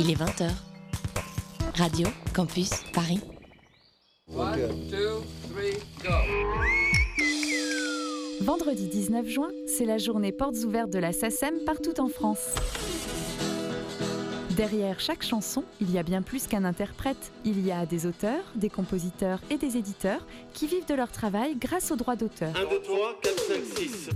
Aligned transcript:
Il 0.00 0.12
est 0.12 0.14
20h. 0.14 0.48
Radio 1.76 2.06
Campus 2.32 2.70
Paris. 2.92 3.18
Vendredi 8.40 8.86
19 8.86 9.26
juin, 9.26 9.48
c'est 9.66 9.84
la 9.84 9.98
journée 9.98 10.30
portes 10.30 10.58
ouvertes 10.64 10.90
de 10.90 11.00
la 11.00 11.12
SACEM 11.12 11.64
partout 11.66 12.00
en 12.00 12.06
France. 12.06 12.54
Derrière 14.50 15.00
chaque 15.00 15.24
chanson, 15.24 15.64
il 15.80 15.90
y 15.90 15.98
a 15.98 16.04
bien 16.04 16.22
plus 16.22 16.46
qu'un 16.46 16.64
interprète. 16.64 17.32
Il 17.44 17.64
y 17.66 17.72
a 17.72 17.84
des 17.84 18.06
auteurs, 18.06 18.44
des 18.54 18.70
compositeurs 18.70 19.40
et 19.50 19.56
des 19.56 19.76
éditeurs 19.76 20.24
qui 20.54 20.68
vivent 20.68 20.86
de 20.86 20.94
leur 20.94 21.10
travail 21.10 21.56
grâce 21.56 21.90
aux 21.90 21.96
droits 21.96 22.16
d'auteur. 22.16 22.54
1, 22.56 22.70
2, 22.70 22.82
3, 22.82 23.20
4, 23.20 23.38
5, 23.38 23.54
6. 23.76 24.10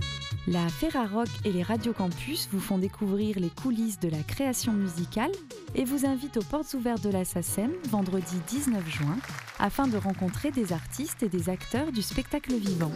La 0.47 0.67
Ferrarock 0.67 1.29
et 1.45 1.51
les 1.53 1.63
Radio 1.63 1.93
Campus 1.93 2.49
vous 2.51 2.59
font 2.59 2.77
découvrir 2.77 3.39
les 3.39 3.49
coulisses 3.49 3.99
de 4.01 4.09
la 4.09 4.21
création 4.23 4.73
musicale 4.73 5.31
et 5.75 5.85
vous 5.85 6.05
invitent 6.05 6.37
aux 6.37 6.43
portes 6.43 6.73
ouvertes 6.73 7.03
de 7.03 7.09
la 7.09 7.25
SACEM 7.25 7.71
vendredi 7.89 8.35
19 8.47 8.87
juin 8.89 9.17
afin 9.59 9.87
de 9.87 9.97
rencontrer 9.97 10.51
des 10.51 10.73
artistes 10.73 11.23
et 11.23 11.29
des 11.29 11.49
acteurs 11.49 11.91
du 11.91 12.01
spectacle 12.01 12.53
vivant. 12.53 12.91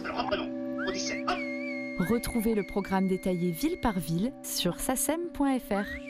Retrouvez 1.98 2.54
le 2.54 2.64
programme 2.66 3.08
détaillé 3.08 3.50
ville 3.50 3.80
par 3.80 3.98
ville 3.98 4.32
sur 4.42 4.78
sacem.fr. 4.78 6.07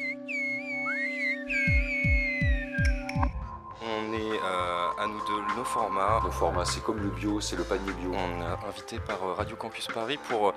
nos 5.58 5.64
formats. 5.64 6.20
Nos 6.24 6.30
formats, 6.30 6.64
c'est 6.64 6.82
comme 6.82 6.98
le 7.00 7.10
bio, 7.10 7.40
c'est 7.40 7.56
le 7.56 7.64
panier 7.64 7.92
bio. 8.00 8.12
On 8.14 8.40
est 8.42 8.68
invité 8.68 8.98
par 9.00 9.16
euh, 9.24 9.34
Radio 9.34 9.56
Campus 9.56 9.86
Paris 9.88 10.18
pour 10.28 10.52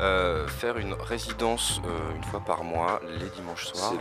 euh, 0.00 0.46
faire 0.48 0.78
une 0.78 0.94
résidence 0.94 1.80
euh, 1.84 2.16
une 2.16 2.24
fois 2.24 2.40
par 2.40 2.64
mois, 2.64 3.00
les 3.20 3.28
dimanches 3.30 3.66
soirs. 3.66 3.92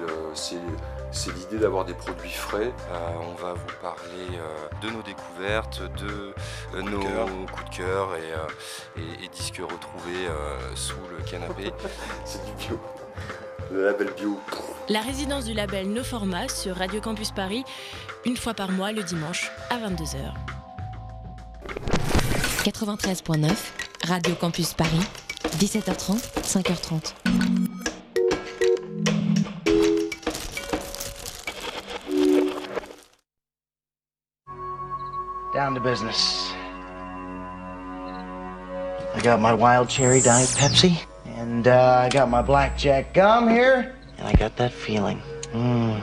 C'est 1.12 1.34
l'idée 1.34 1.58
d'avoir 1.58 1.86
des 1.86 1.94
produits 1.94 2.30
frais. 2.32 2.74
Euh, 2.92 2.98
on 3.32 3.36
va 3.42 3.54
vous 3.54 3.74
parler 3.82 4.28
euh, 4.34 4.68
de 4.82 4.90
nos 4.92 5.02
découvertes, 5.02 5.82
de 5.98 6.34
nos 6.82 7.00
coups 7.48 7.70
de 7.72 7.76
cœur 7.78 8.16
et, 8.16 8.34
euh, 8.34 9.02
et- 9.22 9.26
et 9.26 9.28
disques 9.30 9.62
retrouvés 9.62 10.28
euh, 10.28 10.76
sous 10.76 10.96
le 11.18 11.24
canapé. 11.30 11.72
C'est 12.26 12.44
du 12.46 12.52
bio. 12.54 12.80
Le 13.72 13.84
label 13.86 14.12
bio. 14.16 14.40
La 14.90 15.00
résidence 15.02 15.46
du 15.46 15.54
label 15.54 15.90
No 15.92 16.04
Format 16.04 16.48
sur 16.50 16.76
Radio 16.76 17.02
Campus 17.02 17.32
Paris, 17.32 17.64
une 18.26 18.38
fois 18.38 18.54
par 18.54 18.72
mois 18.72 18.92
le 18.92 19.04
dimanche 19.04 19.52
à 19.70 19.78
22h. 19.78 20.34
93.9, 22.64 23.52
Radio 24.08 24.36
Campus 24.36 24.74
Paris, 24.74 25.06
17h30, 25.58 26.20
5h30. 26.42 27.14
Down 35.54 35.74
to 35.76 35.80
business. 35.80 36.52
I 39.16 39.22
got 39.22 39.40
my 39.40 39.54
wild 39.54 39.88
cherry 39.88 40.20
diet 40.20 40.50
Pepsi, 40.50 40.98
and 41.38 41.68
uh, 41.68 42.02
I 42.04 42.10
got 42.10 42.30
my 42.30 42.42
blackjack 42.42 43.14
gum 43.14 43.48
here, 43.48 43.96
and 44.18 44.28
I 44.28 44.34
got 44.34 44.58
that 44.58 44.74
feeling. 44.74 45.22
Mm, 45.54 46.02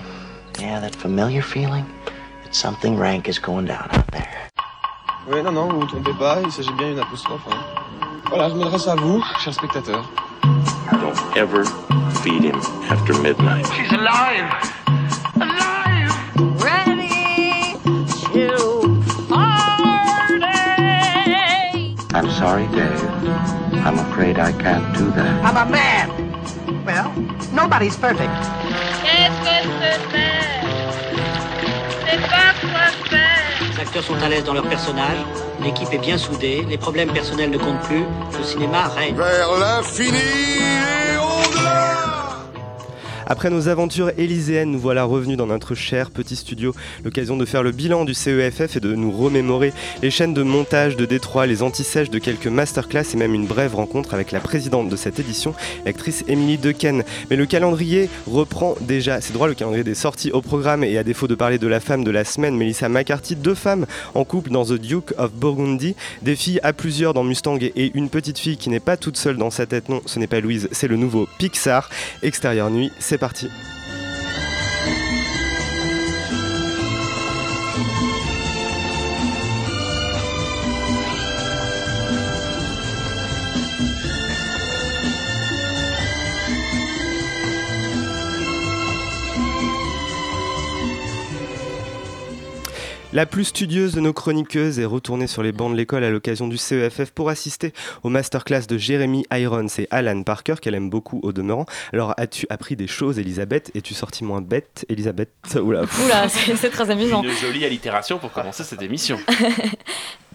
yeah, 0.63 0.79
that 0.81 0.95
familiar 0.95 1.43
feeling 1.43 1.85
that 2.45 2.55
something 2.55 2.97
rank 2.97 3.29
is 3.29 3.39
going 3.41 3.67
down 3.67 3.89
out 3.91 4.07
there. 4.13 4.49
Oui, 5.29 5.43
non, 5.43 5.53
non, 5.55 5.67
vous 5.69 5.75
ne 5.75 5.81
vous 5.81 5.87
trompez 5.87 6.13
pas, 6.19 6.41
il 6.43 6.53
s'agit 6.53 6.73
bien 6.75 6.91
d'une 6.91 7.01
apostrophe. 7.01 7.43
hein. 7.51 7.59
Voilà, 8.29 8.49
je 8.49 8.55
m'adresse 8.55 8.87
à 8.87 8.95
vous, 8.95 9.21
chers 9.43 9.55
spectateurs. 9.55 10.09
Don't 10.93 11.37
ever 11.37 11.65
feed 12.23 12.43
him 12.45 12.61
after 12.91 13.13
midnight. 13.21 13.67
She's 13.75 13.91
alive! 13.93 14.47
Alive! 15.37 16.13
Ready 16.63 17.75
to 18.33 19.03
party! 19.29 20.53
I'm 22.15 22.31
sorry, 22.31 22.67
Dave. 22.69 23.03
I'm 23.85 23.99
afraid 23.99 24.39
I 24.39 24.53
can't 24.53 24.87
do 24.97 25.11
that. 25.11 25.45
I'm 25.45 25.57
a 25.57 25.71
man. 25.71 26.09
Well, 26.85 27.13
nobody's 27.53 27.97
perfect. 27.97 28.31
Les 29.05 29.29
acteurs 33.93 34.17
sont 34.17 34.25
à 34.25 34.29
l'aise 34.31 34.45
dans 34.45 34.55
leur 34.55 34.67
personnage, 34.67 35.19
l'équipe 35.63 35.93
est 35.93 35.99
bien 35.99 36.17
soudée, 36.17 36.65
les 36.67 36.79
problèmes 36.79 37.13
personnels 37.13 37.51
ne 37.51 37.59
comptent 37.59 37.83
plus, 37.83 38.05
le 38.39 38.43
cinéma 38.43 38.89
règne. 38.89 39.15
Vers 39.15 39.51
l'infini 39.59 40.62
Après 43.27 43.51
nos 43.51 43.69
aventures 43.69 44.11
élyséennes, 44.19 44.71
nous 44.71 44.79
voilà 44.79 45.05
revenus 45.05 45.37
dans 45.37 45.47
notre 45.47 45.75
cher 45.75 46.11
petit 46.11 46.37
studio. 46.37 46.75
L'occasion 47.05 47.37
de 47.37 47.45
faire 47.45 47.63
le 47.63 47.71
bilan 47.71 48.05
du 48.05 48.15
CEFF 48.15 48.77
et 48.77 48.81
de 48.81 48.95
nous 48.95 49.11
remémorer 49.11 49.73
les 50.03 50.11
chaînes 50.11 50.35
de 50.35 50.43
montage 50.43 50.97
de 50.97 51.07
Détroit, 51.07 51.47
les 51.47 51.63
antisèches 51.63 52.11
de 52.11 52.19
quelques 52.19 52.47
masterclass 52.47 53.05
et 53.15 53.17
même 53.17 53.35
une 53.35 53.47
brève 53.47 53.75
rencontre 53.75 54.15
avec 54.15 54.33
la 54.33 54.41
présidente 54.41 54.89
de 54.89 54.97
cette 54.97 55.21
édition, 55.21 55.55
l'actrice 55.85 56.25
Émilie 56.29 56.59
Dequesne. 56.59 57.05
Mais 57.31 57.37
le 57.37 57.47
calendrier 57.47 58.09
reprend 58.27 58.75
déjà, 58.81 59.21
c'est 59.21 59.33
droit, 59.33 59.49
le 59.49 59.55
calendrier 59.55 59.85
des 59.85 59.95
sorties 59.95 60.33
au 60.33 60.43
programme 60.43 60.85
et 60.85 60.99
à 60.99 61.05
défaut 61.05 61.29
de 61.29 61.35
parler 61.35 61.59
de 61.59 61.69
la 61.69 61.81
femme 61.81 62.05
de 62.05 62.11
la 62.11 62.25
semaine, 62.25 62.57
Melissa 62.57 62.89
McCarthy, 62.89 63.37
deux 63.37 63.55
femmes 63.55 63.87
en 64.15 64.25
couple 64.25 64.51
dans 64.51 64.65
The 64.65 64.75
Duke 64.75 65.15
of 65.19 65.33
Burgundy, 65.33 65.95
des 66.23 66.37
filles 66.37 66.61
à 66.63 66.73
plusieurs 66.73 67.15
dans 67.15 67.25
Mustang 67.25 67.59
et 67.61 67.93
une 67.95 68.09
petite 68.09 68.39
fille 68.39 68.57
qui 68.57 68.71
n'est 68.71 68.81
pas 68.81 68.97
toute 68.97 69.17
seule 69.17 69.37
dans 69.37 69.51
sa 69.51 69.67
tête, 69.67 69.89
non, 69.89 70.03
ce 70.07 70.19
n'est 70.19 70.27
pas 70.27 70.41
Louise, 70.41 70.69
c'est 70.73 70.89
le 70.89 70.97
nouveau 70.97 71.29
Pixar. 71.39 71.89
Extérieur 72.23 72.71
nuit, 72.71 72.91
c'est 72.99 73.12
parti. 73.19 73.51
La 93.15 93.27
plus 93.27 93.45
studieuse 93.45 93.93
de 93.93 94.01
nos 94.01 94.15
chroniqueuses 94.15 94.79
est 94.79 94.87
retournée 94.87 95.27
sur 95.27 95.43
les 95.43 95.53
bancs 95.53 95.71
de 95.71 95.77
l'école 95.77 96.03
à 96.03 96.09
l'occasion 96.09 96.49
du 96.49 96.57
CEFF 96.57 97.11
pour 97.11 97.29
assister 97.29 97.75
au 98.03 98.09
masterclass 98.09 98.63
de 98.67 98.79
Jérémy 98.79 99.27
Irons 99.31 99.67
et 99.77 99.87
Alan 99.91 100.23
Parker, 100.23 100.55
qu'elle 100.63 100.75
aime 100.75 100.89
beaucoup 100.89 101.21
au 101.23 101.35
demeurant. 101.35 101.67
Alors, 101.93 102.15
as-tu 102.17 102.47
appris 102.49 102.75
des 102.75 102.87
choses, 102.87 103.19
Elisabeth? 103.19 103.71
Es-tu 103.75 103.93
sortie 103.93 104.25
moins 104.25 104.41
bête, 104.41 104.87
Elisabeth? 104.89 105.29
Oula. 105.57 105.83
Oula, 105.83 106.29
c'est 106.31 106.71
très 106.71 106.91
amusant. 106.91 107.23
Une 107.23 107.31
jolie 107.33 107.67
allitération 107.67 108.19
pour 108.19 108.33
commencer 108.33 108.65
cette 108.65 108.83
émission. 108.83 109.19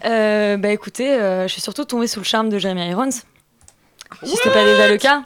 Euh, 0.04 0.56
bah 0.56 0.70
écoutez, 0.70 1.10
euh, 1.10 1.48
je 1.48 1.52
suis 1.52 1.60
surtout 1.60 1.84
tombée 1.84 2.06
sous 2.06 2.20
le 2.20 2.24
charme 2.24 2.50
de 2.50 2.58
Jeremy 2.60 2.88
Irons. 2.88 3.10
Si 3.10 3.20
ce 4.22 4.30
n'était 4.30 4.50
pas 4.50 4.64
déjà 4.64 4.88
le 4.88 4.96
cas. 4.96 5.24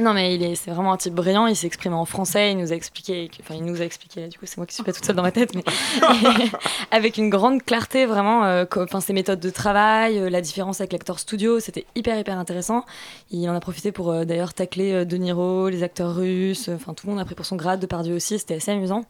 Non 0.00 0.12
mais 0.12 0.34
il 0.34 0.42
est, 0.42 0.56
c'est 0.56 0.72
vraiment 0.72 0.92
un 0.92 0.96
type 0.96 1.14
brillant, 1.14 1.46
il 1.46 1.54
s'exprime 1.54 1.92
en 1.92 2.04
français, 2.04 2.50
il 2.50 2.58
nous 2.58 2.72
a 2.72 2.74
expliqué, 2.74 3.30
enfin 3.40 3.54
il 3.54 3.64
nous 3.64 3.80
a 3.80 3.84
expliqué, 3.84 4.26
du 4.26 4.36
coup 4.36 4.44
c'est 4.44 4.56
moi 4.56 4.66
qui 4.66 4.74
suis 4.74 4.82
pas 4.82 4.92
toute 4.92 5.04
seule 5.04 5.14
dans 5.14 5.22
ma 5.22 5.30
tête, 5.30 5.54
mais 5.54 5.62
avec 6.90 7.16
une 7.16 7.30
grande 7.30 7.62
clarté 7.62 8.04
vraiment, 8.04 8.44
euh, 8.44 8.64
ses 9.00 9.12
méthodes 9.12 9.38
de 9.38 9.50
travail, 9.50 10.18
euh, 10.18 10.30
la 10.30 10.40
différence 10.40 10.80
avec 10.80 10.92
l'acteur 10.92 11.20
studio, 11.20 11.60
c'était 11.60 11.86
hyper 11.94 12.18
hyper 12.18 12.36
intéressant. 12.36 12.84
Il 13.30 13.48
en 13.48 13.54
a 13.54 13.60
profité 13.60 13.92
pour 13.92 14.10
euh, 14.10 14.24
d'ailleurs 14.24 14.52
tacler 14.52 15.04
De 15.04 15.16
Niro, 15.16 15.68
les 15.68 15.84
acteurs 15.84 16.16
russes, 16.16 16.68
enfin 16.74 16.92
tout 16.92 17.06
le 17.06 17.12
monde 17.12 17.20
a 17.20 17.24
pris 17.24 17.36
pour 17.36 17.46
son 17.46 17.54
grade, 17.54 17.78
Depardieu 17.78 18.16
aussi, 18.16 18.40
c'était 18.40 18.54
assez 18.54 18.72
amusant. 18.72 19.04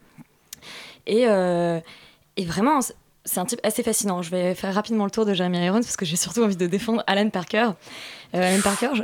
Et, 1.07 1.23
et 1.23 2.45
vraiment, 2.45 2.79
c'est 3.25 3.39
un 3.39 3.45
type 3.45 3.59
assez 3.63 3.83
fascinant. 3.83 4.21
Je 4.21 4.29
vais 4.29 4.55
faire 4.55 4.73
rapidement 4.73 5.05
le 5.05 5.11
tour 5.11 5.25
de 5.25 5.33
Jeremy 5.33 5.63
Irons 5.65 5.81
parce 5.81 5.97
que 5.97 6.05
j'ai 6.05 6.15
surtout 6.15 6.43
envie 6.43 6.55
de 6.55 6.67
défendre 6.67 7.03
Alan 7.07 7.29
Parker. 7.29 7.71
Euh, 8.35 8.53
Alan 8.53 8.61
Parker, 8.61 8.89
je- 8.93 9.01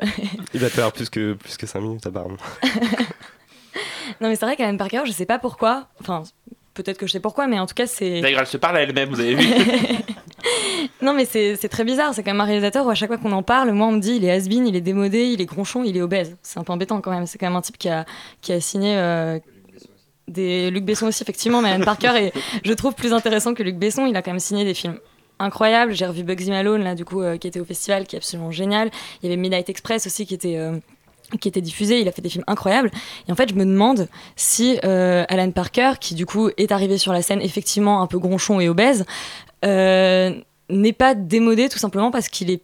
Il 0.53 0.59
va 0.59 0.67
te 0.69 0.73
faire 0.73 0.91
plus 0.91 1.09
que, 1.09 1.33
plus 1.33 1.57
que 1.57 1.65
5 1.65 1.79
minutes, 1.79 2.05
apparemment. 2.05 2.37
non 4.21 4.27
mais 4.29 4.35
c'est 4.35 4.45
vrai 4.45 4.55
qu'Alan 4.55 4.77
Parker, 4.77 5.01
je 5.05 5.11
sais 5.11 5.25
pas 5.25 5.39
pourquoi. 5.39 5.87
Enfin, 6.01 6.23
peut-être 6.73 6.97
que 6.97 7.07
je 7.07 7.13
sais 7.13 7.19
pourquoi, 7.19 7.47
mais 7.47 7.59
en 7.59 7.65
tout 7.65 7.73
cas 7.75 7.87
c'est. 7.87 8.21
D'ailleurs, 8.21 8.41
elle 8.41 8.47
se 8.47 8.57
parle 8.57 8.77
à 8.77 8.81
elle-même, 8.81 9.09
vous 9.09 9.19
avez 9.19 9.35
vu 9.35 9.47
Non 11.01 11.13
mais 11.13 11.25
c'est 11.25 11.55
c'est 11.55 11.69
très 11.69 11.83
bizarre. 11.83 12.13
C'est 12.13 12.23
quand 12.23 12.31
même 12.31 12.41
un 12.41 12.45
réalisateur 12.45 12.85
où 12.85 12.89
à 12.89 12.95
chaque 12.95 13.09
fois 13.09 13.17
qu'on 13.17 13.31
en 13.31 13.43
parle, 13.43 13.71
moi 13.71 13.87
on 13.87 13.91
me 13.93 13.99
dit 13.99 14.13
il 14.17 14.25
est 14.25 14.31
has-been, 14.31 14.67
il 14.67 14.75
est 14.75 14.81
démodé, 14.81 15.25
il 15.25 15.41
est 15.41 15.45
gronchon, 15.45 15.83
il 15.83 15.95
est 15.97 16.01
obèse. 16.01 16.35
C'est 16.43 16.59
un 16.59 16.63
peu 16.63 16.73
embêtant 16.73 16.99
quand 17.01 17.11
même. 17.11 17.25
C'est 17.25 17.37
quand 17.37 17.47
même 17.47 17.55
un 17.55 17.61
type 17.61 17.77
qui 17.77 17.89
a 17.89 18.05
qui 18.41 18.51
a 18.53 18.59
signé. 18.59 18.95
euh, 18.97 19.39
des 20.27 20.71
Luc 20.71 20.85
Besson 20.85 21.07
aussi 21.07 21.23
effectivement, 21.23 21.61
mais 21.61 21.71
Alan 21.71 21.83
Parker 21.83 22.11
est, 22.15 22.31
je 22.63 22.71
trouve, 22.71 22.93
plus 22.93 23.11
intéressant 23.11 23.53
que 23.53 23.63
Luc 23.63 23.75
Besson. 23.77 24.05
Il 24.05 24.15
a 24.15 24.21
quand 24.21 24.31
même 24.31 24.39
signé 24.39 24.63
des 24.63 24.73
films 24.73 24.97
incroyables. 25.41 25.93
J'ai 25.93 26.05
revu 26.05 26.23
Bugsy 26.23 26.49
Malone 26.49 26.83
là 26.83 26.95
du 26.95 27.05
coup 27.05 27.21
euh, 27.21 27.37
qui 27.37 27.47
était 27.47 27.59
au 27.59 27.65
festival, 27.65 28.05
qui 28.05 28.15
est 28.15 28.19
absolument 28.19 28.51
génial. 28.51 28.89
Il 29.21 29.29
y 29.29 29.31
avait 29.31 29.41
Midnight 29.41 29.69
Express 29.69 30.07
aussi 30.07 30.25
qui 30.25 30.33
était 30.33 30.57
euh, 30.57 30.77
qui 31.39 31.47
était 31.47 31.61
diffusé. 31.61 31.99
Il 31.99 32.07
a 32.07 32.11
fait 32.11 32.21
des 32.21 32.29
films 32.29 32.43
incroyables. 32.47 32.91
Et 33.27 33.31
en 33.31 33.35
fait, 33.35 33.49
je 33.49 33.55
me 33.55 33.65
demande 33.65 34.07
si 34.35 34.79
euh, 34.83 35.25
Alan 35.29 35.51
Parker, 35.51 35.93
qui 35.99 36.15
du 36.15 36.25
coup 36.25 36.49
est 36.57 36.71
arrivé 36.71 36.97
sur 36.97 37.13
la 37.13 37.21
scène 37.21 37.41
effectivement 37.41 38.01
un 38.01 38.07
peu 38.07 38.19
gronchon 38.19 38.59
et 38.59 38.69
obèse, 38.69 39.05
n'est 39.63 40.93
pas 40.93 41.15
démodé 41.15 41.69
tout 41.69 41.79
simplement 41.79 42.11
parce 42.11 42.29
qu'il 42.29 42.49
est 42.49 42.63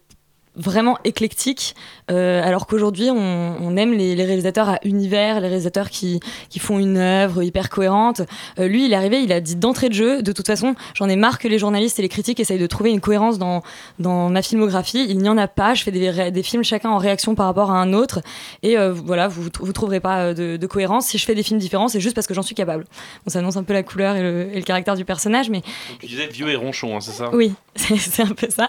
vraiment 0.58 0.98
éclectique, 1.04 1.74
euh, 2.10 2.42
alors 2.44 2.66
qu'aujourd'hui 2.66 3.10
on, 3.10 3.56
on 3.60 3.76
aime 3.76 3.92
les, 3.92 4.14
les 4.14 4.24
réalisateurs 4.24 4.68
à 4.68 4.78
univers, 4.84 5.40
les 5.40 5.48
réalisateurs 5.48 5.88
qui, 5.88 6.20
qui 6.50 6.58
font 6.58 6.78
une 6.78 6.96
œuvre 6.96 7.42
hyper 7.42 7.70
cohérente. 7.70 8.22
Euh, 8.58 8.66
lui, 8.68 8.86
il 8.86 8.92
est 8.92 8.96
arrivé, 8.96 9.22
il 9.22 9.32
a 9.32 9.40
dit 9.40 9.56
d'entrée 9.56 9.88
de 9.88 9.94
jeu, 9.94 10.22
de 10.22 10.32
toute 10.32 10.46
façon, 10.46 10.74
j'en 10.94 11.08
ai 11.08 11.16
marre 11.16 11.38
que 11.38 11.48
les 11.48 11.58
journalistes 11.58 11.98
et 11.98 12.02
les 12.02 12.08
critiques 12.08 12.40
essayent 12.40 12.58
de 12.58 12.66
trouver 12.66 12.90
une 12.90 13.00
cohérence 13.00 13.38
dans, 13.38 13.62
dans 13.98 14.28
ma 14.28 14.42
filmographie. 14.42 15.06
Il 15.08 15.18
n'y 15.18 15.28
en 15.28 15.38
a 15.38 15.48
pas, 15.48 15.74
je 15.74 15.82
fais 15.84 15.92
des, 15.92 16.42
films 16.42 16.64
chacun 16.64 16.90
en 16.90 16.98
réaction 16.98 17.34
par 17.34 17.46
rapport 17.46 17.70
à 17.70 17.80
un 17.80 17.92
autre, 17.92 18.20
et 18.62 18.78
euh, 18.78 18.92
voilà, 18.92 19.28
vous 19.28 19.42
vous 19.60 19.72
trouverez 19.72 20.00
pas 20.00 20.34
de, 20.34 20.56
de 20.56 20.66
cohérence. 20.66 21.06
Si 21.06 21.18
je 21.18 21.24
fais 21.24 21.34
des 21.34 21.42
films 21.42 21.60
différents, 21.60 21.88
c'est 21.88 22.00
juste 22.00 22.14
parce 22.14 22.26
que 22.26 22.34
j'en 22.34 22.42
suis 22.42 22.54
capable. 22.54 22.84
Bon, 23.24 23.30
ça 23.30 23.38
annonce 23.38 23.56
un 23.56 23.64
peu 23.64 23.72
la 23.72 23.82
couleur 23.82 24.16
et 24.16 24.22
le, 24.22 24.48
et 24.52 24.56
le 24.56 24.62
caractère 24.62 24.96
du 24.96 25.04
personnage, 25.04 25.50
mais 25.50 25.62
Tu 26.00 26.06
disais 26.06 26.26
vieux 26.26 26.48
et 26.48 26.56
ronchon, 26.56 26.96
hein, 26.96 27.00
c'est 27.00 27.12
ça? 27.12 27.30
Oui, 27.32 27.52
c'est 27.76 28.22
un 28.22 28.34
peu 28.34 28.48
ça. 28.50 28.68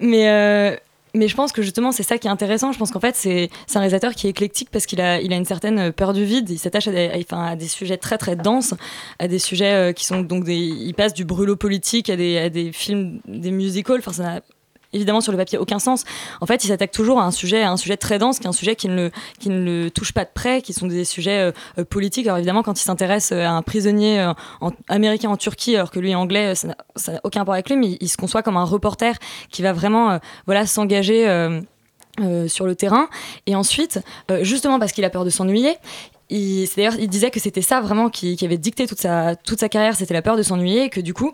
Mais, 0.00 0.78
mais 1.14 1.28
je 1.28 1.34
pense 1.36 1.52
que 1.52 1.62
justement, 1.62 1.92
c'est 1.92 2.02
ça 2.02 2.18
qui 2.18 2.26
est 2.26 2.30
intéressant. 2.30 2.72
Je 2.72 2.78
pense 2.78 2.90
qu'en 2.90 3.00
fait, 3.00 3.14
c'est 3.16 3.50
un 3.74 3.78
réalisateur 3.80 4.14
qui 4.14 4.26
est 4.26 4.30
éclectique 4.30 4.68
parce 4.70 4.86
qu'il 4.86 5.00
a, 5.00 5.20
il 5.20 5.32
a 5.32 5.36
une 5.36 5.44
certaine 5.44 5.92
peur 5.92 6.12
du 6.12 6.24
vide. 6.24 6.48
Il 6.50 6.58
s'attache 6.58 6.88
à, 6.88 7.54
des- 7.56 7.68
sujets 7.68 7.96
très 7.98 8.18
très 8.18 8.36
denses, 8.36 8.74
à 9.18 9.28
des 9.28 9.38
sujets 9.38 9.72
euh, 9.72 9.92
qui 9.92 10.04
sont 10.04 10.20
donc 10.22 10.44
des. 10.44 10.56
Il 10.56 10.94
passe 10.94 11.14
du 11.14 11.24
brûlot 11.24 11.56
politique 11.56 12.08
à 12.10 12.16
des, 12.16 12.38
à 12.38 12.48
des 12.48 12.72
films, 12.72 13.20
des 13.26 13.50
musicals. 13.50 13.98
Enfin, 13.98 14.12
ça 14.12 14.40
évidemment 14.92 15.20
sur 15.20 15.32
le 15.32 15.38
papier 15.38 15.58
aucun 15.58 15.78
sens. 15.78 16.04
En 16.40 16.46
fait, 16.46 16.64
il 16.64 16.68
s'attaque 16.68 16.92
toujours 16.92 17.20
à 17.20 17.24
un 17.24 17.30
sujet, 17.30 17.62
à 17.62 17.70
un 17.70 17.76
sujet 17.76 17.96
très 17.96 18.18
dense, 18.18 18.38
qui 18.38 18.44
est 18.44 18.48
un 18.48 18.52
sujet 18.52 18.76
qui 18.76 18.88
ne 18.88 18.94
le, 18.94 19.10
qui 19.38 19.48
ne 19.48 19.62
le 19.62 19.90
touche 19.90 20.12
pas 20.12 20.24
de 20.24 20.30
près, 20.32 20.62
qui 20.62 20.72
sont 20.72 20.86
des 20.86 21.04
sujets 21.04 21.38
euh, 21.38 21.52
euh, 21.78 21.84
politiques. 21.84 22.26
Alors 22.26 22.38
évidemment, 22.38 22.62
quand 22.62 22.80
il 22.80 22.84
s'intéresse 22.84 23.32
euh, 23.32 23.44
à 23.44 23.50
un 23.50 23.62
prisonnier 23.62 24.32
américain 24.88 25.30
en 25.30 25.36
Turquie, 25.36 25.76
alors 25.76 25.90
que 25.90 25.98
lui 25.98 26.10
est 26.10 26.14
anglais, 26.14 26.54
ça 26.54 26.68
n'a- 26.68 27.20
aucun 27.24 27.40
rapport 27.40 27.54
avec 27.54 27.68
lui, 27.68 27.76
mais 27.76 27.96
il, 28.00 28.08
se 28.08 28.16
conçoit 28.16 28.42
comme 28.42 28.56
un 28.56 28.64
reporter 28.64 29.16
qui 29.50 29.62
va 29.62 29.72
vraiment, 29.72 30.18
voilà, 30.46 30.66
s'engager. 30.66 31.26
sur 32.46 32.66
le 32.66 32.74
terrain 32.74 33.08
et 33.46 33.56
ensuite 33.56 33.98
justement 34.42 34.78
parce 34.78 34.92
qu'il 34.92 35.02
a 35.06 35.08
peur 35.08 35.24
de 35.24 35.30
s'ennuyer 35.30 35.76
il, 36.32 36.68
d'ailleurs, 36.76 36.96
il 36.98 37.08
disait 37.08 37.30
que 37.30 37.38
c'était 37.40 37.62
ça 37.62 37.80
vraiment 37.80 38.08
qui, 38.08 38.38
avait 38.42 38.58
dicté 38.58 38.86
toute 38.86 38.98
sa, 38.98 39.36
toute 39.36 39.60
sa 39.60 39.68
carrière, 39.68 39.94
c'était 39.94 40.14
la 40.14 40.22
peur 40.22 40.36
de 40.36 40.42
s'ennuyer, 40.42 40.84
et 40.84 40.88
que 40.88 41.00
du 41.00 41.14
coup, 41.14 41.32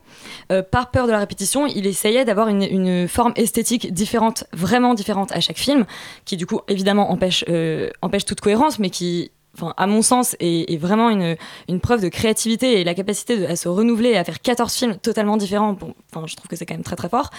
euh, 0.52 0.62
par 0.62 0.90
peur 0.90 1.06
de 1.06 1.12
la 1.12 1.18
répétition, 1.18 1.66
il 1.66 1.86
essayait 1.86 2.24
d'avoir 2.24 2.48
une, 2.48 2.62
une 2.62 3.08
forme 3.08 3.32
esthétique 3.36 3.92
différente, 3.92 4.44
vraiment 4.52 4.94
différente 4.94 5.32
à 5.32 5.40
chaque 5.40 5.58
film, 5.58 5.86
qui 6.24 6.36
du 6.36 6.46
coup, 6.46 6.60
évidemment, 6.68 7.10
empêche, 7.10 7.44
euh, 7.48 7.90
empêche 8.02 8.24
toute 8.24 8.40
cohérence, 8.40 8.78
mais 8.78 8.90
qui, 8.90 9.30
à 9.76 9.86
mon 9.86 10.02
sens, 10.02 10.36
est, 10.40 10.76
vraiment 10.78 11.10
une, 11.10 11.36
une 11.68 11.80
preuve 11.80 12.02
de 12.02 12.08
créativité 12.08 12.80
et 12.80 12.84
la 12.84 12.94
capacité 12.94 13.46
à 13.46 13.56
se 13.56 13.68
renouveler 13.68 14.10
et 14.10 14.18
à 14.18 14.24
faire 14.24 14.40
14 14.40 14.72
films 14.72 14.96
totalement 14.96 15.36
différents. 15.36 15.72
Bon, 15.74 15.94
enfin, 16.12 16.26
je 16.26 16.36
trouve 16.36 16.48
que 16.48 16.56
c'est 16.56 16.66
quand 16.66 16.74
même 16.74 16.84
très 16.84 16.96
très 16.96 17.08
fort. 17.08 17.30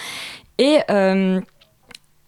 Et. 0.58 0.78
euh, 0.90 1.40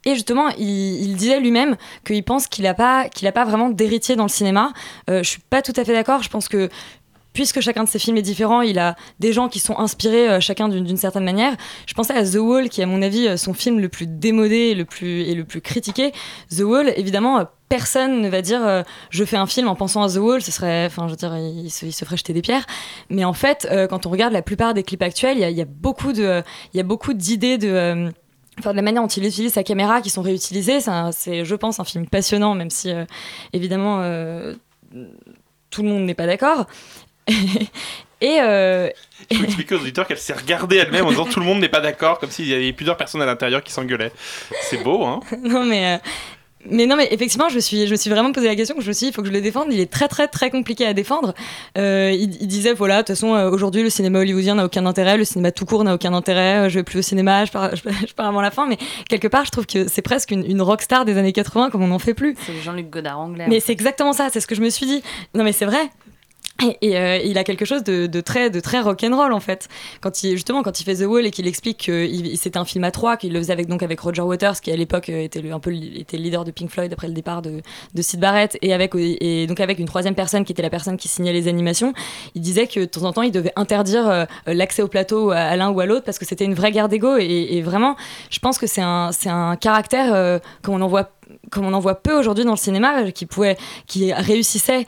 et 0.04 0.14
justement, 0.14 0.48
il, 0.58 1.02
il 1.02 1.16
disait 1.16 1.40
lui-même 1.40 1.76
qu'il 2.04 2.22
pense 2.24 2.46
qu'il 2.46 2.64
n'a 2.64 2.74
pas, 2.74 3.06
pas 3.34 3.44
vraiment 3.44 3.70
d'héritier 3.70 4.16
dans 4.16 4.24
le 4.24 4.28
cinéma. 4.28 4.72
Euh, 5.10 5.22
je 5.22 5.28
suis 5.28 5.40
pas 5.40 5.62
tout 5.62 5.72
à 5.76 5.84
fait 5.84 5.92
d'accord. 5.92 6.22
Je 6.22 6.28
pense 6.28 6.48
que 6.48 6.68
puisque 7.32 7.60
chacun 7.60 7.84
de 7.84 7.88
ses 7.88 7.98
films 7.98 8.16
est 8.16 8.22
différent, 8.22 8.60
il 8.60 8.78
a 8.78 8.96
des 9.20 9.32
gens 9.32 9.48
qui 9.48 9.58
sont 9.58 9.78
inspirés 9.78 10.28
euh, 10.28 10.40
chacun 10.40 10.68
d'une 10.68 10.96
certaine 10.96 11.24
manière. 11.24 11.56
Je 11.86 11.94
pensais 11.94 12.14
à 12.14 12.24
The 12.24 12.36
Wall, 12.36 12.68
qui 12.68 12.80
est 12.80 12.84
à 12.84 12.86
mon 12.86 13.02
avis 13.02 13.28
euh, 13.28 13.36
son 13.36 13.54
film 13.54 13.80
le 13.80 13.88
plus 13.88 14.06
démodé 14.06 14.56
et 14.56 14.74
le 14.74 14.84
plus, 14.84 15.22
et 15.22 15.34
le 15.34 15.44
plus 15.44 15.60
critiqué. 15.60 16.12
The 16.50 16.60
Wall, 16.60 16.92
évidemment, 16.96 17.38
euh, 17.38 17.44
personne 17.68 18.20
ne 18.20 18.28
va 18.28 18.42
dire 18.42 18.84
je 19.08 19.24
fais 19.24 19.38
un 19.38 19.46
film 19.46 19.66
en 19.66 19.74
pensant 19.74 20.02
à 20.02 20.08
The 20.10 20.16
Wall, 20.16 20.42
ce 20.42 20.52
serait, 20.52 20.84
enfin, 20.84 21.06
je 21.06 21.12
veux 21.12 21.16
dire, 21.16 21.34
il 21.38 21.70
se, 21.70 22.04
ferait 22.04 22.18
jeter 22.18 22.34
des 22.34 22.42
pierres. 22.42 22.66
Mais 23.08 23.24
en 23.24 23.32
fait, 23.32 23.66
quand 23.88 24.04
on 24.04 24.10
regarde 24.10 24.34
la 24.34 24.42
plupart 24.42 24.74
des 24.74 24.82
clips 24.82 25.00
actuels, 25.00 25.38
il 25.38 25.56
y 25.56 25.62
a, 25.62 25.64
beaucoup 25.64 26.12
de, 26.12 26.42
il 26.74 26.76
y 26.76 26.80
a 26.80 26.82
beaucoup 26.82 27.14
d'idées 27.14 27.56
de 27.56 28.12
Enfin, 28.58 28.72
de 28.72 28.76
la 28.76 28.82
manière 28.82 29.02
dont 29.02 29.08
il 29.08 29.24
utilise 29.24 29.52
sa 29.52 29.62
caméra 29.62 30.00
qui 30.02 30.10
sont 30.10 30.22
réutilisées, 30.22 30.78
c'est, 31.12 31.44
je 31.44 31.54
pense, 31.54 31.80
un 31.80 31.84
film 31.84 32.06
passionnant, 32.06 32.54
même 32.54 32.70
si 32.70 32.90
euh, 32.90 33.04
évidemment 33.52 34.00
euh, 34.02 34.54
tout 35.70 35.82
le 35.82 35.88
monde 35.88 36.04
n'est 36.04 36.14
pas 36.14 36.26
d'accord. 36.26 36.66
Et, 38.22 38.38
euh, 38.40 38.88
Il 39.30 39.36
faut 39.36 39.44
expliquer 39.44 39.74
aux 39.74 39.80
auditeurs 39.80 40.06
qu'elle 40.06 40.18
s'est 40.18 40.32
regardée 40.32 40.76
elle-même 40.76 41.04
en 41.06 41.10
disant 41.10 41.24
tout 41.24 41.40
le 41.40 41.46
monde 41.46 41.58
n'est 41.58 41.68
pas 41.68 41.80
d'accord, 41.80 42.20
comme 42.20 42.30
s'il 42.30 42.46
y 42.46 42.54
avait 42.54 42.72
plusieurs 42.72 42.96
personnes 42.96 43.20
à 43.20 43.26
l'intérieur 43.26 43.64
qui 43.64 43.72
s'engueulaient. 43.72 44.12
C'est 44.62 44.80
beau, 44.80 45.04
hein 45.04 45.20
non 45.42 45.64
mais 45.64 45.94
euh, 45.94 45.98
mais 46.70 46.86
non 46.86 46.96
mais 46.96 47.08
effectivement 47.10 47.48
je 47.48 47.56
me 47.56 47.60
suis 47.60 47.86
je 47.86 47.90
me 47.90 47.96
suis 47.96 48.08
vraiment 48.10 48.32
posé 48.32 48.46
la 48.46 48.54
question 48.56 48.76
je 48.78 48.86
me 48.86 48.92
suis 48.92 49.06
dit 49.06 49.10
il 49.10 49.14
faut 49.14 49.22
que 49.22 49.28
je 49.28 49.32
le 49.32 49.40
défende 49.40 49.66
il 49.70 49.80
est 49.80 49.90
très 49.90 50.08
très 50.08 50.28
très 50.28 50.50
compliqué 50.50 50.86
à 50.86 50.94
défendre 50.94 51.34
Euh, 51.78 52.10
il, 52.14 52.40
il 52.40 52.46
disait 52.46 52.72
voilà 52.72 52.96
de 52.96 53.00
toute 53.06 53.16
façon 53.16 53.34
euh, 53.34 53.50
aujourd'hui 53.50 53.82
le 53.82 53.90
cinéma 53.90 54.20
hollywoodien 54.20 54.54
n'a 54.54 54.64
aucun 54.64 54.86
intérêt 54.86 55.16
le 55.16 55.24
cinéma 55.24 55.50
tout 55.52 55.64
court 55.64 55.82
n'a 55.84 55.94
aucun 55.94 56.12
intérêt 56.14 56.66
euh, 56.66 56.68
je 56.68 56.74
vais 56.78 56.82
plus 56.84 56.98
au 56.98 57.02
cinéma 57.02 57.44
je 57.44 57.52
pars, 57.52 57.74
je, 57.76 57.82
je 58.06 58.14
pars 58.14 58.26
avant 58.26 58.40
la 58.40 58.50
fin 58.50 58.66
mais 58.66 58.78
quelque 59.08 59.28
part 59.28 59.44
je 59.44 59.50
trouve 59.50 59.66
que 59.66 59.88
c'est 59.88 60.02
presque 60.02 60.30
une, 60.30 60.44
une 60.48 60.62
rockstar 60.62 61.04
des 61.04 61.16
années 61.18 61.32
80 61.32 61.70
comme 61.70 61.82
on 61.82 61.88
n'en 61.88 61.98
fait 61.98 62.14
plus 62.14 62.36
C'est 62.46 62.60
Jean-Luc 62.62 62.90
Godard 62.90 63.18
anglais. 63.20 63.46
mais 63.48 63.58
c'est 63.60 63.72
exactement 63.72 64.12
ça, 64.12 64.28
c'est 64.32 64.40
ce 64.40 64.46
que 64.46 64.54
je 64.54 64.60
me 64.60 64.70
suis 64.70 64.86
dit. 64.86 65.02
Non 65.34 65.42
mais 65.44 65.52
c'est 65.52 65.64
vrai. 65.66 65.90
Et, 66.80 66.96
euh, 66.96 67.18
il 67.18 67.38
a 67.38 67.44
quelque 67.44 67.64
chose 67.64 67.82
de, 67.84 68.20
très 68.20 68.50
de 68.50 68.60
très 68.60 68.80
rock'n'roll 68.80 69.32
en 69.32 69.40
fait. 69.40 69.68
Quand 70.00 70.22
il 70.22 70.32
justement 70.32 70.62
quand 70.62 70.80
il 70.80 70.84
fait 70.84 70.96
The 70.96 71.06
Wall 71.06 71.26
et 71.26 71.30
qu'il 71.30 71.46
explique 71.46 71.86
que 71.86 72.08
c'était 72.36 72.58
un 72.58 72.64
film 72.64 72.84
à 72.84 72.90
trois, 72.90 73.16
qu'il 73.16 73.32
le 73.32 73.38
faisait 73.38 73.52
avec 73.52 73.68
donc 73.68 73.82
avec 73.82 74.00
Roger 74.00 74.22
Waters 74.22 74.60
qui 74.60 74.70
à 74.70 74.76
l'époque 74.76 75.08
euh, 75.08 75.22
était 75.22 75.40
le, 75.40 75.52
un 75.52 75.60
peu 75.60 75.72
était 75.72 76.16
le 76.16 76.22
leader 76.22 76.44
de 76.44 76.50
Pink 76.50 76.70
Floyd 76.70 76.92
après 76.92 77.08
le 77.08 77.14
départ 77.14 77.42
de, 77.42 77.62
de 77.94 78.02
Sid 78.02 78.20
Barrett 78.20 78.56
et 78.62 78.72
avec 78.72 78.92
et 78.94 79.46
donc 79.46 79.60
avec 79.60 79.78
une 79.78 79.86
troisième 79.86 80.14
personne 80.14 80.44
qui 80.44 80.52
était 80.52 80.62
la 80.62 80.70
personne 80.70 80.96
qui 80.96 81.08
signait 81.08 81.32
les 81.32 81.48
animations. 81.48 81.92
Il 82.34 82.42
disait 82.42 82.66
que 82.66 82.80
de 82.80 82.84
temps 82.86 83.04
en 83.04 83.12
temps 83.12 83.22
il 83.22 83.32
devait 83.32 83.52
interdire 83.56 84.08
euh, 84.08 84.24
l'accès 84.46 84.82
au 84.82 84.88
plateau 84.88 85.30
à, 85.30 85.56
l'un 85.56 85.70
ou 85.70 85.80
à 85.80 85.86
l'autre 85.86 86.04
parce 86.04 86.18
que 86.18 86.24
c'était 86.24 86.44
une 86.44 86.54
vraie 86.54 86.72
guerre 86.72 86.88
d'ego 86.88 87.16
et, 87.16 87.62
vraiment 87.62 87.96
je 88.30 88.38
pense 88.40 88.58
que 88.58 88.66
c'est 88.66 88.82
un 88.82 89.10
un 89.26 89.56
caractère 89.56 90.12
euh, 90.14 90.38
comme 90.62 90.74
on 90.74 90.80
en 90.80 90.88
voit 90.88 91.10
comme 91.50 91.66
on 91.66 91.72
en 91.72 91.80
voit 91.80 91.94
peu 91.94 92.18
aujourd'hui 92.18 92.44
dans 92.44 92.52
le 92.52 92.56
cinéma, 92.56 93.10
qui 93.12 93.26
pouvait, 93.26 93.56
qui 93.86 94.12
réussissait 94.12 94.86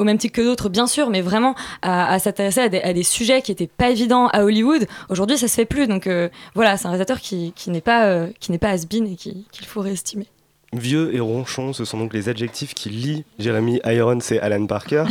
au 0.00 0.04
même 0.04 0.18
titre 0.18 0.34
que 0.34 0.42
d'autres, 0.42 0.68
bien 0.68 0.86
sûr, 0.86 1.10
mais 1.10 1.20
vraiment 1.20 1.54
à, 1.82 2.12
à 2.12 2.18
s'intéresser 2.18 2.60
à 2.60 2.68
des, 2.68 2.80
à 2.80 2.92
des 2.92 3.02
sujets 3.02 3.42
qui 3.42 3.50
n'étaient 3.52 3.66
pas 3.68 3.90
évidents 3.90 4.28
à 4.28 4.44
Hollywood. 4.44 4.86
Aujourd'hui, 5.10 5.36
ça 5.38 5.46
se 5.48 5.54
fait 5.54 5.64
plus. 5.66 5.86
Donc 5.86 6.06
euh, 6.06 6.28
voilà, 6.54 6.76
c'est 6.76 6.86
un 6.86 6.90
réalisateur 6.90 7.20
qui, 7.20 7.52
qui 7.54 7.70
n'est 7.70 7.80
pas, 7.80 8.06
euh, 8.06 8.28
qui 8.40 8.50
n'est 8.52 8.58
pas 8.58 8.70
has-been 8.70 9.06
et 9.06 9.16
qui- 9.16 9.46
qu'il 9.52 9.66
faut 9.66 9.80
réestimer. 9.82 10.26
Vieux 10.72 11.14
et 11.14 11.20
ronchon, 11.20 11.72
ce 11.72 11.84
sont 11.84 11.98
donc 11.98 12.14
les 12.14 12.28
adjectifs 12.28 12.74
qui 12.74 12.90
lient 12.90 13.24
Jeremy 13.40 13.80
Irons 13.84 14.20
et 14.30 14.38
Alan 14.38 14.66
Parker. 14.66 15.04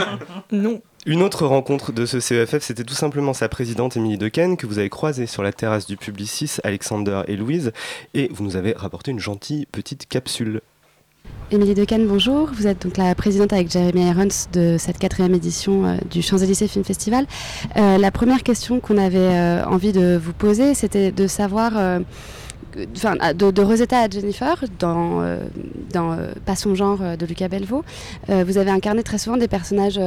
non. 0.52 0.80
Une 1.06 1.22
autre 1.22 1.46
rencontre 1.46 1.92
de 1.92 2.04
ce 2.04 2.18
CEFF, 2.20 2.62
c'était 2.62 2.82
tout 2.84 2.92
simplement 2.94 3.32
sa 3.32 3.48
présidente 3.48 3.96
Émilie 3.96 4.18
Dequesne, 4.18 4.56
que 4.56 4.66
vous 4.66 4.78
avez 4.78 4.90
croisée 4.90 5.26
sur 5.26 5.42
la 5.42 5.52
terrasse 5.52 5.86
du 5.86 5.96
Publicis, 5.96 6.56
Alexander 6.64 7.22
et 7.28 7.36
Louise, 7.36 7.72
et 8.12 8.28
vous 8.32 8.42
nous 8.44 8.56
avez 8.56 8.72
rapporté 8.76 9.12
une 9.12 9.20
gentille 9.20 9.66
petite 9.70 10.08
capsule. 10.08 10.60
Émilie 11.52 11.74
Decan, 11.74 12.00
bonjour. 12.00 12.50
Vous 12.52 12.66
êtes 12.66 12.82
donc 12.82 12.96
la 12.96 13.14
présidente 13.14 13.52
avec 13.52 13.70
Jeremy 13.70 14.08
Irons 14.08 14.26
de 14.52 14.74
cette 14.80 14.98
quatrième 14.98 15.32
édition 15.32 15.86
euh, 15.86 15.96
du 16.10 16.20
Champs-Élysées 16.20 16.66
Film 16.66 16.84
Festival. 16.84 17.24
Euh, 17.76 17.98
la 17.98 18.10
première 18.10 18.42
question 18.42 18.80
qu'on 18.80 18.98
avait 18.98 19.18
euh, 19.18 19.64
envie 19.64 19.92
de 19.92 20.20
vous 20.20 20.32
poser, 20.32 20.74
c'était 20.74 21.12
de 21.12 21.28
savoir, 21.28 22.00
de, 22.74 23.62
Rosetta 23.62 24.00
à 24.00 24.10
Jennifer, 24.10 24.64
dans, 24.80 25.22
dans 25.92 26.18
Pas 26.44 26.56
son 26.56 26.74
genre 26.74 26.98
de 27.16 27.24
Lucas 27.26 27.46
Belvaux. 27.46 27.84
Vous 28.28 28.58
avez 28.58 28.72
incarné 28.72 29.04
très 29.04 29.18
souvent 29.18 29.36
des 29.36 29.48
personnages 29.48 30.00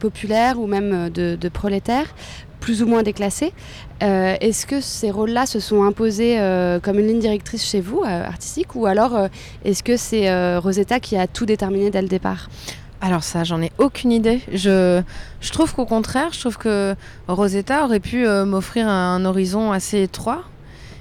populaires 0.00 0.60
ou 0.60 0.66
même 0.66 1.08
de 1.08 1.48
prolétaires 1.48 2.14
plus 2.64 2.82
ou 2.82 2.86
moins 2.86 3.02
déclassés. 3.02 3.52
Euh, 4.02 4.36
Est-ce 4.40 4.64
que 4.64 4.80
ces 4.80 5.10
rôles-là 5.10 5.44
se 5.44 5.60
sont 5.60 5.82
imposés 5.82 6.40
euh, 6.40 6.80
comme 6.80 6.98
une 6.98 7.06
ligne 7.08 7.18
directrice 7.18 7.62
chez 7.62 7.82
vous, 7.82 8.00
euh, 8.00 8.24
artistique, 8.26 8.74
ou 8.74 8.86
alors 8.86 9.28
est-ce 9.66 9.82
que 9.82 9.98
c'est 9.98 10.56
Rosetta 10.56 10.98
qui 10.98 11.14
a 11.18 11.26
tout 11.26 11.44
déterminé 11.44 11.90
dès 11.90 12.00
le 12.00 12.08
départ? 12.08 12.48
Alors 13.02 13.22
ça, 13.22 13.44
j'en 13.44 13.60
ai 13.60 13.70
aucune 13.76 14.12
idée. 14.12 14.40
Je, 14.50 15.02
je 15.42 15.52
trouve 15.52 15.74
qu'au 15.74 15.84
contraire, 15.84 16.30
je 16.32 16.40
trouve 16.40 16.56
que 16.56 16.94
Rosetta 17.28 17.84
aurait 17.84 18.00
pu 18.00 18.26
m'offrir 18.26 18.88
un, 18.88 19.22
horizon 19.26 19.70
assez 19.70 20.00
étroit. 20.00 20.44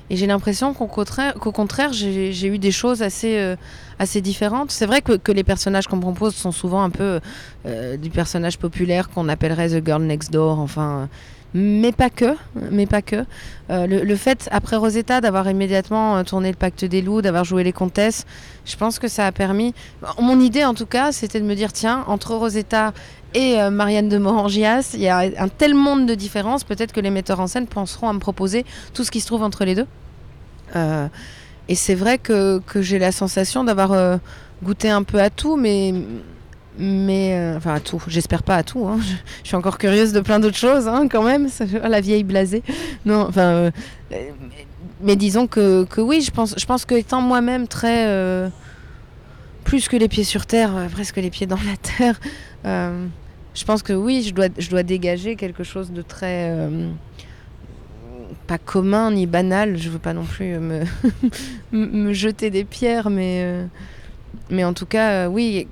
Et 0.10 0.17
j'ai 0.17 0.27
l'impression 0.27 0.74
qu'au 0.74 0.88
contraire, 0.88 1.34
contraire 1.36 1.93
j'ai 1.93 2.48
eu 2.48 2.58
des 2.58 2.72
choses 2.72 3.01
assez, 3.01 3.55
assez 4.04 4.22
différentes. 4.22 4.70
C'est 4.72 4.86
vrai 4.86 5.02
que, 5.02 5.14
que 5.18 5.32
les 5.32 5.44
personnages 5.44 5.88
qu'on 5.88 6.00
propose 6.00 6.34
sont 6.36 6.52
souvent 6.52 6.84
un 6.84 6.92
peu 6.92 7.20
euh, 7.66 7.98
du 7.98 8.10
personnage 8.10 8.58
populaire 8.58 9.10
qu'on 9.10 9.28
appellerait 9.30 9.70
The 9.70 9.86
Girl 9.86 10.04
Next 10.04 10.32
Door, 10.32 10.60
enfin... 10.60 11.10
Mais 11.56 11.92
pas 11.92 12.10
que, 12.10 12.36
mais 12.72 12.88
pas 12.88 13.04
que. 13.04 13.26
Euh, 13.70 13.86
le, 13.86 13.98
le 14.02 14.16
fait, 14.16 14.50
après 14.52 14.76
Rosetta, 14.76 15.22
d'avoir 15.22 15.48
immédiatement 15.48 16.18
euh, 16.18 16.24
tourné 16.24 16.50
le 16.50 16.58
Pacte 16.58 16.84
des 16.84 17.04
loups, 17.04 17.22
d'avoir 17.22 17.44
joué 17.44 17.64
les 17.64 17.72
comtesses, 17.72 18.26
je 18.66 18.76
pense 18.76 18.98
que 18.98 19.08
ça 19.08 19.28
a 19.28 19.32
permis. 19.32 19.76
Mon 20.20 20.40
idée, 20.40 20.66
en 20.66 20.74
tout 20.74 20.88
cas, 20.88 21.12
c'était 21.12 21.40
de 21.40 21.46
me 21.46 21.54
dire 21.54 21.72
tiens, 21.72 22.06
entre 22.08 22.34
Rosetta 22.34 22.92
et 23.36 23.58
Marianne 23.70 24.10
de 24.10 24.18
Morangias, 24.18 24.96
il 24.96 25.02
y 25.02 25.10
a 25.10 25.20
un 25.20 25.48
tel 25.48 25.76
monde 25.76 26.08
de 26.08 26.16
différence, 26.16 26.64
peut-être 26.64 26.92
que 26.92 27.02
les 27.02 27.12
metteurs 27.12 27.40
en 27.40 27.46
scène 27.46 27.68
penseront 27.68 28.10
à 28.10 28.14
me 28.14 28.20
proposer 28.20 28.66
tout 28.96 29.04
ce 29.04 29.12
qui 29.12 29.22
se 29.22 29.28
trouve 29.28 29.44
entre 29.44 29.64
les 29.64 29.76
deux. 29.76 29.88
Et 31.70 31.75
c'est 31.75 31.96
vrai 31.96 32.17
que, 32.17 32.60
que 32.60 32.82
j'ai 32.82 33.00
la 33.00 33.12
sensation 33.12 33.63
d'avoir 33.63 33.93
euh, 33.93 34.17
goûté 34.63 34.89
un 34.89 35.03
peu 35.03 35.20
à 35.22 35.29
tout, 35.29 35.55
mais 35.55 35.93
mais 36.77 37.34
euh, 37.34 37.58
enfin 37.58 37.75
à 37.75 37.79
tout. 37.79 38.01
J'espère 38.08 38.43
pas 38.43 38.55
à 38.55 38.63
tout. 38.63 38.88
hein. 38.88 39.00
Je, 39.43 39.48
suis 39.48 39.55
encore 39.55 39.77
curieuse 39.77 40.12
de 40.13 40.20
plein 40.22 40.39
d'autres 40.39 40.58
choses 40.58 40.88
hein, 40.88 41.08
quand 41.10 41.24
même. 41.24 41.48
La 41.84 42.01
vieille 42.01 42.24
blasée. 42.24 42.63
Non, 43.05 43.27
enfin. 43.29 43.41
euh, 43.41 43.72
euh, 44.12 44.29
mais 45.01 45.15
disons 45.15 45.48
que, 45.48 45.84
que 45.86 46.00
oui, 46.00 46.22
je 46.22 46.32
pense, 46.32 46.55
je 46.58 46.65
pense 46.65 46.86
que 46.86 46.96
étant 46.96 47.20
moi-même 47.22 47.67
très 47.67 48.51
plus 49.65 49.88
que 49.89 49.98
les 49.98 50.08
pieds 50.08 50.24
sur 50.24 50.46
terre, 50.46 50.72
presque 50.91 51.17
les 51.17 51.29
pieds 51.29 51.48
dans 51.48 51.58
la 51.58 51.75
terre. 51.77 52.20
je 52.63 53.65
pense 53.65 53.84
que 53.84 53.91
oui, 53.91 54.24
je 54.25 54.34
dois, 54.34 54.48
je 54.58 54.70
dois 54.70 54.84
dégager 54.84 55.36
quelque 55.36 55.63
chose 55.63 55.91
de 55.91 56.01
très 56.01 56.55
pas 58.48 58.58
commun 58.58 59.12
ni 59.12 59.26
banal. 59.26 59.78
Je 59.78 59.90
veux 59.90 60.00
pas 60.00 60.14
non 60.14 60.24
plus 60.26 60.58
me, 61.72 62.14
jeter 62.14 62.50
des 62.50 62.64
pierres, 62.64 63.10
mais 63.10 63.42
euh, 64.52 64.64
en 64.64 64.74
tout 64.74 64.86
cas, 64.86 65.26
euh, 65.26 65.28
oui. 65.28 65.68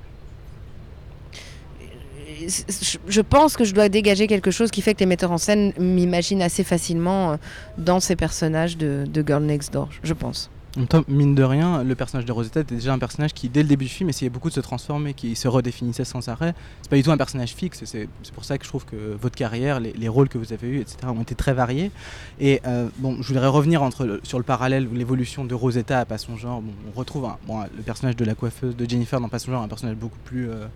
Je- 2.47 2.97
Je 3.07 3.21
pense 3.21 3.55
que 3.55 3.63
je 3.63 3.73
dois 3.73 3.87
dégager 3.89 4.25
quelque 4.27 4.49
chose 4.51 4.71
qui 4.71 4.81
fait 4.81 4.93
que 4.95 4.99
les 5.01 5.05
metteurs 5.05 5.31
en 5.31 5.37
scène 5.37 5.73
m'imaginent 5.77 6.41
assez 6.41 6.63
facilement 6.63 7.33
euh, 7.33 7.35
dans 7.77 7.99
ces 7.99 8.15
personnages 8.15 8.77
de, 8.77 9.05
de 9.07 9.23
Girl 9.25 9.43
Next 9.43 9.71
Door, 9.73 9.89
je 10.03 10.13
pense. 10.13 10.49
Temps, 10.87 11.03
mine 11.09 11.35
de 11.35 11.43
rien, 11.43 11.83
le 11.83 11.95
personnage 11.95 12.23
de 12.25 12.31
Rosetta 12.31 12.61
était 12.61 12.75
déjà 12.75 12.93
un 12.93 12.99
personnage 12.99 13.33
qui, 13.33 13.49
dès 13.49 13.61
le 13.61 13.67
début 13.67 13.85
du 13.85 13.91
film, 13.91 14.07
essayait 14.07 14.29
beaucoup 14.29 14.47
de 14.47 14.53
se 14.53 14.61
transformer, 14.61 15.13
qui 15.13 15.35
se 15.35 15.49
redéfinissait 15.49 16.05
sans 16.05 16.29
arrêt. 16.29 16.55
C'est 16.81 16.89
pas 16.89 16.95
du 16.95 17.03
tout 17.03 17.11
un 17.11 17.17
personnage 17.17 17.53
fixe, 17.53 17.83
c'est 17.83 18.07
pour 18.33 18.45
ça 18.45 18.57
que 18.57 18.63
je 18.63 18.69
trouve 18.69 18.85
que 18.85 19.17
votre 19.21 19.35
carrière, 19.35 19.81
les, 19.81 19.91
les 19.91 20.07
rôles 20.07 20.29
que 20.29 20.37
vous 20.37 20.53
avez 20.53 20.69
eus, 20.69 20.79
etc., 20.79 20.97
ont 21.07 21.23
été 21.23 21.35
très 21.35 21.53
variés. 21.53 21.91
Et 22.39 22.61
euh, 22.65 22.87
bon, 22.99 23.21
je 23.21 23.27
voudrais 23.27 23.47
revenir 23.47 23.87
sur 24.23 24.37
le 24.37 24.45
parallèle, 24.45 24.87
ou 24.87 24.95
l'évolution 24.95 25.43
de 25.43 25.53
Rosetta 25.53 25.99
à 25.99 26.05
Pas 26.05 26.17
son 26.17 26.37
genre. 26.37 26.63
On 26.87 26.97
retrouve 26.97 27.29
le 27.49 27.83
personnage 27.83 28.15
de 28.15 28.23
la 28.23 28.33
coiffeuse 28.33 28.75
de 28.75 28.89
Jennifer 28.89 29.19
dans 29.19 29.27
Pas 29.27 29.39
son 29.39 29.51
genre, 29.51 29.63
un 29.63 29.67
personnage 29.67 29.97
beaucoup 29.97 30.19
plus. 30.23 30.49
euh, 30.49 30.67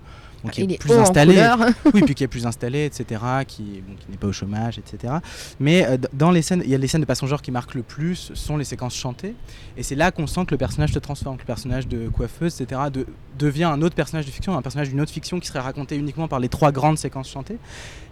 Il 0.57 0.71
est 0.71 0.75
est 0.75 0.77
plus 0.77 0.93
installé, 0.93 1.35
oui, 1.93 2.01
puis 2.03 2.15
qui 2.15 2.23
est 2.23 2.27
plus 2.27 2.45
installé, 2.45 2.85
etc., 2.85 3.21
qui, 3.47 3.83
bon, 3.87 3.95
qui 3.95 4.11
n'est 4.11 4.17
pas 4.17 4.27
au 4.27 4.31
chômage, 4.31 4.77
etc. 4.77 5.13
Mais 5.59 5.85
euh, 5.85 5.97
dans 6.13 6.31
les 6.31 6.41
scènes, 6.41 6.61
il 6.63 6.69
y 6.69 6.75
a 6.75 6.77
les 6.77 6.87
scènes 6.87 7.01
de 7.01 7.05
Pas 7.05 7.15
son 7.15 7.27
genre 7.27 7.41
qui 7.41 7.51
marquent 7.51 7.75
le 7.75 7.83
plus, 7.83 8.31
sont 8.33 8.57
les 8.57 8.63
séquences 8.65 8.95
chantées, 8.95 9.35
et 9.77 9.83
c'est 9.83 9.95
là 9.95 10.11
qu'on 10.11 10.27
sent 10.27 10.45
que 10.45 10.51
le 10.51 10.57
personnage 10.57 10.91
se 10.93 10.99
transforme, 10.99 11.37
que 11.37 11.41
le 11.41 11.47
personnage 11.47 11.87
de 11.87 12.07
coiffeuse, 12.09 12.59
etc., 12.61 12.81
de- 12.91 13.05
devient 13.37 13.65
un 13.65 13.81
autre 13.81 13.95
personnage 13.95 14.25
de 14.25 14.31
fiction, 14.31 14.57
un 14.57 14.61
personnage 14.61 14.89
d'une 14.89 15.01
autre 15.01 15.11
fiction 15.11 15.39
qui 15.39 15.47
serait 15.47 15.59
raconté 15.59 15.95
uniquement 15.97 16.27
par 16.27 16.39
les 16.39 16.47
trois 16.49 16.71
grandes 16.71 16.97
séquences 16.97 17.29
chantées. 17.29 17.57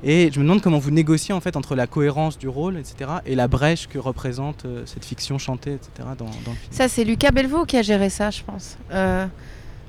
Et 0.03 0.29
je 0.33 0.39
me 0.39 0.43
demande 0.43 0.61
comment 0.61 0.79
vous 0.79 0.91
négociez 0.91 1.33
en 1.33 1.39
fait 1.39 1.55
entre 1.55 1.75
la 1.75 1.87
cohérence 1.87 2.37
du 2.37 2.47
rôle, 2.49 2.77
etc., 2.77 3.09
et 3.25 3.35
la 3.35 3.47
brèche 3.47 3.87
que 3.87 3.97
représente 3.99 4.65
euh, 4.65 4.83
cette 4.85 5.05
fiction 5.05 5.37
chantée, 5.37 5.73
etc., 5.75 5.91
dans, 6.17 6.25
dans 6.25 6.31
le 6.31 6.33
film. 6.43 6.55
Ça, 6.71 6.89
c'est 6.89 7.03
Lucas 7.05 7.31
Belvaux 7.31 7.65
qui 7.65 7.77
a 7.77 7.81
géré 7.81 8.09
ça, 8.09 8.29
je 8.31 8.41
pense. 8.43 8.77
Euh, 8.91 9.25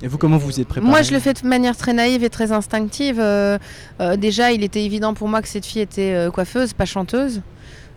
Et 0.03 0.09
vous, 0.09 0.19
comment 0.19 0.37
vous 0.37 0.47
vous 0.47 0.61
êtes 0.61 0.69
préparé 0.69 0.91
Moi, 0.91 1.03
je 1.03 1.13
le 1.13 1.21
fais 1.21 1.33
de 1.33 1.47
manière 1.47 1.77
très 1.77 1.93
naïve 1.93 2.25
et 2.25 2.31
très 2.31 2.53
instinctive. 2.53 3.19
Euh, 3.21 3.59
euh, 4.01 4.17
déjà, 4.17 4.53
il 4.53 4.65
était 4.65 4.85
évident 4.85 5.15
pour 5.15 5.29
moi 5.29 5.41
que 5.41 5.49
cette 5.49 5.65
fille 5.65 5.83
était 5.83 6.15
euh, 6.15 6.31
coiffeuse, 6.31 6.73
pas 6.73 6.85
chanteuse. 6.85 7.43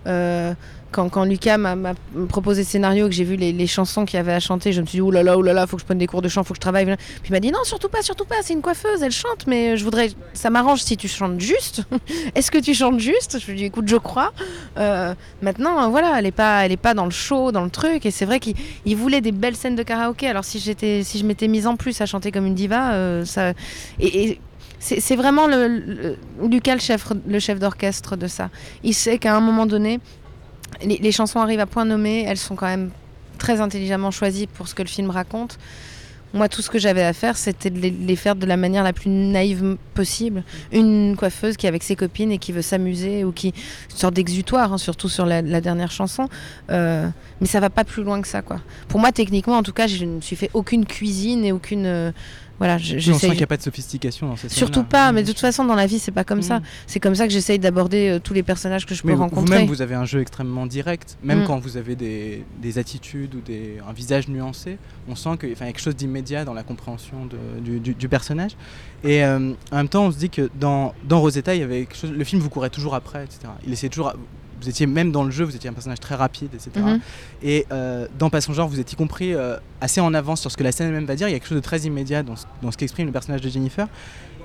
Euh, 0.07 0.53
quand, 0.91 1.25
Lucas 1.25 1.57
m'a 1.57 1.93
proposé 2.29 2.63
ce 2.63 2.71
scénario, 2.71 3.07
que 3.07 3.13
j'ai 3.13 3.23
vu 3.23 3.35
les, 3.35 3.67
chansons 3.67 4.05
qu'il 4.05 4.17
avait 4.19 4.33
à 4.33 4.39
chanter, 4.39 4.71
je 4.71 4.81
me 4.81 4.85
suis 4.85 4.97
dit, 4.97 5.01
oulala, 5.01 5.35
là 5.35 5.41
là, 5.41 5.53
là 5.53 5.67
faut 5.67 5.75
que 5.75 5.81
je 5.81 5.85
prenne 5.85 5.97
des 5.97 6.07
cours 6.07 6.21
de 6.21 6.29
chant, 6.29 6.43
faut 6.43 6.53
que 6.53 6.57
je 6.57 6.61
travaille. 6.61 6.85
Puis 6.85 6.95
il 7.29 7.31
m'a 7.31 7.39
dit, 7.39 7.51
non, 7.51 7.63
surtout 7.63 7.89
pas, 7.89 8.01
surtout 8.01 8.25
pas, 8.25 8.37
c'est 8.41 8.53
une 8.53 8.61
coiffeuse, 8.61 9.03
elle 9.03 9.11
chante, 9.11 9.45
mais 9.47 9.77
je 9.77 9.83
voudrais, 9.83 10.09
ça 10.33 10.49
m'arrange 10.49 10.81
si 10.81 10.97
tu 10.97 11.07
chantes 11.07 11.39
juste. 11.39 11.83
Est-ce 12.35 12.49
que 12.49 12.57
tu 12.57 12.73
chantes 12.73 12.99
juste? 12.99 13.39
Je 13.39 13.45
lui 13.45 13.53
ai 13.53 13.55
dit, 13.55 13.65
écoute, 13.65 13.87
je 13.87 13.97
crois. 13.97 14.33
Euh, 14.77 15.13
maintenant, 15.41 15.89
voilà, 15.91 16.17
elle 16.17 16.25
est 16.25 16.31
pas, 16.31 16.65
elle 16.65 16.71
est 16.71 16.77
pas 16.77 16.93
dans 16.93 17.05
le 17.05 17.11
show, 17.11 17.51
dans 17.51 17.63
le 17.63 17.69
truc, 17.69 18.05
et 18.05 18.11
c'est 18.11 18.25
vrai 18.25 18.39
qu'il 18.39 18.55
il 18.85 18.95
voulait 18.95 19.21
des 19.21 19.31
belles 19.31 19.55
scènes 19.55 19.75
de 19.75 19.83
karaoké. 19.83 20.27
Alors 20.27 20.45
si 20.45 20.59
j'étais, 20.59 21.03
si 21.03 21.19
je 21.19 21.25
m'étais 21.25 21.47
mise 21.47 21.67
en 21.67 21.75
plus 21.75 21.99
à 22.01 22.05
chanter 22.05 22.31
comme 22.31 22.45
une 22.45 22.55
diva, 22.55 22.93
euh, 22.93 23.25
ça, 23.25 23.53
et 23.99 24.39
c'est 24.79 25.15
vraiment 25.15 25.47
le, 25.47 25.67
le- 25.67 26.17
Lucas 26.47 26.75
le 27.27 27.39
chef, 27.39 27.59
d'orchestre 27.59 28.15
de 28.15 28.27
ça. 28.27 28.49
Il 28.83 28.93
sait 28.93 29.17
qu'à 29.17 29.35
un 29.35 29.41
moment 29.41 29.65
donné, 29.65 29.99
les, 30.83 31.11
chansons 31.11 31.39
arrivent 31.39 31.59
à 31.59 31.65
point 31.65 31.85
nommé, 31.85 32.23
elles 32.27 32.37
sont 32.37 32.55
quand 32.55 32.67
même 32.67 32.91
très 33.37 33.61
intelligemment 33.61 34.11
choisies 34.11 34.47
pour 34.47 34.67
ce 34.67 34.75
que 34.75 34.83
le 34.83 34.87
film 34.87 35.09
raconte. 35.09 35.57
Moi, 36.33 36.49
tout 36.49 36.61
ce 36.61 36.69
que 36.69 36.77
j'avais 36.77 37.03
à 37.03 37.13
faire, 37.13 37.37
c'était 37.37 37.69
de 37.69 37.79
les, 37.79 38.15
faire 38.17 38.35
de 38.35 38.45
la 38.45 38.57
manière 38.57 38.83
la 38.83 38.91
plus 38.91 39.09
naïve 39.09 39.77
possible. 39.93 40.43
Une 40.73 41.15
coiffeuse 41.15 41.55
qui 41.55 41.65
est 41.65 41.69
avec 41.69 41.83
ses 41.83 41.95
copines 41.95 42.33
et 42.33 42.37
qui 42.37 42.51
veut 42.51 42.61
s'amuser, 42.61 43.23
ou 43.23 43.31
qui. 43.31 43.47
une 43.91 43.95
sorte 43.97 44.13
d'exutoire, 44.13 44.73
hein, 44.73 44.77
surtout 44.77 45.07
sur 45.07 45.25
la, 45.25 45.41
la 45.41 45.61
dernière 45.61 45.89
chanson. 45.89 46.27
Euh, 46.69 47.07
mais 47.39 47.47
ça 47.47 47.61
va 47.61 47.69
pas 47.69 47.85
plus 47.85 48.03
loin 48.03 48.21
que 48.21 48.27
ça, 48.27 48.41
quoi. 48.41 48.59
Pour 48.89 48.99
moi, 48.99 49.13
techniquement, 49.13 49.55
en 49.57 49.63
tout 49.63 49.71
cas, 49.71 49.87
je 49.87 50.03
ne 50.03 50.15
me 50.17 50.21
suis 50.21 50.35
fait 50.35 50.51
aucune 50.53 50.85
cuisine 50.85 51.45
et 51.45 51.53
aucune. 51.53 51.85
euh, 51.85 52.11
voilà, 52.59 52.77
je- 52.77 52.95
Oui, 52.95 53.09
on 53.11 53.19
sent 53.19 53.27
qu'il 53.29 53.37
n'y 53.37 53.43
a 53.43 53.47
pas 53.47 53.57
de 53.57 53.61
sophistication 53.61 54.27
dans 54.29 54.35
ces 54.35 54.49
Surtout 54.49 54.83
pas, 54.83 55.11
mais 55.11 55.21
de 55.23 55.27
toute 55.27 55.39
façon, 55.39 55.63
dans 55.65 55.75
la 55.75 55.85
vie, 55.85 55.99
c'est 55.99 56.11
pas 56.11 56.23
comme 56.23 56.41
ça. 56.41 56.59
Mm. 56.59 56.63
C'est 56.87 56.99
comme 56.99 57.15
ça 57.15 57.27
que 57.27 57.33
j'essaye 57.33 57.59
d'aborder 57.59 58.09
euh, 58.09 58.19
tous 58.19 58.33
les 58.33 58.43
personnages 58.43 58.85
que 58.85 58.95
je 58.95 59.01
peux 59.03 59.09
Mais 59.09 59.13
rencontrer. 59.15 59.55
vous-même, 59.55 59.67
vous 59.67 59.81
avez 59.81 59.95
un 59.95 60.05
jeu 60.05 60.21
extrêmement 60.21 60.65
direct, 60.65 61.17
même 61.23 61.41
Mm. 61.43 61.45
quand 61.47 61.59
vous 61.59 61.77
avez 61.77 61.95
des, 61.95 62.43
des 62.61 62.77
attitudes 62.79 63.35
ou 63.35 63.41
des, 63.41 63.77
un 63.87 63.93
visage 63.93 64.27
nuancé, 64.27 64.77
on 65.07 65.15
sent 65.15 65.37
qu'il 65.39 65.49
y 65.49 65.53
a 65.53 65.55
quelque 65.55 65.79
chose 65.81 65.95
d'immédiat 65.95 66.45
dans 66.45 66.53
la 66.53 66.63
compréhension 66.63 67.25
de- 67.25 67.59
du, 67.61 67.79
du- 67.79 67.93
du 67.93 68.09
personnage. 68.09 68.51
Et 69.03 69.23
euh, 69.23 69.53
en 69.71 69.75
même 69.75 69.87
temps, 69.89 70.05
on 70.05 70.11
se 70.11 70.17
dit 70.17 70.29
que 70.29 70.49
dans, 70.59 70.93
dans 71.07 71.19
Rosetta, 71.19 71.53
il 71.53 71.59
y 71.61 71.63
avait 71.63 71.85
quelque 71.85 71.95
chose, 71.97 72.11
le 72.11 72.23
film 72.23 72.41
vous 72.41 72.49
courait 72.49 72.69
toujours 72.71 72.95
après, 72.95 73.23
etc. 73.23 73.39
Il 73.65 73.73
essayait 73.73 73.89
toujours, 73.89 74.13
vous 74.61 74.69
étiez 74.69 74.85
même 74.87 75.11
dans 75.11 75.23
le 75.23 75.31
jeu, 75.31 75.43
vous 75.45 75.55
étiez 75.55 75.69
un 75.69 75.73
personnage 75.73 75.99
très 75.99 76.15
rapide, 76.15 76.49
etc. 76.53 76.71
Mhm. 76.75 76.99
Et 77.43 77.65
euh, 77.71 78.07
dans 78.17 78.29
Pas 78.29 78.41
son 78.41 78.53
genre, 78.53 78.67
vous 78.67 78.79
êtes 78.79 78.91
y 78.91 78.95
compris 78.95 79.33
euh, 79.33 79.57
assez 79.81 80.01
en 80.01 80.13
avance 80.13 80.41
sur 80.41 80.51
ce 80.51 80.57
que 80.57 80.63
la 80.63 80.71
scène 80.71 80.87
elle-même 80.87 81.05
va 81.05 81.15
dire. 81.15 81.27
Il 81.27 81.31
y 81.31 81.35
a 81.35 81.39
quelque 81.39 81.49
chose 81.49 81.57
de 81.57 81.61
très 81.63 81.79
immédiat 81.81 82.23
dans 82.23 82.35
ce, 82.35 82.45
dans 82.61 82.71
ce 82.71 82.77
qu'exprime 82.77 83.05
le 83.07 83.11
personnage 83.11 83.41
de 83.41 83.49
Jennifer. 83.49 83.87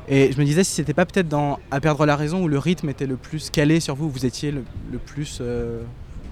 Et 0.08 0.32
je 0.32 0.38
me 0.40 0.44
disais 0.44 0.64
si 0.64 0.72
c'était 0.72 0.94
pas 0.94 1.06
peut-être 1.06 1.28
dans 1.28 1.58
À 1.70 1.80
perdre 1.80 2.04
la 2.06 2.16
raison 2.16 2.42
où 2.42 2.48
le 2.48 2.58
rythme 2.58 2.88
était 2.88 3.06
le 3.06 3.16
plus 3.16 3.50
calé 3.50 3.78
sur 3.80 3.94
vous, 3.94 4.06
où 4.06 4.10
vous 4.10 4.26
étiez 4.26 4.50
le, 4.50 4.64
le 4.90 4.98
plus. 4.98 5.38
euh, 5.40 5.80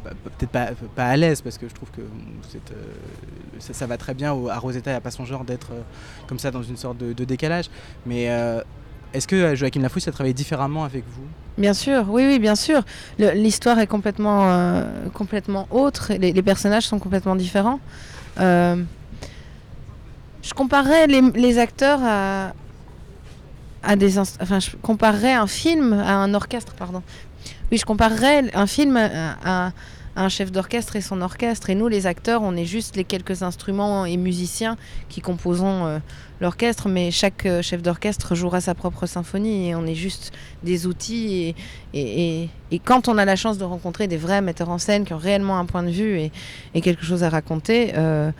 bah, 0.04 0.10
peut-être 0.38 0.50
pas, 0.50 0.70
pas 0.96 1.04
à 1.06 1.16
l'aise 1.16 1.40
parce 1.42 1.58
que 1.58 1.68
je 1.68 1.74
trouve 1.74 1.90
que 1.90 2.00
vous 2.00 2.56
êtes, 2.56 2.72
ça, 3.58 3.74
ça 3.74 3.86
va 3.86 3.96
très 3.98 4.14
bien 4.14 4.32
au- 4.32 4.48
à 4.48 4.56
Rosetta 4.58 4.90
et 4.90 4.94
à 4.94 5.00
Pas 5.00 5.10
son 5.10 5.24
genre 5.26 5.44
d'être 5.44 5.68
comme 6.26 6.38
ça 6.38 6.50
dans 6.50 6.62
une 6.62 6.78
sorte 6.78 6.96
de, 6.98 7.12
de 7.12 7.24
décalage. 7.24 7.66
Mais 8.06 8.28
est-ce 9.12 9.26
que 9.26 9.36
euh, 9.36 9.54
Joachim 9.54 9.80
Lafousse 9.82 10.08
a 10.08 10.12
travaillé 10.12 10.34
différemment 10.34 10.84
avec 10.84 11.04
vous? 11.04 11.24
Bien 11.58 11.74
sûr, 11.74 12.04
oui, 12.08 12.24
oui, 12.26 12.38
bien 12.38 12.54
sûr. 12.54 12.82
L'histoire 13.18 13.78
est 13.78 13.86
complètement, 13.86 14.50
euh, 14.50 15.08
complètement 15.12 15.66
autre. 15.70 16.12
Les, 16.14 16.42
personnages 16.42 16.86
sont 16.86 16.98
complètement 16.98 17.36
différents. 17.36 17.80
Euh, 18.38 18.76
je 20.42 20.54
comparerais 20.54 21.06
les, 21.06 21.58
acteurs 21.58 22.00
à, 22.02 23.96
des, 23.96 24.18
enfin, 24.18 24.60
je 24.60 24.70
comparerais 24.80 25.34
un 25.34 25.46
film 25.46 25.92
à 25.92 26.14
un 26.14 26.32
orchestre, 26.32 26.74
pardon. 26.74 27.02
Oui, 27.70 27.78
je 27.78 27.84
comparerais 27.84 28.44
un 28.54 28.66
film 28.66 28.96
à- 28.96 29.66
à 29.66 29.72
un 30.16 30.28
chef 30.28 30.50
d'orchestre 30.50 30.96
et 30.96 31.00
son 31.00 31.20
orchestre. 31.20 31.70
Et 31.70 31.74
nous, 31.74 31.88
les 31.88 32.06
acteurs, 32.06 32.42
on 32.42 32.56
est 32.56 32.64
juste 32.64 32.96
les 32.96 33.04
quelques 33.04 33.42
instruments 33.42 34.04
et 34.04 34.16
musiciens 34.16 34.76
qui 35.08 35.20
composons 35.20 35.86
euh, 35.86 35.98
l'orchestre, 36.40 36.88
mais 36.88 37.10
chaque 37.10 37.46
euh, 37.46 37.62
chef 37.62 37.82
d'orchestre 37.82 38.34
jouera 38.34 38.60
sa 38.60 38.74
propre 38.74 39.06
symphonie 39.06 39.68
et 39.68 39.74
on 39.74 39.86
est 39.86 39.94
juste 39.94 40.32
des 40.62 40.86
outils. 40.86 41.54
Et, 41.94 42.48
et, 42.70 42.78
quand 42.78 43.08
on 43.08 43.18
a 43.18 43.24
la 43.24 43.36
chance 43.36 43.58
de 43.58 43.64
rencontrer 43.64 44.08
des 44.08 44.16
vrais 44.16 44.42
metteurs 44.42 44.70
en 44.70 44.78
scène 44.78 45.04
qui 45.04 45.12
ont 45.12 45.18
réellement 45.18 45.58
un 45.58 45.66
point 45.66 45.82
de 45.82 45.90
vue 45.90 46.18
et, 46.74 46.80
quelque 46.80 47.04
chose 47.04 47.22
à 47.22 47.28
raconter, 47.28 47.92
euh, 47.96 48.30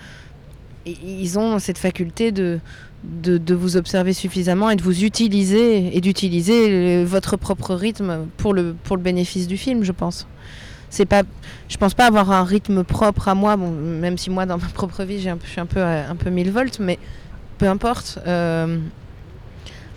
ils 0.87 1.39
ont 1.39 1.59
cette 1.59 1.79
faculté 1.79 2.33
de, 2.33 2.59
de, 3.05 3.39
de 3.39 3.55
vous 3.55 3.77
observer 3.77 4.13
suffisamment 4.13 4.71
et 4.71 4.77
de 4.77 4.83
vous 4.83 5.05
utiliser 5.05 5.97
et 5.97 6.01
d'utiliser 6.01 7.05
votre 7.05 7.37
propre 7.37 7.75
rythme 7.75 8.27
pour 8.39 8.55
le, 8.55 8.75
pour 8.83 8.97
le 8.97 9.03
bénéfice 9.03 9.47
du 9.47 9.57
film, 9.57 9.85
je 9.85 9.93
pense. 9.93 10.27
C'est 10.91 11.07
pas, 11.07 11.23
je 11.69 11.77
pense 11.77 11.95
pas 11.95 12.07
avoir 12.07 12.31
un 12.33 12.43
rythme 12.45 12.83
propre 12.85 13.29
à 13.29 13.35
moi, 13.35 13.57
bon, 13.57 13.71
même 13.71 14.19
si 14.19 14.29
moi 14.29 14.45
dans 14.45 14.59
ma 14.59 14.67
propre 14.67 15.05
vie 15.05 15.21
j'ai 15.21 15.31
un 15.31 15.39
je 15.45 15.49
suis 15.51 15.61
un 15.61 15.67
peu, 15.67 15.81
à- 15.81 16.09
un 16.11 16.17
peu 16.17 16.31
1000 16.31 16.51
volts, 16.51 16.79
mais 16.81 16.99
peu 17.59 17.69
importe. 17.69 18.19
euh, 18.27 18.79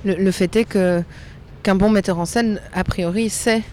le, 0.05 0.15
le 0.15 0.31
fait 0.31 0.55
est 0.55 0.65
que 0.65 1.01
qu'un 1.63 1.75
bon 1.75 1.89
metteur 1.89 2.19
en 2.19 2.25
scène, 2.25 2.59
a 2.73 2.83
priori, 2.83 3.29
sait 3.29 3.63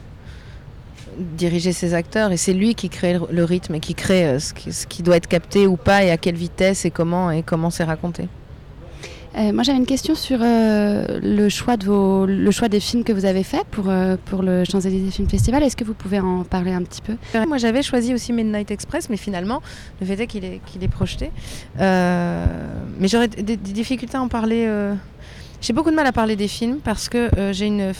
diriger 1.18 1.72
ses 1.72 1.92
acteurs 1.94 2.32
et 2.32 2.36
c'est 2.36 2.52
lui 2.52 2.74
qui 2.74 2.88
crée 2.88 3.14
le, 3.14 3.20
le 3.30 3.44
rythme 3.44 3.74
et 3.74 3.80
qui 3.80 3.94
crée 3.94 4.26
euh, 4.26 4.38
ce, 4.38 4.54
qui, 4.54 4.72
ce 4.72 4.86
qui 4.86 5.02
doit 5.02 5.16
être 5.16 5.26
capté 5.26 5.66
ou 5.66 5.76
pas 5.76 6.04
et 6.04 6.10
à 6.10 6.16
quelle 6.16 6.36
vitesse 6.36 6.84
et 6.84 6.90
comment 6.90 7.30
et 7.30 7.42
comment 7.42 7.68
c'est 7.70 7.84
raconté. 7.84 8.28
Euh, 9.36 9.52
moi, 9.52 9.62
j'avais 9.62 9.78
une 9.78 9.86
question 9.86 10.14
sur 10.14 10.40
euh, 10.42 11.20
le, 11.22 11.48
choix 11.48 11.76
des 11.76 12.80
films 12.80 13.04
que 13.04 13.12
vous 13.12 13.24
avez 13.24 13.44
fait 13.44 13.64
pour, 13.70 13.88
euh, 13.88 14.16
pour 14.24 14.42
le 14.42 14.64
Champs-Élysées 14.64 15.10
Film 15.10 15.28
Festival. 15.28 15.62
Est-ce 15.62 15.76
que 15.76 15.84
vous 15.84 15.94
pouvez 15.94 16.18
en 16.18 16.42
parler 16.42 16.72
un 16.72 16.82
petit 16.82 17.00
peu? 17.00 17.16
Moi, 17.46 17.58
j'avais 17.58 17.82
choisi 17.82 18.12
aussi 18.12 18.32
Midnight 18.32 18.70
Express, 18.70 19.08
mais 19.08 19.16
finalement, 19.16 19.62
le 20.00 20.06
fait 20.06 20.20
est 20.20 20.26
qu'il 20.26 20.44
est, 20.44 20.88
projeté. 20.88 21.30
Euh, 21.78 22.44
mais 22.98 23.06
j'aurais 23.06 23.28
des, 23.28 23.56
difficultés 23.56 24.16
à 24.16 24.22
en 24.22 24.28
parler. 24.28 24.68
J'ai 25.60 25.72
beaucoup 25.72 25.90
de 25.90 25.96
mal 25.96 26.06
à 26.06 26.12
parler 26.12 26.36
des 26.36 26.48
films 26.48 26.78
parce 26.82 27.08
que 27.08 27.30
j'ai 27.52 27.66
une, 27.66 27.92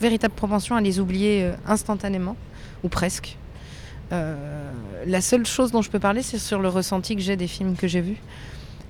véritable 0.00 0.34
propension 0.34 0.76
à 0.76 0.80
les 0.80 1.00
oublier 1.00 1.50
instantanément, 1.66 2.36
ou 2.84 2.88
presque. 2.88 3.36
La 4.10 5.20
seule 5.20 5.44
chose 5.44 5.72
dont 5.72 5.82
je 5.82 5.90
peux 5.90 5.98
parler, 5.98 6.22
c'est 6.22 6.38
sur 6.38 6.60
le 6.60 6.68
ressenti 6.68 7.16
que 7.16 7.22
j'ai 7.22 7.36
des 7.36 7.48
films 7.48 7.74
que 7.74 7.88
j'ai 7.88 8.00
vus. 8.00 8.18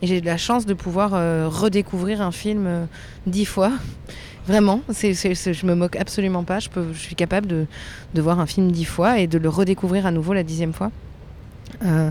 Et 0.02 0.06
j'ai 0.06 0.18
eu 0.18 0.20
la 0.20 0.36
chance 0.36 0.66
de 0.66 0.74
pouvoir 0.74 1.12
euh, 1.14 1.48
redécouvrir 1.48 2.20
un 2.20 2.32
film 2.32 2.66
euh, 2.66 2.84
dix 3.26 3.44
fois. 3.46 3.72
Vraiment, 4.46 4.80
c'est, 4.90 5.14
c'est- 5.14 5.34
c'est- 5.34 5.54
je 5.54 5.66
me 5.66 5.74
moque 5.74 5.96
absolument 5.96 6.44
pas. 6.44 6.58
Je, 6.60 6.68
suis 6.94 7.14
capable 7.16 7.46
de, 7.48 7.66
de 8.14 8.22
voir 8.22 8.38
un 8.38 8.46
film 8.46 8.70
dix 8.70 8.84
fois 8.84 9.18
et 9.18 9.26
de 9.26 9.38
le 9.38 9.48
redécouvrir 9.48 10.06
à 10.06 10.10
nouveau 10.12 10.32
la 10.34 10.42
dixième 10.44 10.72
fois. 10.72 10.90
Euh, 11.84 12.10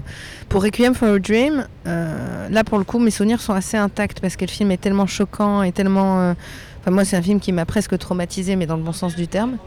pour 0.49 0.61
Requiem 0.63 0.93
for 0.93 1.07
a 1.07 1.19
Dream, 1.19 1.65
là 1.85 2.63
pour 2.65 2.77
le 2.77 2.83
coup, 2.83 2.99
mes 2.99 3.09
souvenirs 3.09 3.39
sont 3.39 3.53
assez 3.53 3.77
intacts 3.77 4.19
parce 4.19 4.35
que 4.35 4.43
le 4.45 4.49
film 4.51 4.69
est 4.71 4.77
tellement 4.81 5.07
choquant 5.07 5.63
et 5.63 5.71
tellement. 5.71 6.35
Enfin, 6.81 6.91
moi, 6.91 7.05
c'est 7.05 7.15
un 7.15 7.21
film 7.21 7.39
qui 7.39 7.51
m'a 7.53 7.65
presque 7.65 7.97
traumatisé, 7.97 8.55
mais 8.57 8.65
dans 8.67 8.75
le 8.75 8.83
bon 8.83 8.91
sens 8.91 9.15
du 9.15 9.27
terme. 9.27 9.57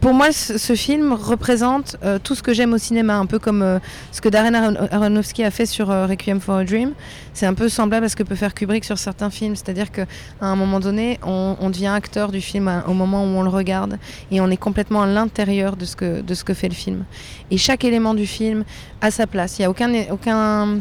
Pour 0.00 0.14
moi, 0.14 0.32
ce, 0.32 0.74
film 0.74 1.12
représente 1.12 1.96
euh, 2.02 2.18
tout 2.18 2.34
ce 2.34 2.42
que 2.42 2.54
j'aime 2.54 2.72
au 2.72 2.78
cinéma, 2.78 3.16
un 3.16 3.26
peu 3.26 3.38
comme 3.38 3.60
euh, 3.60 3.78
ce 4.10 4.22
que 4.22 4.30
Darren 4.30 4.54
Aron- 4.54 4.88
Aronofsky 4.90 5.44
a 5.44 5.50
fait 5.50 5.66
sur 5.66 5.90
euh, 5.90 6.06
Requiem 6.06 6.40
for 6.40 6.56
a 6.56 6.64
Dream. 6.64 6.92
C'est 7.34 7.44
un 7.44 7.52
peu 7.52 7.68
semblable 7.68 8.06
à 8.06 8.08
ce 8.08 8.16
que 8.16 8.22
peut 8.22 8.36
faire 8.36 8.54
Kubrick 8.54 8.86
sur 8.86 8.96
certains 8.96 9.28
films, 9.28 9.54
c'est-à-dire 9.54 9.92
qu'à 9.92 10.06
un 10.40 10.56
moment 10.56 10.80
donné, 10.80 11.18
on, 11.22 11.68
devient 11.68 11.88
acteur 11.88 12.32
du 12.32 12.40
film 12.40 12.68
à- 12.68 12.84
au 12.88 12.94
moment 12.94 13.22
où 13.24 13.26
on 13.26 13.42
le 13.42 13.50
regarde, 13.50 13.98
et 14.30 14.40
on 14.40 14.48
est 14.50 14.56
complètement 14.56 15.02
à 15.02 15.06
l'intérieur 15.06 15.76
de 15.76 15.84
ce 15.84 15.94
que 15.94 16.22
de 16.22 16.34
ce 16.34 16.42
que 16.44 16.54
fait 16.54 16.68
le 16.68 16.74
film. 16.74 17.04
Et 17.50 17.58
chaque 17.58 17.84
élément 17.84 18.14
du 18.14 18.26
film 18.26 18.64
a 19.02 19.10
sa 19.10 19.26
place. 19.26 19.58
Il 19.58 19.62
n'y 19.62 19.66
a 19.66 19.70
aucun 19.70 19.92
aucun 20.10 20.78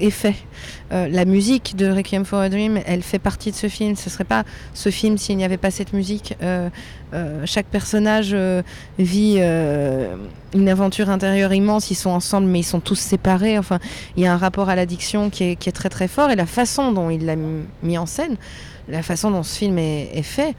effet. 0.00 0.34
Euh, 0.92 1.08
la 1.08 1.24
musique 1.24 1.74
de 1.76 1.90
Requiem 1.90 2.24
for 2.24 2.40
a 2.40 2.48
Dream, 2.48 2.78
elle 2.86 3.02
fait 3.02 3.18
partie 3.18 3.50
de 3.50 3.56
ce 3.56 3.68
film. 3.68 3.96
Ce 3.96 4.10
serait 4.10 4.24
pas 4.24 4.44
ce 4.74 4.90
film 4.90 5.16
s'il 5.16 5.36
n'y 5.36 5.44
avait 5.44 5.56
pas 5.56 5.70
cette 5.70 5.92
musique. 5.92 6.34
Euh, 6.42 6.68
euh, 7.14 7.42
chaque 7.46 7.66
personnage 7.66 8.36
vit 8.98 9.38
une 9.38 10.68
aventure 10.68 11.08
intérieure 11.10 11.54
immense. 11.54 11.90
Ils 11.90 11.94
sont 11.96 12.10
ensemble, 12.10 12.46
mais 12.46 12.60
ils 12.60 12.64
sont 12.64 12.80
tous 12.80 12.98
séparés. 12.98 13.58
Enfin, 13.58 13.78
il 14.16 14.22
y 14.22 14.26
a 14.26 14.34
un 14.34 14.38
rapport 14.38 14.68
à 14.68 14.76
l'addiction 14.76 15.30
qui 15.30 15.44
est, 15.44 15.72
très 15.72 15.88
très 15.88 16.08
fort. 16.08 16.30
Et 16.30 16.36
la 16.36 16.46
façon 16.46 16.92
dont 16.92 17.10
il 17.10 17.24
l'a 17.24 17.36
mis 17.82 17.98
en 17.98 18.06
scène, 18.06 18.36
la 18.88 19.02
façon 19.02 19.30
dont 19.30 19.42
ce 19.42 19.56
film 19.56 19.78
est, 19.78 20.22
fait, 20.22 20.54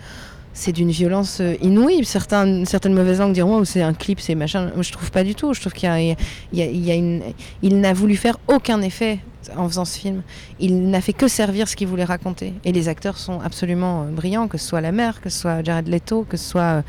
c'est 0.53 0.71
d'une 0.71 0.91
violence 0.91 1.41
inouïe. 1.61 2.05
Certains, 2.05 2.65
certaines 2.65 2.93
mauvaises 2.93 3.19
langues 3.19 3.33
diront 3.33 3.57
oh, 3.57 3.65
c'est 3.65 3.81
un 3.81 3.93
clip, 3.93 4.19
c'est 4.19 4.35
machin. 4.35 4.71
Moi, 4.73 4.83
je 4.83 4.91
trouve 4.91 5.11
pas 5.11 5.23
du 5.23 5.35
tout. 5.35 5.53
Je 5.53 5.61
trouve 5.61 5.73
qu'il 5.73 6.15
il 6.53 7.79
n'a 7.79 7.93
voulu 7.93 8.15
faire 8.15 8.37
aucun 8.47 8.81
effet 8.81 9.19
en 9.57 9.67
faisant 9.67 9.86
ce 9.86 9.98
film. 9.98 10.22
Il 10.60 10.89
n'a 10.89 11.01
fait 11.01 11.13
que 11.13 11.27
servir 11.27 11.67
ce 11.67 11.75
qu'il 11.75 11.88
voulait 11.88 12.03
raconter. 12.03 12.53
Et 12.63 12.72
les 12.72 12.88
acteurs 12.88 13.17
sont 13.17 13.39
absolument 13.41 14.03
euh, 14.03 14.05
brillants, 14.12 14.48
que 14.48 14.57
ce 14.57 14.67
soit 14.67 14.81
la 14.81 14.91
mère, 14.91 15.22
que 15.22 15.29
ce 15.29 15.39
soit 15.39 15.63
Jared 15.63 15.88
Leto, 15.88 16.25
que 16.27 16.38
ce 16.38 16.50
soit 16.50 16.62
euh, 16.62 16.81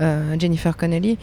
euh, 0.00 0.36
Jennifer 0.38 0.76
Connelly. 0.76 1.18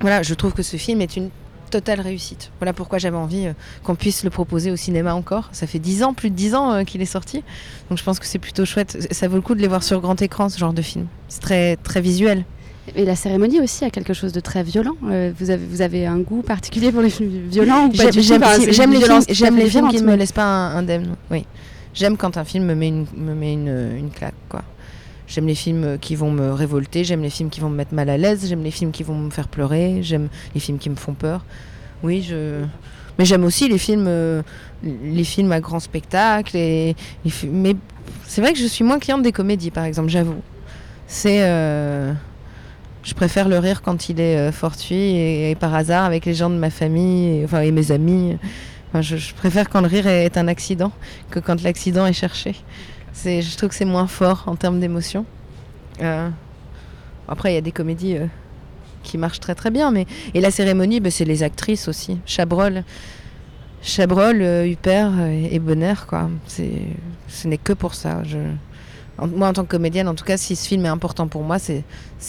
Voilà, 0.00 0.22
je 0.22 0.34
trouve 0.34 0.52
que 0.52 0.62
ce 0.62 0.76
film 0.76 1.00
est 1.00 1.16
une 1.16 1.30
totale 1.70 2.00
réussite. 2.00 2.52
Voilà 2.60 2.72
pourquoi 2.72 2.98
j'avais 2.98 3.16
envie 3.16 3.48
qu'on 3.82 3.96
puisse 3.96 4.22
le 4.22 4.30
proposer 4.30 4.70
au 4.70 4.76
cinéma 4.76 5.14
encore. 5.14 5.48
Ça 5.52 5.66
fait 5.66 5.80
10 5.80 6.04
ans, 6.04 6.14
plus 6.14 6.30
de 6.30 6.36
10 6.36 6.54
ans 6.54 6.84
qu'il 6.84 7.02
est 7.02 7.06
sorti. 7.06 7.42
Donc 7.88 7.98
je 7.98 8.04
pense 8.04 8.20
que 8.20 8.26
c'est 8.26 8.38
plutôt 8.38 8.64
chouette. 8.64 9.08
Ça 9.10 9.26
vaut 9.26 9.34
le 9.34 9.42
coup 9.42 9.54
de 9.54 9.60
les 9.60 9.66
voir 9.66 9.82
sur 9.82 10.00
grand 10.00 10.20
écran, 10.22 10.48
ce 10.48 10.58
genre 10.58 10.72
de 10.72 10.82
film. 10.82 11.06
C'est 11.28 11.40
très, 11.40 11.76
très 11.76 12.00
visuel. 12.00 12.44
Et 12.94 13.04
la 13.04 13.16
cérémonie 13.16 13.60
aussi 13.60 13.84
a 13.84 13.90
quelque 13.90 14.14
chose 14.14 14.32
de 14.32 14.40
très 14.40 14.62
violent. 14.62 14.96
Euh, 15.04 15.32
vous, 15.38 15.50
avez, 15.50 15.64
vous 15.66 15.82
avez 15.82 16.06
un 16.06 16.18
goût 16.18 16.42
particulier 16.42 16.92
pour 16.92 17.02
les 17.02 17.10
films 17.10 17.48
violents 17.48 17.86
ou 17.86 17.88
pas 17.90 18.10
J'aime 18.10 18.42
Enfin, 18.42 18.58
les 18.58 18.72
films, 19.34 19.56
les 19.56 19.68
films 19.68 19.88
qui 19.88 20.00
ne 20.00 20.06
me 20.06 20.14
laissent 20.14 20.32
pas 20.32 20.44
indemne. 20.44 21.16
Oui. 21.30 21.44
J'aime 21.94 22.16
quand 22.16 22.36
un 22.36 22.44
film 22.44 22.64
me 22.66 22.74
met 22.74 22.88
une, 22.88 23.06
me 23.16 23.34
met 23.34 23.54
une, 23.54 23.96
une 23.98 24.10
claque. 24.10 24.34
Quoi. 24.48 24.62
J'aime 25.26 25.46
les 25.46 25.54
films 25.54 25.98
qui 25.98 26.14
vont 26.14 26.30
me 26.30 26.52
révolter, 26.52 27.02
j'aime 27.02 27.22
les 27.22 27.30
films 27.30 27.50
qui 27.50 27.60
vont 27.60 27.68
me 27.68 27.76
mettre 27.76 27.94
mal 27.94 28.08
à 28.08 28.16
l'aise, 28.16 28.46
j'aime 28.48 28.62
les 28.62 28.70
films 28.70 28.92
qui 28.92 29.02
vont 29.02 29.16
me 29.18 29.30
faire 29.30 29.48
pleurer, 29.48 29.98
j'aime 30.02 30.28
les 30.54 30.60
films 30.60 30.78
qui 30.78 30.88
me 30.88 30.96
font 30.96 31.14
peur. 31.14 31.44
Oui, 32.02 32.22
je. 32.22 32.62
Mais 33.18 33.24
j'aime 33.24 33.44
aussi 33.44 33.68
les 33.68 33.78
films, 33.78 34.04
euh, 34.06 34.42
les 34.84 35.24
films 35.24 35.50
à 35.50 35.60
grand 35.60 35.80
spectacle. 35.80 36.56
Et, 36.56 36.94
les 37.24 37.32
mais 37.50 37.74
c'est 38.26 38.40
vrai 38.40 38.52
que 38.52 38.58
je 38.58 38.66
suis 38.66 38.84
moins 38.84 38.98
cliente 38.98 39.22
des 39.22 39.32
comédies, 39.32 39.70
par 39.70 39.84
exemple, 39.84 40.10
j'avoue. 40.10 40.42
C'est. 41.06 41.42
euh, 41.42 42.12
Je 43.06 43.14
préfère 43.14 43.48
le 43.48 43.60
rire 43.60 43.82
quand 43.82 44.08
il 44.08 44.18
est 44.20 44.36
euh, 44.36 44.50
fortuit 44.50 45.16
et, 45.16 45.54
par 45.54 45.72
hasard 45.72 46.04
avec 46.04 46.24
les 46.24 46.34
gens 46.34 46.50
de 46.50 46.56
ma 46.56 46.70
famille 46.70 47.38
et, 47.38 47.44
enfin, 47.44 47.60
et 47.60 47.70
mes 47.70 47.92
amis. 47.92 48.36
Je, 49.00 49.32
préfère 49.34 49.68
quand 49.68 49.80
le 49.80 49.86
rire 49.86 50.08
est, 50.08 50.36
un 50.36 50.48
accident 50.48 50.90
que 51.30 51.38
quand 51.38 51.62
l'accident 51.62 52.04
est 52.06 52.12
cherché. 52.12 52.56
Je 53.24 53.56
trouve 53.56 53.68
que 53.68 53.76
c'est 53.76 53.84
moins 53.84 54.08
fort 54.08 54.44
en 54.46 54.56
termes 54.56 54.80
d'émotion. 54.80 55.24
Euh, 56.02 56.28
après, 57.28 57.52
il 57.52 57.54
y 57.54 57.58
a 57.58 57.60
des 57.60 57.72
comédies 57.72 58.16
euh, 58.16 58.26
qui 59.04 59.18
marchent 59.18 59.40
très 59.40 59.54
très 59.54 59.70
bien, 59.70 59.92
mais 59.92 60.06
et 60.34 60.40
la 60.40 60.50
cérémonie, 60.50 60.98
bah, 60.98 61.12
c'est 61.12 61.24
les 61.24 61.44
actrices 61.44 61.86
aussi. 61.86 62.18
Chabrol, 62.26 62.82
Chabrol, 63.82 64.42
Huppert 64.66 65.12
et 65.28 65.58
Bonner, 65.60 65.94
quoi. 66.08 66.28
C'est, 66.48 66.82
ce 67.28 67.46
n'est 67.46 67.58
que 67.58 67.72
pour 67.72 67.94
ça. 67.94 68.22
En- 69.18 69.26
moi, 69.28 69.48
en 69.48 69.52
tant 69.52 69.62
que 69.64 69.70
comédienne, 69.70 70.08
en 70.08 70.14
tout 70.14 70.24
cas, 70.24 70.36
si 70.36 70.56
ce 70.56 70.66
film 70.68 70.84
est 70.86 70.88
important 70.88 71.26
pour 71.28 71.42
moi, 71.42 71.58
c'est, 71.58 71.84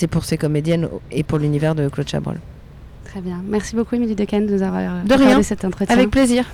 pour 0.08 0.24
ces 0.26 0.38
comédiennes 0.38 0.88
et 1.12 1.24
pour 1.24 1.38
l'univers 1.40 1.76
de 1.76 1.90
Claude 1.90 2.08
Chabrol. 2.08 2.40
Très 3.06 3.22
bien. 3.22 3.42
Merci 3.48 3.76
beaucoup, 3.76 3.96
Émilie 3.96 4.16
Decan, 4.16 4.42
de 4.42 4.54
nous 4.54 4.62
avoir 4.62 5.04
De 5.04 5.14
rien. 5.14 5.42
cet 5.44 5.64
entretien. 5.66 5.96
Avec 5.96 6.10
plaisir. 6.12 6.46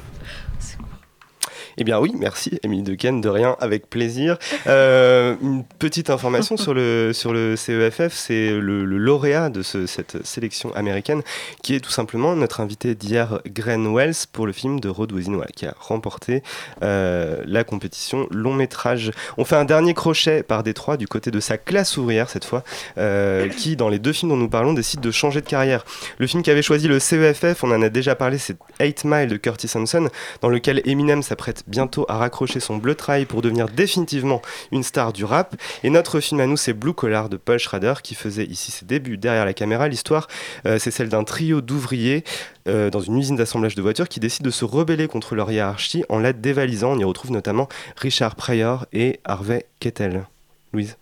Eh 1.78 1.84
bien 1.84 2.00
oui, 2.00 2.14
merci 2.18 2.60
Émilie 2.64 2.84
Dequesne, 2.84 3.20
de 3.22 3.30
rien, 3.30 3.56
avec 3.60 3.90
plaisir. 3.90 4.38
Euh, 4.68 5.36
une 5.42 5.64
petite 5.80 6.10
information 6.10 6.56
sur 6.58 6.74
le, 6.74 7.12
sur 7.14 7.34
le 7.34 7.56
CEFF, 7.56 8.14
c'est 8.14 8.52
le, 8.52 8.84
lauréat 8.86 9.50
de 9.50 9.62
ce- 9.64 9.88
cette 9.88 10.26
sélection 10.26 10.74
américaine 10.76 11.22
qui 11.64 11.76
est 11.76 11.80
tout 11.80 11.90
simplement 11.92 12.36
notre 12.36 12.60
invité 12.62 12.94
d'hier, 12.96 13.40
Gren 13.48 13.88
Wells, 13.94 14.14
pour 14.32 14.46
le 14.46 14.54
film 14.54 14.80
de 14.80 14.90
Rod 14.90 15.12
Wizinoa, 15.12 15.46
qui 15.56 15.66
a 15.66 15.74
remporté 15.80 16.44
euh, 16.84 17.42
la 17.46 17.64
compétition 17.64 18.28
long 18.32 18.54
métrage. 18.54 19.12
On 19.38 19.46
fait 19.46 19.56
un 19.56 19.66
dernier 19.66 19.94
crochet 19.94 20.44
par 20.44 20.64
Détroit 20.64 20.98
du 20.98 21.08
côté 21.08 21.32
de 21.32 21.40
sa 21.40 21.58
classe 21.58 21.98
ouvrière 21.98 22.30
cette 22.30 22.46
fois, 22.46 22.64
euh, 22.98 23.50
qui 23.50 23.76
dans 23.76 23.90
les 23.90 24.00
deux 24.00 24.14
films 24.14 24.30
dont 24.32 24.38
nous 24.38 24.50
parlons 24.50 24.74
décide 24.74 25.00
de 25.02 25.12
changer 25.12 25.42
de 25.42 25.48
carrière. 25.48 25.86
Le 26.20 26.28
film 26.28 26.44
qui 26.44 26.52
avait 26.52 26.62
choisi 26.62 26.88
le 26.88 27.00
CEFF, 27.00 27.64
on 27.64 27.72
en 27.72 27.82
a 27.82 27.90
déjà 27.90 28.16
parlé, 28.16 28.38
c'est 28.38 28.56
8 28.80 29.06
Mile 29.06 29.28
de 29.30 29.38
Curtis 29.38 29.70
Hanson, 29.76 30.08
dans 30.42 30.50
lequel 30.50 30.82
Eminem 30.86 31.24
s'apprête 31.24 31.63
bientôt 31.68 32.06
à 32.10 32.18
raccrocher 32.18 32.60
son 32.60 32.78
bleu 32.78 32.96
trail 32.96 33.26
pour 33.26 33.42
devenir 33.42 33.68
définitivement 33.68 34.42
une 34.72 34.84
star 34.84 35.14
du 35.14 35.26
rap. 35.26 35.56
Et 35.84 35.90
notre 35.90 36.20
film 36.20 36.40
à 36.40 36.48
nous, 36.48 36.58
c'est 36.58 36.74
Blue 36.74 36.94
Collar 36.94 37.30
de 37.30 37.38
Paul 37.38 37.60
Schrader, 37.60 37.96
qui 38.04 38.16
faisait 38.16 38.46
ici 38.46 38.72
ses 38.72 38.86
débuts 38.86 39.18
derrière 39.18 39.46
la 39.46 39.54
caméra. 39.54 39.88
L'histoire, 39.88 40.28
euh, 40.66 40.80
c'est 40.80 40.92
celle 40.92 41.10
d'un 41.10 41.24
trio 41.24 41.62
d'ouvriers 41.62 42.24
euh, 42.68 42.90
dans 42.90 43.02
une 43.02 43.18
usine 43.18 43.36
d'assemblage 43.36 43.76
de 43.76 43.82
voitures 43.82 44.08
qui 44.08 44.20
décident 44.20 44.46
de 44.46 44.52
se 44.52 44.66
rebeller 44.66 45.08
contre 45.08 45.36
leur 45.36 45.52
hiérarchie 45.52 46.04
en 46.10 46.20
la 46.20 46.34
dévalisant. 46.34 46.94
On 46.94 47.00
y 47.00 47.04
retrouve 47.04 47.32
notamment 47.32 47.68
Richard 47.98 48.36
Pryor 48.36 48.86
et 48.94 49.20
Harvey 49.26 49.66
Kettel. 49.80 50.26
Louise 50.74 50.98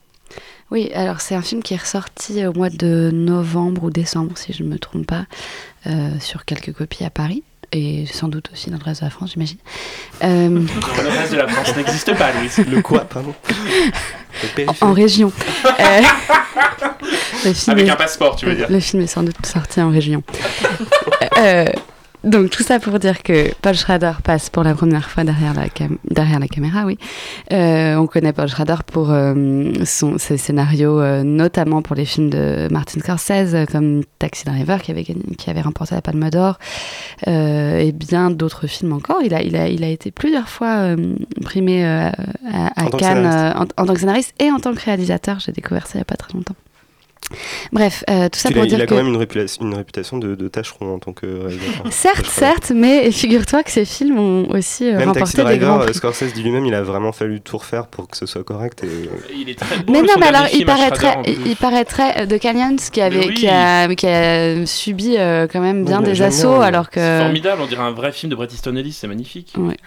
Oui, 0.70 0.92
alors 0.94 1.22
c'est 1.22 1.36
un 1.36 1.42
film 1.42 1.64
qui 1.64 1.74
est 1.74 1.82
ressorti 1.82 2.46
au 2.46 2.54
mois 2.54 2.70
de 2.70 3.10
novembre 3.14 3.86
ou 3.86 3.90
décembre, 3.90 4.38
si 4.38 4.54
je 4.54 4.64
ne 4.64 4.70
me 4.70 4.80
trompe 4.80 5.08
pas, 5.08 5.26
euh, 5.88 6.20
sur 6.20 6.46
quelques 6.46 6.74
copies 6.74 7.06
à 7.06 7.10
Paris. 7.10 7.44
Et 7.74 8.06
sans 8.12 8.28
doute 8.28 8.50
aussi 8.52 8.70
dans 8.70 8.78
le 8.78 8.84
reste 8.84 9.00
de 9.02 9.06
la 9.06 9.12
France, 9.12 9.32
j'imagine. 9.34 9.58
Euh, 10.24 10.50
Le 10.50 11.10
reste 11.10 11.32
de 11.32 11.38
la 11.38 11.48
France 11.48 11.74
n'existe 11.78 12.14
pas, 12.18 12.32
Louise. 12.34 12.58
Le 12.70 12.82
quoi, 12.82 13.02
pardon 13.06 13.34
en 14.82 14.92
région. 14.94 15.32
Euh, 15.80 16.02
le 17.46 17.54
film 17.54 17.72
Avec 17.72 17.88
est- 17.88 17.92
un 17.92 17.96
passeport, 17.96 18.36
tu 18.36 18.46
veux 18.46 18.56
dire. 18.56 18.68
Le 18.70 18.80
film 18.82 19.02
est 19.04 19.08
sans 19.08 19.24
doute 19.24 19.46
sorti 19.46 19.80
en 19.82 19.90
région. 19.90 20.22
Euh, 21.38 21.66
donc 22.24 22.50
tout 22.52 22.64
ça 22.64 22.80
pour 22.80 23.00
dire 23.00 23.24
que 23.24 23.54
Paul 23.62 23.74
Schrader 23.74 24.14
passe 24.24 24.50
pour 24.50 24.64
la 24.64 24.74
première 24.76 25.10
fois 25.10 25.24
derrière 25.24 25.54
la, 25.54 25.70
cam- 25.70 25.98
derrière 26.10 26.40
la 26.40 26.48
caméra, 26.48 26.86
oui. 26.86 26.98
Euh, 27.52 27.96
on 27.96 28.08
connaît 28.08 28.34
Paul 28.34 28.48
Schrader 28.48 28.76
pour 28.86 29.12
euh, 29.12 29.72
son, 29.86 30.18
ses 30.18 30.38
scénarios, 30.38 31.00
euh, 31.00 31.24
notamment 31.24 31.82
pour 31.82 31.96
les 31.96 32.06
films 32.06 32.30
de 32.30 32.68
Martin 32.72 33.00
Scorsese, 33.00 33.66
comme 33.72 34.04
Taxi 34.20 34.46
Driver, 34.46 34.82
qui 34.82 34.92
avait, 34.92 35.04
gagné- 35.04 35.36
qui 35.38 35.50
avait 35.50 35.62
remporté 35.62 35.96
la 35.96 36.02
Palme 36.02 36.30
d'Or, 36.30 36.60
et 37.28 37.92
bien 37.92 38.30
d'autres 38.32 38.68
films 38.68 38.94
encore. 38.94 39.22
Il 39.24 39.34
a, 39.34 39.42
il 39.42 39.56
a, 39.56 39.68
il 39.68 39.84
a 39.84 39.88
été 39.90 40.12
plusieurs 40.12 40.50
fois 40.50 40.96
primé 41.42 41.84
à, 41.86 42.12
Cannes 42.98 43.26
en, 43.56 43.62
en 43.82 43.86
tant 43.86 43.94
que 43.94 44.00
scénariste 44.00 44.34
et 44.40 44.52
en 44.52 44.60
tant 44.60 44.74
que 44.74 44.82
réalisateur. 44.84 45.40
J'ai 45.40 45.52
découvert 45.52 45.88
ça 45.88 45.94
il 45.96 45.98
n'y 45.98 46.02
a 46.02 46.06
pas 46.06 46.16
très 46.18 46.34
longtemps. 46.34 46.56
Bref, 47.72 48.04
euh, 48.10 48.30
tout 48.30 48.40
ça 48.40 48.50
il 48.50 48.54
pour 48.54 48.64
a, 48.64 48.66
dire 48.66 48.78
il 48.78 48.82
a 48.82 48.86
que... 48.86 48.90
quand 48.90 48.98
même 48.98 49.08
une 49.08 49.18
réputation, 49.18 49.66
une 49.66 49.74
réputation 49.74 50.18
de, 50.18 50.36
de 50.36 50.48
tâcheron 50.48 50.96
en 50.96 51.00
tant 51.00 51.14
que 51.14 51.26
réalisateur. 51.26 51.86
Certes, 51.92 52.26
certes, 52.26 52.72
mais 52.76 53.12
figure-toi 53.22 53.64
que 53.64 53.72
ces 53.72 53.86
films 53.86 54.18
ont 54.18 54.50
aussi 54.52 54.86
euh, 54.86 54.98
Même 54.98 55.14
Taxi 55.14 55.38
remporté 55.38 55.58
des 55.58 55.66
grands 55.66 55.80
euh, 55.80 55.84
prix. 55.84 55.94
Scorsese 55.94 56.34
dit 56.34 56.44
lui-même, 56.44 56.66
il 56.66 56.74
a 56.74 56.82
vraiment 56.82 57.12
fallu 57.12 57.42
tout 57.42 57.58
refaire 57.58 57.88
pour 57.88 58.08
que 58.08 58.18
ce 58.18 58.26
soit 58.26 58.44
correct. 58.44 58.84
Et... 58.84 59.10
Il 59.36 59.50
est 59.50 59.60
très 59.60 59.78
beau. 59.80 59.92
Mais 59.94 60.02
non, 60.02 60.14
mais 60.20 60.28
alors 60.28 60.48
il 60.54 60.66
paraîtrait, 60.66 61.18
il, 61.46 61.56
paraîtrait 61.56 62.26
de 62.28 62.38
Canyons 62.38 62.76
qui 62.92 63.02
avait, 63.02 63.28
oui. 63.28 63.34
qui 63.34 63.48
a, 63.48 63.94
qui 63.96 64.08
a 64.08 64.66
subi 64.66 65.16
euh, 65.18 65.48
quand 65.52 65.62
même 65.62 65.86
bien 65.86 66.02
des 66.02 66.22
assauts, 66.22 66.62
alors 66.62 66.86
C'est 66.94 67.00
que. 67.00 67.20
formidable, 67.20 67.62
on 67.62 67.68
dirait 67.68 67.84
un 67.84 67.92
vrai 67.92 68.12
film 68.12 68.30
de 68.30 68.36
Bret 68.36 68.48
Easton 68.48 68.76
Ellis, 68.76 68.94
c'est 68.94 69.08
magnifique. 69.08 69.54
Ouais. 69.58 69.78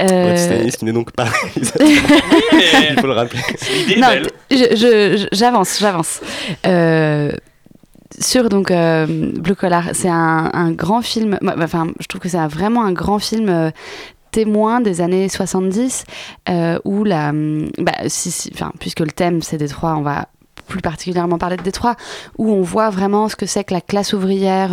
Euh, 0.00 0.34
Stanley, 0.36 0.70
qui 0.70 0.84
n'est 0.86 0.92
donc 0.92 1.12
pas 1.12 1.26
mais- 1.56 2.88
il 2.90 3.00
faut 3.00 3.06
le 3.06 3.12
rappeler. 3.12 3.40
Non, 3.98 4.08
j'avance, 5.32 5.78
j'avance. 5.78 6.20
Euh, 6.66 7.30
sur 8.18 8.48
donc 8.48 8.70
euh, 8.70 9.06
Blue 9.06 9.54
Collar, 9.54 9.90
c'est 9.92 10.08
un, 10.08 10.50
un 10.52 10.70
grand 10.72 11.02
film. 11.02 11.38
moi, 11.42 11.54
Enfin, 11.62 11.88
je 12.00 12.06
trouve 12.06 12.20
que 12.20 12.28
c'est 12.28 12.46
vraiment 12.46 12.84
un 12.84 12.92
grand 12.92 13.18
film. 13.18 13.48
euh, 13.48 13.70
témoin 14.32 14.80
des 14.80 15.00
années 15.00 15.28
70 15.28 16.04
euh, 16.50 16.78
où 16.84 17.02
la, 17.02 17.32
bah, 17.78 17.94
si, 18.06 18.30
si, 18.30 18.48
enfin, 18.54 18.70
puisque 18.78 19.00
le 19.00 19.10
thème 19.10 19.42
c'est 19.42 19.56
Détroit, 19.56 19.96
on 19.96 20.02
va 20.02 20.28
plus 20.68 20.80
particulièrement 20.80 21.36
parler 21.36 21.56
de 21.56 21.62
Détroit, 21.64 21.96
où 22.38 22.52
on 22.52 22.62
voit 22.62 22.90
vraiment 22.90 23.28
ce 23.28 23.34
que 23.34 23.44
c'est 23.44 23.64
que 23.64 23.74
la 23.74 23.80
classe 23.80 24.12
ouvrière 24.12 24.72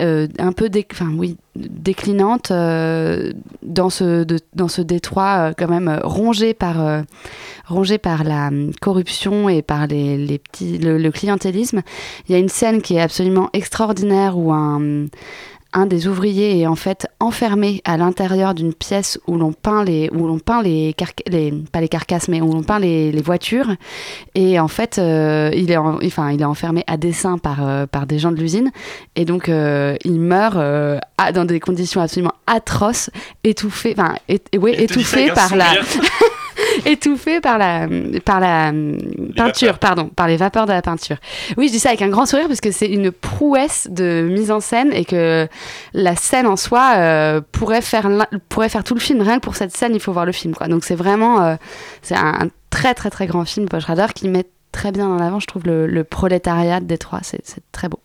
euh, 0.00 0.26
un 0.38 0.52
peu 0.52 0.68
déclinante 0.68 2.50
euh, 2.50 3.32
dans, 3.62 3.88
ce, 3.88 4.82
Détroit 4.82 5.50
euh, 5.50 5.52
quand 5.56 5.68
même 5.68 6.00
rongé 6.02 6.52
par, 6.52 6.78
la 6.82 8.48
hum, 8.48 8.72
corruption 8.80 9.48
et 9.48 9.62
par 9.62 9.86
le, 9.86 10.98
le 10.98 11.10
clientélisme. 11.10 11.82
Il 12.28 12.32
y 12.32 12.34
a 12.34 12.38
une 12.38 12.48
scène 12.48 12.82
qui 12.82 12.96
est 12.96 13.00
absolument 13.00 13.50
extraordinaire 13.52 14.36
où 14.36 14.52
un 14.52 15.06
un 15.74 15.86
des 15.86 16.06
ouvriers 16.08 16.60
est 16.60 16.66
en 16.66 16.76
fait 16.76 17.06
enfermé 17.20 17.82
à 17.84 17.96
l'intérieur 17.96 18.54
d'une 18.54 18.72
pièce 18.72 19.18
où 19.26 19.36
l'on 19.36 19.52
peint 19.52 19.84
les 19.84 20.08
où 20.12 20.26
l'on 20.26 20.38
peint 20.38 20.62
les, 20.62 20.94
les 21.28 21.52
pas 21.72 21.80
les 21.80 21.88
carcasses 21.88 22.28
mais 22.28 22.40
où 22.40 22.52
l'on 22.52 22.62
peint 22.62 22.78
les, 22.78 23.10
les 23.12 23.22
voitures 23.22 23.74
et 24.34 24.58
en 24.60 24.68
fait 24.68 24.98
euh, 24.98 25.50
il 25.54 25.70
est 25.70 25.76
en- 25.76 25.98
enfin 26.04 26.30
il 26.30 26.40
est 26.40 26.44
enfermé 26.46 26.84
à 26.86 26.96
dessein 26.96 27.38
par 27.38 27.66
euh, 27.66 27.86
par 27.86 28.06
des 28.06 28.18
gens 28.18 28.30
de 28.32 28.36
l'usine 28.36 28.70
et 29.16 29.24
donc 29.24 29.48
euh, 29.48 29.96
il 30.04 30.20
meurt 30.20 30.56
euh, 30.56 30.98
à- 31.18 31.32
dans 31.32 31.44
des 31.44 31.60
conditions 31.60 32.00
absolument 32.00 32.34
atroces 32.46 33.10
étouffé 33.42 33.94
enfin 33.98 34.14
ouais, 34.28 34.72
Et 34.72 34.76
ça 34.76 34.82
étouffé 34.84 35.30
par 35.32 35.56
la. 35.56 35.66
étouffé 36.86 37.40
par 37.40 37.58
la 37.58 37.88
par 38.24 38.40
la 38.40 38.72
peinture 39.36 39.68
vapeurs. 39.68 39.78
pardon 39.78 40.08
par 40.08 40.28
les 40.28 40.36
vapeurs 40.36 40.66
de 40.66 40.72
la 40.72 40.82
peinture. 40.82 41.16
Oui 41.56 41.68
je 41.68 41.72
dis 41.72 41.78
ça 41.78 41.90
avec 41.90 42.02
un 42.02 42.08
grand 42.08 42.26
sourire 42.26 42.48
parce 42.48 42.60
que 42.60 42.70
c'est 42.70 42.88
une 42.88 43.10
prouesse 43.10 43.88
de 43.90 44.28
mise 44.30 44.50
en 44.50 44.60
scène 44.60 44.92
et 44.92 45.04
que 45.04 45.48
la 45.92 46.16
scène 46.16 46.46
en 46.46 46.56
soi 46.56 46.94
euh, 46.96 47.40
pourrait 47.52 47.82
faire 47.82 48.08
pourrait 48.48 48.68
faire 48.68 48.84
tout 48.84 48.94
le 48.94 49.00
film. 49.00 49.20
Rien 49.20 49.36
que 49.36 49.44
pour 49.44 49.56
cette 49.56 49.76
scène 49.76 49.94
il 49.94 50.00
faut 50.00 50.12
voir 50.12 50.26
le 50.26 50.32
film 50.32 50.54
quoi. 50.54 50.68
Donc 50.68 50.84
c'est 50.84 50.94
vraiment 50.94 51.42
euh, 51.42 51.56
c'est 52.02 52.16
un, 52.16 52.44
un 52.44 52.48
très 52.70 52.94
très 52.94 53.10
très 53.10 53.26
grand 53.26 53.44
film. 53.44 53.68
Paul 53.68 53.80
Schrader 53.80 54.06
qui 54.14 54.28
met 54.28 54.44
très 54.72 54.92
bien 54.92 55.08
en 55.08 55.18
avant 55.18 55.40
je 55.40 55.46
trouve 55.46 55.64
le, 55.66 55.86
le 55.86 56.04
prolétariat 56.04 56.80
de 56.80 56.86
Détroit 56.86 57.20
c'est 57.22 57.42
très 57.72 57.88
beau 57.88 58.00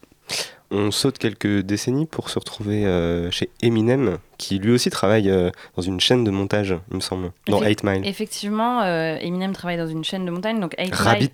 On 0.71 0.91
saute 0.91 1.17
quelques 1.17 1.62
décennies 1.62 2.05
pour 2.05 2.29
se 2.29 2.38
retrouver 2.38 2.86
euh, 2.86 3.32
chez 3.32 3.49
Eminem, 3.63 4.17
qui 4.38 4.60
lui 4.60 4.71
aussi 4.71 4.89
travaille 4.91 5.29
euh, 5.29 5.49
dans 5.75 5.82
une 5.82 5.99
chaîne 5.99 6.23
de 6.23 6.29
montage, 6.32 6.75
il 6.91 6.97
me 6.97 7.01
semble, 7.01 7.32
dans 7.47 7.60
Effect- 7.62 7.82
8 7.82 7.84
Mile. 7.84 8.08
Effectivement, 8.08 8.82
euh, 8.84 9.17
Eminem 9.19 9.51
travaille 9.53 9.77
dans 9.77 9.88
une 9.88 10.03
chaîne 10.03 10.25
de 10.25 10.32
montagne, 10.32 10.60
donc 10.60 10.75
8 10.77 10.93
Rabbit. 10.93 11.32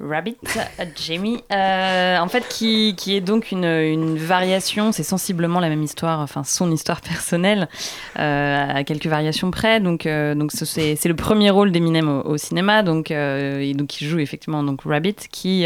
Rabbit, 0.00 0.36
euh, 0.56 0.84
Jamie, 1.06 1.42
en 1.50 2.28
fait, 2.28 2.46
qui, 2.48 2.94
qui 2.96 3.16
est 3.16 3.20
donc 3.20 3.52
une, 3.52 3.64
une 3.64 4.16
variation, 4.18 4.90
c'est 4.90 5.04
sensiblement 5.04 5.60
la 5.60 5.68
même 5.68 5.82
histoire, 5.84 6.18
enfin 6.20 6.42
son 6.44 6.70
histoire 6.72 7.00
personnelle, 7.00 7.68
à 8.16 8.82
quelques 8.84 9.06
variations 9.06 9.50
près. 9.50 9.80
Donc, 9.80 10.06
donc 10.06 10.50
ce- 10.52 10.64
c'est 10.64 10.96
c'est 10.96 11.08
le 11.08 11.14
premier 11.16 11.50
rôle 11.50 11.70
d'Eminem 11.72 12.08
au, 12.08 12.22
au 12.22 12.36
cinéma, 12.36 12.82
donc, 12.82 13.10
et 13.10 13.72
donc 13.74 14.00
il 14.00 14.06
joue 14.08 14.18
effectivement 14.18 14.62
donc 14.64 14.80
Rabbit, 14.84 15.14
qui, 15.30 15.64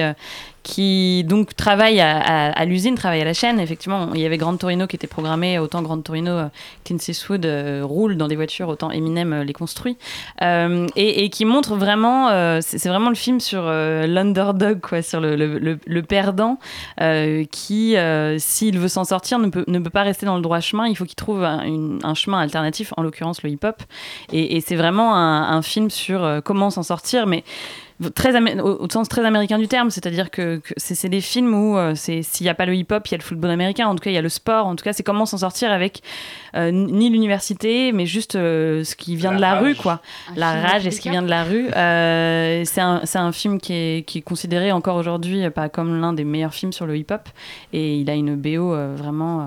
qui 0.69 1.25
donc 1.25 1.57
travaille 1.57 1.99
à, 1.99 2.65
l'usine, 2.67 2.95
travaille 2.95 3.23
à 3.23 3.25
la 3.25 3.33
chaîne. 3.33 3.59
Effectivement, 3.59 4.11
il 4.13 4.21
y 4.21 4.27
avait 4.27 4.37
Grande 4.37 4.59
Torino 4.59 4.87
qui 4.87 4.97
était 4.97 5.07
programmé, 5.07 5.59
autant 5.59 5.81
Grande 5.81 6.05
Torino, 6.05 6.31
euh, 6.31 6.49
Clint 6.85 6.99
Eastwood 7.09 7.47
euh, 7.47 7.81
roule 7.83 8.19
dans 8.19 8.29
des 8.29 8.37
voitures, 8.37 8.69
autant 8.69 8.91
Eminem 8.91 9.33
euh, 9.33 9.45
les 9.45 9.55
construit. 9.55 9.97
Et, 10.43 11.31
qui 11.31 11.45
montre 11.47 11.75
vraiment, 11.75 12.61
c'est 12.61 12.89
vraiment 12.89 13.09
le 13.09 13.15
film 13.15 13.41
sur 13.41 13.63
l'underdog, 13.63 14.81
quoi, 14.81 15.03
sur 15.03 15.21
le, 15.21 16.01
perdant 16.03 16.59
qui, 17.51 17.97
s'il 18.39 18.79
veut 18.79 18.89
s'en 18.89 19.05
sortir, 19.05 19.39
ne 19.39 19.49
peut, 19.49 19.91
pas 19.91 20.03
rester 20.03 20.27
dans 20.27 20.37
le 20.37 20.43
droit 20.43 20.61
chemin. 20.61 20.87
Il 20.87 20.97
faut 20.97 21.05
qu'il 21.05 21.17
trouve 21.17 21.45
un, 21.45 22.15
chemin 22.15 22.41
alternatif, 22.41 22.93
en 22.97 23.03
l'occurrence 23.03 23.43
le 23.43 23.51
hip-hop. 23.51 23.83
Et, 24.33 24.61
c'est 24.61 24.77
vraiment 24.77 25.15
un, 25.15 25.57
un 25.57 25.63
film 25.63 25.91
sur 25.91 26.41
comment 26.45 26.71
s'en 26.71 26.83
sortir, 26.83 27.27
mais 27.27 27.45
très 28.15 28.37
au, 28.61 28.85
au 28.85 28.89
sens 28.91 29.09
très 29.09 29.25
américain 29.25 29.59
du 29.59 29.69
terme, 29.69 29.91
c'est-à-dire 29.91 30.31
que, 30.31 30.59
que 30.59 30.75
c'est 30.77 31.09
des 31.09 31.21
films 31.21 31.55
où 31.55 31.77
euh, 31.77 31.95
c'est 31.95 32.23
s'il 32.23 32.45
n'y 32.45 32.51
a 32.51 32.55
pas 32.55 32.67
le 32.67 32.75
hip-hop, 32.75 33.07
il 33.09 33.13
y 33.13 33.15
a 33.15 33.19
le 33.19 33.23
football 33.23 33.51
américain, 33.51 33.87
en 33.87 33.95
tout 33.95 34.03
cas 34.03 34.11
il 34.11 34.15
y 34.15 34.19
a 34.19 34.23
le 34.23 34.29
sport, 34.29 34.67
en 34.67 34.77
tout 34.77 34.85
cas 34.85 34.93
c'est 34.93 35.03
comment 35.03 35.27
s'en 35.27 35.39
sortir 35.39 35.73
avec 35.73 36.03
euh, 36.55 36.71
ni 36.71 37.11
l'université, 37.11 37.93
mais 37.93 38.07
juste 38.07 38.37
euh, 38.37 38.85
ce 38.85 38.95
qui 38.95 39.17
vient 39.17 39.33
La 39.33 39.37
de 39.37 39.41
la 39.43 39.55
rage. 39.55 39.63
rue, 39.63 39.75
quoi. 39.75 40.01
Un 40.31 40.39
La 40.39 40.53
film 40.53 40.65
rage 40.67 40.87
et 40.87 40.91
ce 40.91 41.01
qui 41.01 41.11
vient 41.11 41.23
de 41.23 41.31
la 41.31 41.45
rue. 41.45 41.69
Euh, 41.77 42.63
c'est 42.65 42.81
un, 42.81 43.33
film 43.33 43.61
qui 43.61 43.73
est, 43.73 44.07
qui 44.07 44.19
est 44.19 44.23
considéré 44.23 44.73
encore 44.73 44.97
aujourd'hui 44.97 45.49
pas 45.51 45.69
comme 45.69 46.01
l'un 46.01 46.13
des 46.13 46.25
meilleurs 46.25 46.55
films 46.55 46.73
sur 46.73 46.87
le 46.87 46.97
hip-hop, 46.97 47.29
et 47.73 47.97
il 47.97 48.09
a 48.11 48.15
une 48.15 48.37
BO 48.37 48.75
euh, 48.75 48.95
vraiment, 48.97 49.41
euh, 49.41 49.45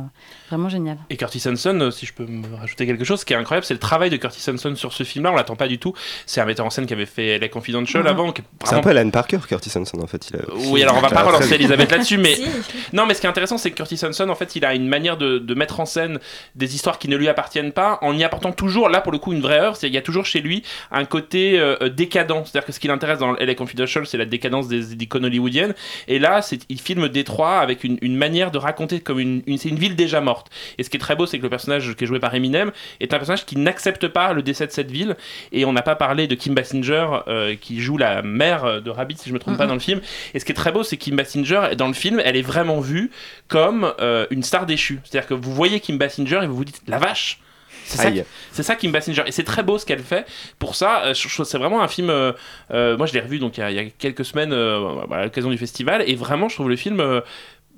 vraiment 0.51 0.69
géniale. 0.69 0.97
Et 1.09 1.17
Curtis 1.17 1.41
Hanson, 1.47 1.79
euh, 1.81 1.91
si 1.91 2.05
je 2.05 2.13
peux 2.13 2.25
me 2.25 2.55
rajouter 2.55 2.85
quelque 2.85 3.03
chose, 3.03 3.21
ce 3.21 3.25
qui 3.25 3.33
est 3.33 3.37
incroyable, 3.37 3.65
c'est 3.65 3.73
le 3.73 3.79
travail 3.79 4.09
de 4.09 4.17
Curtis 4.17 4.49
Hanson 4.51 4.75
sur 4.75 4.93
ce 4.93 5.03
film-là. 5.03 5.31
On 5.31 5.35
l'attend 5.35 5.55
pas 5.55 5.67
du 5.67 5.79
tout. 5.79 5.93
C'est 6.25 6.41
un 6.41 6.45
metteur 6.45 6.65
en 6.65 6.69
scène 6.69 6.85
qui 6.85 6.93
avait 6.93 7.05
fait 7.05 7.39
La 7.39 7.47
Confidential 7.47 8.03
Mhm. 8.03 8.07
avant. 8.09 8.31
qui 8.31 8.41
est 8.41 8.45
C'est 8.63 8.67
un 8.75 8.81
vraiment- 8.81 8.83
peu 8.83 8.89
Alan 8.99 9.09
Parker, 9.09 9.39
Curtis 9.47 9.71
Hanson, 9.77 9.99
en 10.01 10.07
fait. 10.07 10.29
Il 10.29 10.35
a- 10.37 10.39
Oui, 10.69 10.83
alors 10.83 10.97
on 10.97 11.01
va 11.01 11.09
pas 11.09 11.21
un 11.21 11.23
relancer 11.23 11.55
Elisabeth 11.55 11.91
là-dessus, 11.91 12.17
mais 12.17 12.35
Si. 12.35 12.45
non, 12.93 13.05
mais 13.05 13.13
ce 13.13 13.21
qui 13.21 13.25
est 13.25 13.29
intéressant, 13.29 13.57
c'est 13.57 13.71
que 13.71 13.75
Curtis 13.77 13.99
Hanson, 14.05 14.29
en 14.29 14.35
fait, 14.35 14.55
il 14.55 14.65
a 14.65 14.75
une 14.75 14.87
manière 14.87 15.17
de, 15.17 15.39
de 15.39 15.53
mettre 15.55 15.79
en 15.79 15.85
scène 15.85 16.19
des 16.55 16.75
histoires 16.75 16.99
qui 16.99 17.07
ne 17.07 17.15
lui 17.15 17.27
appartiennent 17.29 17.71
pas, 17.71 17.97
en 18.01 18.15
y 18.17 18.23
apportant 18.23 18.51
toujours, 18.51 18.89
là 18.89 19.01
pour 19.01 19.11
le 19.11 19.17
coup, 19.17 19.33
une 19.33 19.41
vraie 19.41 19.59
heure. 19.59 19.77
Il 19.83 19.89
y 19.93 19.97
a 19.97 20.01
toujours 20.01 20.25
chez 20.25 20.41
lui 20.41 20.63
un 20.91 21.05
côté 21.05 21.59
euh, 21.59 21.75
euh, 21.81 21.89
décadent. 21.89 22.43
C'est-à-dire 22.45 22.65
que 22.65 22.71
ce 22.73 22.79
qui 22.79 22.87
l'intéresse 22.87 23.19
dans 23.19 23.35
LA 23.35 23.55
Confidential, 23.55 24.05
c'est 24.05 24.17
la 24.17 24.25
décadence 24.25 24.67
des, 24.67 24.95
des 24.95 25.03
icônes 25.05 25.25
hollywoodiennes. 25.25 25.73
Et 26.07 26.19
là, 26.19 26.41
c'est 26.41 26.59
il 26.69 26.79
filme 26.79 27.07
Détroit 27.09 27.59
avec 27.59 27.83
une, 27.83 27.97
une 28.01 28.15
manière 28.15 28.51
de 28.51 28.57
raconter 28.57 28.99
comme 28.99 29.19
une, 29.19 29.41
une- 29.47 29.57
c'est 29.57 29.69
une 29.69 29.79
ville 29.79 29.95
déjà 29.95 30.21
morte. 30.21 30.40
Et 30.77 30.83
ce 30.83 30.89
qui 30.89 30.97
est 30.97 30.99
très 30.99 31.15
beau, 31.15 31.25
c'est 31.25 31.37
que 31.37 31.43
le 31.43 31.49
personnage 31.49 31.95
qui 31.95 32.03
est 32.03 32.07
joué 32.07 32.19
par 32.19 32.33
Eminem 32.33 32.71
est 32.99 33.13
un 33.13 33.17
personnage 33.17 33.45
qui 33.45 33.57
n'accepte 33.57 34.07
pas 34.07 34.33
le 34.33 34.41
décès 34.41 34.67
de 34.67 34.71
cette 34.71 34.91
ville. 34.91 35.15
Et 35.51 35.65
on 35.65 35.73
n'a 35.73 35.81
pas 35.81 35.95
parlé 35.95 36.27
de 36.27 36.35
Kim 36.35 36.53
Basinger 36.53 37.07
euh, 37.27 37.55
qui 37.59 37.81
joue 37.81 37.97
la 37.97 38.21
mère 38.21 38.81
de 38.81 38.89
Rabbit, 38.89 39.17
si 39.17 39.29
je 39.29 39.33
me 39.33 39.39
trompe 39.39 39.57
pas, 39.57 39.67
dans 39.67 39.73
le 39.73 39.79
film. 39.79 40.01
Et 40.33 40.39
ce 40.39 40.45
qui 40.45 40.51
est 40.51 40.55
très 40.55 40.71
beau, 40.71 40.83
c'est 40.83 40.97
Kim 40.97 41.15
Basinger, 41.15 41.75
dans 41.77 41.87
le 41.87 41.93
film, 41.93 42.21
elle 42.23 42.35
est 42.35 42.41
vraiment 42.41 42.79
vue 42.79 43.11
comme 43.47 43.93
euh, 43.99 44.25
une 44.31 44.43
star 44.43 44.65
déchue. 44.65 44.99
C'est-à-dire 45.03 45.27
que 45.27 45.33
vous 45.33 45.53
voyez 45.53 45.79
Kim 45.79 45.97
Basinger 45.97 46.39
et 46.43 46.47
vous 46.47 46.55
vous 46.55 46.65
dites, 46.65 46.81
la 46.87 46.97
vache! 46.97 47.39
C'est 47.83 48.23
ça, 48.51 48.63
ça 48.63 48.75
Kim 48.75 48.91
Basinger. 48.91 49.23
Et 49.25 49.31
c'est 49.31 49.43
très 49.43 49.63
beau 49.63 49.77
ce 49.77 49.85
qu'elle 49.85 50.03
fait. 50.03 50.25
Pour 50.59 50.75
ça 50.75 51.03
euh, 51.05 51.13
que 51.13 51.43
c'est 51.43 51.57
vraiment 51.57 51.81
un 51.81 51.87
film 51.87 52.09
euh, 52.09 52.31
euh, 52.71 52.97
moi 52.97 53.05
je 53.05 53.13
l'ai 53.13 53.19
revu 53.19 53.39
donc 53.39 53.57
il 53.57 53.61
y, 53.61 53.63
a, 53.63 53.71
il 53.71 53.75
y 53.75 53.79
a 53.79 53.89
quelques 53.97 54.25
semaines 54.25 54.53
à 54.53 55.23
l'occasion 55.23 55.49
du 55.49 55.57
festival. 55.57 56.03
Et 56.07 56.15
vraiment 56.15 56.49
je 56.49 56.55
trouve 56.55 56.69
le 56.69 56.75
film 56.75 57.21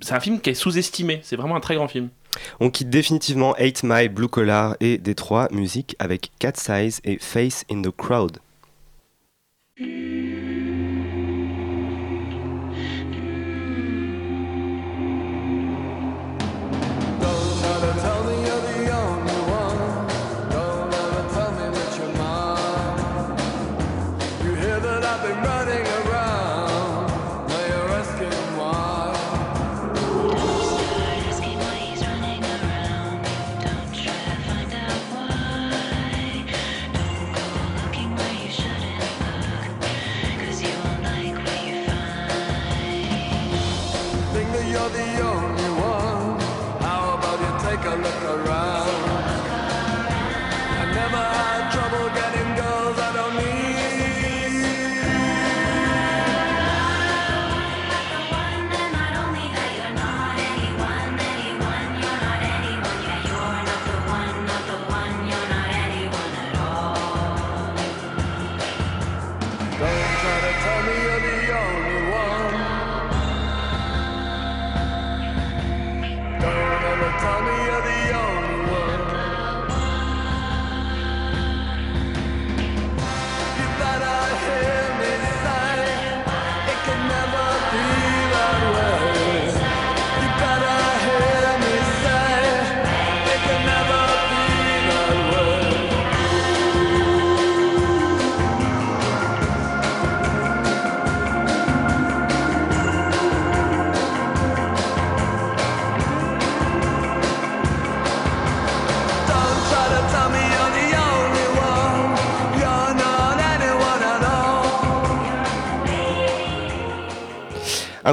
c'est 0.02 0.14
un 0.14 0.20
film 0.20 0.42
qui 0.42 0.50
est 0.50 0.56
sous-estimé. 0.56 1.20
C'est 1.24 1.36
vraiment 1.36 1.56
un 1.56 1.62
très 1.62 1.76
grand 1.76 1.88
film 1.88 2.10
On 2.60 2.70
quitte 2.70 2.90
définitivement 2.90 3.56
8 3.60 3.84
Mile, 3.84 4.10
Blue 4.10 4.28
Collar 4.28 4.76
et 4.80 4.98
Détroit 4.98 5.48
Musique 5.52 5.96
avec 6.00 6.32
Cat 6.40 6.54
Size 6.56 7.00
et 7.04 7.18
Face 7.20 7.66
in 7.72 7.82
the 7.82 7.92
Crowd. 7.92 8.40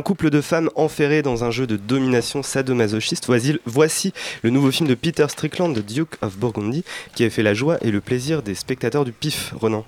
Un 0.00 0.02
couple 0.02 0.30
de 0.30 0.40
femmes 0.40 0.70
enferrées 0.76 1.20
dans 1.20 1.44
un 1.44 1.50
jeu 1.50 1.66
de 1.66 1.76
domination 1.76 2.42
sadomasochiste. 2.42 3.26
Voici, 3.26 3.58
voici 3.66 4.14
le 4.40 4.48
nouveau 4.48 4.70
film 4.70 4.88
de 4.88 4.94
Peter 4.94 5.26
Strickland, 5.28 5.74
The 5.74 5.84
Duke 5.84 6.16
of 6.22 6.38
Burgundy, 6.38 6.84
qui 7.14 7.22
a 7.22 7.28
fait 7.28 7.42
la 7.42 7.52
joie 7.52 7.76
et 7.82 7.90
le 7.90 8.00
plaisir 8.00 8.42
des 8.42 8.54
spectateurs 8.54 9.04
du 9.04 9.12
PIF, 9.12 9.52
Renan. 9.60 9.84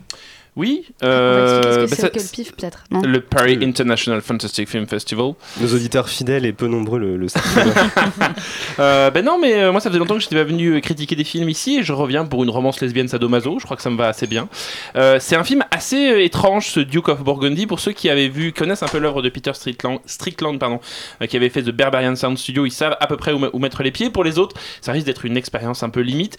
Oui. 0.54 0.84
Euh, 1.02 1.62
bah, 1.62 1.82
que 1.84 1.94
c'est 1.94 2.00
ça- 2.02 2.10
que 2.10 2.18
le 2.18 2.24
PIF, 2.30 2.52
peut-être, 2.54 2.84
non 2.90 3.00
Le 3.00 3.22
Paris 3.22 3.58
International 3.62 4.20
Fantastic 4.20 4.68
Film 4.68 4.86
Festival. 4.86 5.32
Nos 5.60 5.74
auditeurs 5.74 6.10
fidèles 6.10 6.44
et 6.44 6.52
peu 6.52 6.66
nombreux 6.66 6.98
le, 6.98 7.16
le 7.16 7.28
savent. 7.28 7.42
Euh, 8.78 9.10
ben 9.10 9.22
non, 9.24 9.38
mais 9.38 9.54
euh, 9.54 9.70
moi 9.72 9.80
ça 9.80 9.90
faisait 9.90 9.98
longtemps 9.98 10.14
que 10.14 10.20
j'étais 10.20 10.36
pas 10.36 10.44
venu 10.44 10.80
critiquer 10.80 11.14
des 11.14 11.24
films 11.24 11.48
ici 11.50 11.78
et 11.78 11.82
je 11.82 11.92
reviens 11.92 12.24
pour 12.24 12.42
une 12.42 12.48
romance 12.50 12.80
lesbienne 12.80 13.06
sadomaso. 13.08 13.58
Je 13.58 13.64
crois 13.64 13.76
que 13.76 13.82
ça 13.82 13.90
me 13.90 13.96
va 13.98 14.08
assez 14.08 14.26
bien. 14.26 14.48
Euh, 14.96 15.18
c'est 15.20 15.36
un 15.36 15.44
film 15.44 15.62
assez 15.70 16.10
euh, 16.10 16.22
étrange, 16.24 16.68
ce 16.68 16.80
Duke 16.80 17.08
of 17.08 17.22
Burgundy. 17.22 17.66
Pour 17.66 17.80
ceux 17.80 17.92
qui 17.92 18.08
avaient 18.08 18.28
vu, 18.28 18.52
connaissent 18.52 18.82
un 18.82 18.88
peu 18.88 18.98
l'œuvre 18.98 19.20
de 19.22 19.28
Peter 19.28 19.52
Strickland, 19.54 20.00
Strickland 20.06 20.58
pardon, 20.58 20.80
euh, 21.20 21.26
qui 21.26 21.36
avait 21.36 21.50
fait 21.50 21.62
The 21.62 21.70
Barbarian 21.70 22.16
Sound 22.16 22.38
Studio, 22.38 22.64
ils 22.66 22.70
savent 22.72 22.96
à 23.00 23.06
peu 23.06 23.16
près 23.16 23.32
où 23.32 23.58
mettre 23.58 23.82
les 23.82 23.90
pieds. 23.90 24.08
Pour 24.10 24.24
les 24.24 24.38
autres, 24.38 24.56
ça 24.80 24.92
risque 24.92 25.06
d'être 25.06 25.24
une 25.26 25.36
expérience 25.36 25.82
un 25.82 25.90
peu 25.90 26.00
limite. 26.00 26.36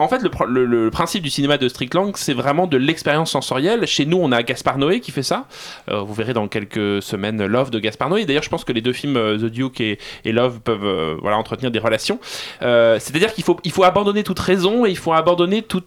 En 0.00 0.06
fait, 0.06 0.22
le, 0.22 0.90
principe 0.90 1.24
du 1.24 1.30
cinéma 1.30 1.58
de 1.58 1.68
Strickland, 1.68 2.12
c'est 2.14 2.32
vraiment 2.32 2.68
de 2.68 2.76
l'expérience 2.76 3.32
sensorielle. 3.32 3.84
Chez 3.86 4.06
nous, 4.06 4.18
on 4.18 4.30
a 4.30 4.44
Gaspard 4.44 4.78
Noé 4.78 5.00
qui 5.00 5.10
fait 5.10 5.24
ça. 5.24 5.46
Euh, 5.90 6.00
vous 6.02 6.14
verrez 6.14 6.34
dans 6.34 6.46
quelques 6.46 7.02
semaines 7.02 7.44
Love 7.44 7.70
de 7.70 7.80
Gaspard 7.80 8.08
Noé. 8.08 8.24
D'ailleurs, 8.24 8.44
je 8.44 8.48
pense 8.48 8.64
que 8.64 8.72
les 8.72 8.80
deux 8.80 8.92
films, 8.92 9.16
euh, 9.16 9.36
The 9.36 9.46
Duke 9.50 9.80
et, 9.80 9.98
Love, 10.24 10.60
peuvent 10.60 10.84
euh, 10.84 11.16
voilà, 11.20 11.36
entretenir 11.36 11.72
des 11.72 11.80
relations. 11.80 12.20
C'est-à-dire 12.60 13.34
qu'il 13.34 13.42
faut, 13.42 13.58
il 13.64 13.72
faut 13.72 13.82
abandonner 13.82 14.22
toute 14.22 14.38
raison 14.38 14.86
et 14.86 14.90
il 14.90 14.96
faut 14.96 15.12
abandonner 15.12 15.62
tout, 15.62 15.82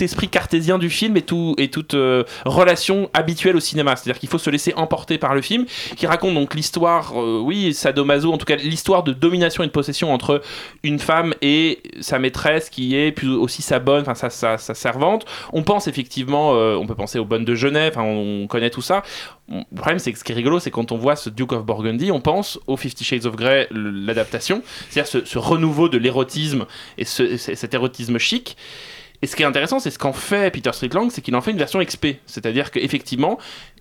esprit 0.00 0.28
cartésien 0.28 0.78
du 0.78 0.90
film 0.90 1.16
et, 1.16 1.24
et 1.58 1.68
toute 1.68 1.96
relation 2.44 3.08
habituelle 3.14 3.56
au 3.56 3.60
cinéma. 3.60 3.96
C'est-à-dire 3.96 4.20
qu'il 4.20 4.28
faut 4.28 4.38
se 4.38 4.50
laisser 4.50 4.74
emporter 4.76 5.16
par 5.16 5.34
le 5.34 5.40
film 5.40 5.64
qui 5.96 6.06
raconte 6.06 6.34
donc 6.34 6.54
l'histoire, 6.54 7.16
oui, 7.16 7.72
sadomaso, 7.72 8.32
en 8.32 8.38
tout 8.38 8.44
cas 8.44 8.56
l'histoire 8.56 9.02
de 9.02 9.12
domination 9.12 9.62
et 9.62 9.66
de 9.66 9.72
possession 9.72 10.12
entre 10.12 10.42
une 10.82 10.98
femme 10.98 11.34
et 11.40 11.82
sa 12.00 12.18
maîtresse 12.18 12.68
qui 12.68 12.89
est 12.94 13.12
plus 13.12 13.30
aussi 13.30 13.62
sa 13.62 13.78
bonne, 13.78 14.02
enfin 14.06 14.14
sa, 14.14 14.58
sa, 14.58 14.74
servante. 14.74 15.24
On 15.52 15.62
pense 15.62 15.88
effectivement, 15.88 16.54
euh, 16.54 16.76
on 16.76 16.86
peut 16.86 16.94
penser 16.94 17.18
aux 17.18 17.24
bonnes 17.24 17.44
de 17.44 17.54
Genève, 17.54 17.94
on, 17.98 18.42
on 18.42 18.46
connaît 18.46 18.70
tout 18.70 18.82
ça. 18.82 19.02
Le 19.48 19.62
problème, 19.74 19.98
c'est 19.98 20.12
que 20.12 20.18
ce 20.18 20.24
qui 20.24 20.32
est 20.32 20.34
rigolo, 20.34 20.60
c'est 20.60 20.70
quand 20.70 20.92
on 20.92 20.96
voit 20.96 21.16
ce 21.16 21.28
Duke 21.30 21.52
of 21.52 21.64
Burgundy, 21.64 22.10
on 22.12 22.20
pense 22.20 22.58
au 22.66 22.76
Fifty 22.76 23.02
Shades 23.04 23.26
of 23.26 23.36
Grey, 23.36 23.66
l'adaptation, 23.72 24.62
c'est-à-dire 24.88 25.24
ce, 25.26 25.38
renouveau 25.38 25.88
de 25.88 25.98
l'érotisme 25.98 26.66
et 26.98 27.04
ce- 27.04 27.36
ce- 27.36 27.54
cet 27.54 27.74
érotisme 27.74 28.18
chic. 28.18 28.56
Et 29.22 29.26
ce 29.26 29.36
qui 29.36 29.42
est 29.42 29.46
intéressant, 29.46 29.80
c'est 29.80 29.90
ce 29.90 29.98
qu'en 29.98 30.14
fait 30.14 30.50
Peter 30.50 30.70
Strickland, 30.72 31.10
c'est 31.10 31.20
qu'il 31.20 31.36
en 31.36 31.42
fait 31.42 31.50
une 31.50 31.58
version 31.58 31.78
XP. 31.84 32.16
C'est-à-dire 32.24 32.70
qu'effectivement, 32.70 33.38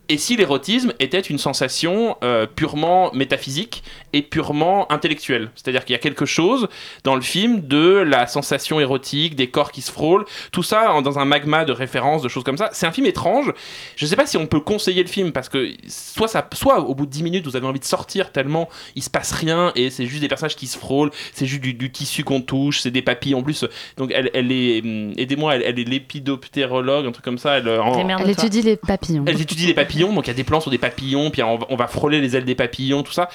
et 0.10 0.18
si 0.18 0.36
l'érotisme 0.36 0.92
était 1.00 1.20
une 1.20 1.38
sensation 1.38 2.18
euh, 2.24 2.46
purement 2.48 3.12
métaphysique 3.14 3.84
et 4.14 4.22
purement 4.22 4.92
intellectuelle 4.92 5.52
C'est-à-dire 5.56 5.86
qu'il 5.86 5.94
y 5.94 5.96
a 5.96 6.00
quelque 6.00 6.26
chose 6.26 6.68
dans 7.04 7.16
le 7.16 7.22
film 7.22 7.62
de 7.68 7.98
la 8.00 8.26
sensation 8.28 8.80
érotique, 8.80 9.36
des 9.36 9.48
corps 9.50 9.72
qui 9.72 9.82
se 9.82 9.92
frôlent, 9.92 10.26
tout 10.52 10.64
ça 10.64 10.92
en- 10.94 11.02
dans 11.02 11.20
un 11.20 11.26
magma 11.26 11.64
de 11.66 11.72
références, 11.72 12.22
de 12.22 12.28
choses 12.30 12.44
comme 12.44 12.58
ça. 12.58 12.70
C'est 12.74 12.86
un 12.88 12.92
film 12.92 13.06
étrange. 13.08 13.54
Je 13.96 14.06
ne 14.06 14.10
sais 14.10 14.16
pas 14.16 14.26
si 14.26 14.38
on 14.38 14.48
peut 14.48 14.60
conseiller 14.60 15.04
le 15.04 15.10
film 15.10 15.32
parce 15.32 15.48
que 15.50 15.72
soit, 15.88 16.28
ça, 16.28 16.48
soit 16.54 16.80
au 16.82 16.96
bout 16.96 17.06
de 17.06 17.12
10 17.12 17.24
minutes 17.24 17.46
vous 17.46 17.56
avez 17.56 17.68
envie 17.68 17.80
de 17.80 17.86
sortir 17.86 18.32
tellement 18.32 18.68
il 18.96 19.04
se 19.04 19.10
passe 19.10 19.32
rien 19.32 19.72
et 19.76 19.90
c'est 19.90 20.06
juste 20.06 20.22
des 20.22 20.28
personnages 20.28 20.56
qui 20.56 20.68
se 20.68 20.78
frôlent, 20.78 21.12
c'est 21.34 21.46
juste 21.46 21.62
du, 21.62 21.74
du 21.74 21.92
tissu 21.92 22.24
qu'on 22.24 22.42
touche, 22.42 22.82
c'est 22.82 22.92
des 22.92 23.02
papilles 23.02 23.36
en 23.36 23.44
plus. 23.44 23.66
Donc 23.98 24.12
elle, 24.14 24.30
elle 24.34 24.52
est, 24.52 24.82
hum, 24.84 25.14
aidez-moi, 25.18 25.56
elle, 25.56 25.64
elle 25.66 25.80
est 25.80 25.84
lépidoptérologue, 25.84 27.06
un 27.06 27.12
truc 27.12 27.26
comme 27.26 27.38
ça. 27.38 27.58
Elle, 27.58 27.68
euh, 27.68 27.82
en- 27.82 27.94
Elle 28.22 28.32
étudie 28.32 28.62
les 28.62 28.76
papillons. 28.78 29.24
elle 29.28 29.40
étudie 29.42 29.68
les 29.68 29.74
papillons, 29.74 29.99
donc 30.08 30.26
il 30.26 30.30
y 30.30 30.32
a 30.32 30.36
des 30.36 30.44
plans 30.44 30.62
sur 30.62 30.72
des 30.72 30.78
papillons, 30.78 31.30
puis 31.30 31.44
on 31.44 31.76
va, 31.76 31.88
frôler 31.88 32.22
les 32.22 32.36
ailes 32.36 32.46
des 32.46 32.56
papillons, 32.56 33.04
tout 33.04 33.12
ça. 33.12 33.30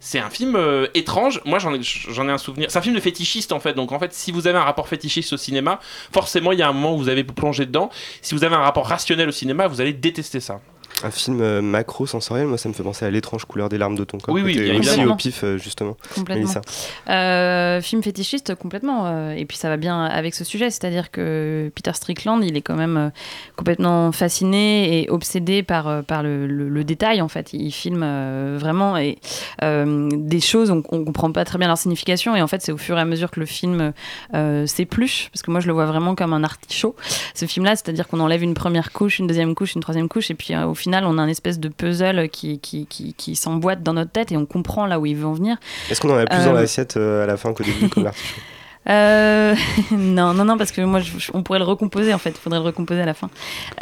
C'est 0.00 0.18
un 0.18 0.28
film 0.28 0.54
euh, 0.54 0.86
étrange. 0.92 1.40
Moi, 1.46 1.58
j'en 1.58 1.72
ai, 1.72 1.78
ai 1.78 2.30
un 2.30 2.36
souvenir. 2.36 2.70
C'est 2.70 2.78
un 2.78 2.82
film 2.82 2.94
de 2.94 3.00
fétichiste, 3.00 3.52
en 3.52 3.60
fait. 3.60 3.72
Donc, 3.72 3.90
en 3.90 3.98
fait, 3.98 4.12
si 4.12 4.32
vous 4.32 4.46
avez 4.46 4.58
un 4.58 4.62
rapport 4.62 4.86
fétichiste 4.86 5.32
au 5.32 5.38
cinéma, 5.38 5.80
forcément, 6.12 6.52
il 6.52 6.58
y 6.58 6.62
a 6.62 6.68
un 6.68 6.74
moment 6.74 6.94
où 6.94 6.98
vous 6.98 7.08
avez 7.08 7.24
plongé 7.24 7.64
dedans. 7.64 7.88
Si 8.20 8.34
vous 8.34 8.44
avez 8.44 8.54
un 8.54 8.60
rapport 8.60 8.86
rationnel 8.86 9.30
au 9.30 9.32
cinéma, 9.32 9.66
vous 9.66 9.80
allez 9.80 9.94
détester 9.94 10.40
ça. 10.40 10.60
Un 11.02 11.10
film 11.10 11.40
euh, 11.42 11.60
macro-sensoriel, 11.60 12.46
moi 12.46 12.56
ça 12.56 12.68
me 12.68 12.74
fait 12.74 12.82
penser 12.82 13.04
à 13.04 13.10
l'étrange 13.10 13.44
couleur 13.44 13.68
des 13.68 13.78
larmes 13.78 13.96
de 13.96 14.04
ton 14.04 14.18
corps. 14.18 14.34
Oui, 14.34 14.42
oui, 14.42 14.54
bien 14.54 14.78
aussi 14.78 14.88
évidemment. 14.90 15.12
au 15.14 15.16
pif, 15.16 15.42
euh, 15.44 15.58
justement. 15.58 15.96
Complètement. 16.14 16.50
Euh, 17.10 17.80
film 17.82 18.02
fétichiste 18.02 18.54
complètement 18.54 19.06
euh, 19.06 19.32
et 19.32 19.44
puis 19.44 19.56
ça 19.56 19.68
va 19.68 19.76
bien 19.76 20.04
avec 20.04 20.34
ce 20.34 20.44
sujet 20.44 20.70
c'est-à-dire 20.70 21.10
que 21.10 21.70
Peter 21.74 21.90
Strickland 21.92 22.40
il 22.42 22.56
est 22.56 22.62
quand 22.62 22.76
même 22.76 22.96
euh, 22.96 23.08
complètement 23.56 24.12
fasciné 24.12 25.02
et 25.02 25.10
obsédé 25.10 25.62
par, 25.62 25.88
euh, 25.88 26.02
par 26.02 26.22
le, 26.22 26.46
le- 26.46 26.68
le 26.68 26.84
détail 26.84 27.20
en 27.20 27.28
fait 27.28 27.52
il 27.52 27.70
filme 27.72 28.02
euh, 28.04 28.56
vraiment 28.58 28.96
et, 28.96 29.18
euh, 29.62 30.08
des 30.12 30.40
choses 30.40 30.70
on, 30.70 30.82
on 30.90 31.04
comprend 31.04 31.30
pas 31.32 31.44
très 31.44 31.58
bien 31.58 31.66
leur 31.68 31.78
signification 31.78 32.34
et 32.36 32.42
en 32.42 32.46
fait 32.46 32.62
c'est 32.62 32.72
au 32.72 32.78
fur 32.78 32.96
et 32.96 33.00
à 33.00 33.04
mesure 33.04 33.30
que 33.30 33.40
le 33.40 33.46
film 33.46 33.92
euh, 34.34 34.66
s'épluche 34.66 35.28
parce 35.32 35.42
que 35.42 35.50
moi 35.50 35.60
je 35.60 35.66
le 35.66 35.72
vois 35.72 35.86
vraiment 35.86 36.14
comme 36.14 36.32
un 36.32 36.44
artichaut 36.44 36.94
ce 37.34 37.44
film 37.46 37.66
là 37.66 37.76
c'est-à-dire 37.76 38.08
qu'on 38.08 38.20
enlève 38.20 38.42
une 38.42 38.54
première 38.54 38.92
couche 38.92 39.18
une 39.18 39.26
deuxième 39.26 39.54
couche 39.54 39.74
une 39.74 39.82
troisième 39.82 40.08
couche 40.08 40.30
et 40.30 40.34
puis 40.34 40.54
euh, 40.54 40.66
au 40.66 40.74
final 40.84 41.04
on 41.06 41.16
a 41.18 41.22
un 41.22 41.28
espèce 41.28 41.58
de 41.58 41.68
puzzle 41.68 42.28
qui, 42.28 42.58
qui, 42.60 42.86
qui, 42.86 43.14
qui 43.14 43.36
s'emboîte 43.36 43.82
dans 43.82 43.94
notre 43.94 44.12
tête 44.12 44.30
et 44.32 44.36
on 44.36 44.44
comprend 44.46 44.86
là 44.86 45.00
où 45.00 45.06
il 45.06 45.16
veut 45.16 45.26
en 45.26 45.32
venir. 45.32 45.56
Est-ce 45.90 46.00
qu'on 46.00 46.10
en 46.10 46.16
a 46.18 46.26
plus 46.26 46.38
Euh, 46.38 46.44
dans 46.44 46.52
l'assiette 46.52 46.96
euh, 46.96 47.24
à 47.24 47.26
la 47.26 47.36
fin 47.36 47.52
qu'au 47.54 47.64
début 47.70 47.88
comme 47.88 48.10
Euh, 48.88 49.54
non, 49.92 50.34
non, 50.34 50.44
non, 50.44 50.56
parce 50.56 50.72
que 50.72 50.82
moi, 50.82 51.00
on 51.32 51.42
pourrait 51.42 51.58
le 51.58 51.64
recomposer 51.64 52.12
en 52.12 52.18
fait. 52.18 52.30
Il 52.30 52.36
faudrait 52.36 52.58
le 52.58 52.64
recomposer 52.64 53.00
à 53.00 53.06
la 53.06 53.14
fin. 53.14 53.30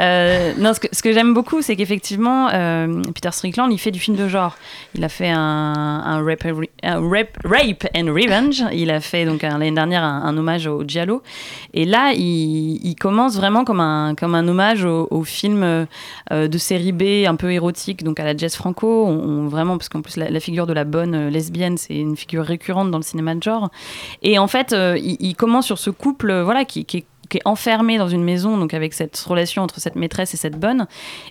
Euh, 0.01 0.53
non, 0.59 0.73
ce 0.75 0.81
que, 0.81 0.89
que 0.89 1.13
j'aime 1.13 1.35
beaucoup, 1.35 1.63
c'est 1.63 1.77
qu'effectivement, 1.77 2.49
euh, 2.53 3.03
Peter 3.15 3.31
Strickland, 3.33 3.71
il 3.73 3.79
fait 3.79 3.91
du 3.91 4.01
film 4.01 4.17
de 4.17 4.29
genre. 4.29 4.57
Il 4.95 5.05
a 5.05 5.09
fait 5.09 5.31
un, 5.31 6.23
rape, 6.25 6.45
and 6.85 8.07
revenge. 8.07 8.65
Il 8.73 8.91
a 8.91 9.01
fait 9.01 9.25
donc 9.25 9.43
l'année 9.43 9.73
dernière 9.73 10.05
un, 10.05 10.37
hommage 10.37 10.67
au 10.67 10.85
giallo. 10.87 11.23
Et 11.75 11.85
là, 11.85 12.13
il, 12.15 12.95
commence 13.01 13.37
vraiment 13.37 13.65
comme 13.65 13.81
un, 13.81 14.15
comme 14.15 14.35
un 14.35 14.47
hommage 14.47 14.85
au, 14.85 15.25
film 15.25 15.87
de 16.31 16.59
série 16.59 16.93
B, 16.93 17.27
un 17.27 17.37
peu 17.37 17.53
érotique, 17.53 18.05
donc 18.05 18.21
à 18.21 18.25
la 18.25 18.37
Jess 18.37 18.57
Franco. 18.57 19.07
Vraiment, 19.49 19.77
parce 19.77 19.89
qu'en 19.89 20.03
plus, 20.03 20.17
la, 20.17 20.41
figure 20.41 20.67
de 20.67 20.73
la 20.73 20.85
bonne 20.85 21.29
lesbienne, 21.29 21.77
c'est 21.77 21.97
une 21.97 22.17
figure 22.17 22.45
récurrente 22.45 22.91
dans 22.91 22.99
le 22.99 23.05
cinéma 23.05 23.35
de 23.35 23.43
genre. 23.43 23.71
Et 24.23 24.39
en 24.39 24.47
fait, 24.47 24.75
il, 24.97 25.17
il 25.21 25.35
commence 25.37 25.67
sur 25.67 25.79
ce 25.79 25.91
couple, 25.91 26.31
euh, 26.31 26.45
voilà, 26.45 26.65
qui, 26.65 26.87
est 27.37 27.43
enfermé 27.45 27.99
dans 27.99 28.09
une 28.09 28.25
maison, 28.25 28.57
donc 28.59 28.75
avec 28.75 28.95
cette 28.95 29.19
relation 29.19 29.63
entre 29.63 29.81
cette 29.81 29.97
maîtresse 29.97 30.35
et 30.35 30.37
cette 30.37 30.59
bonne. 30.59 30.87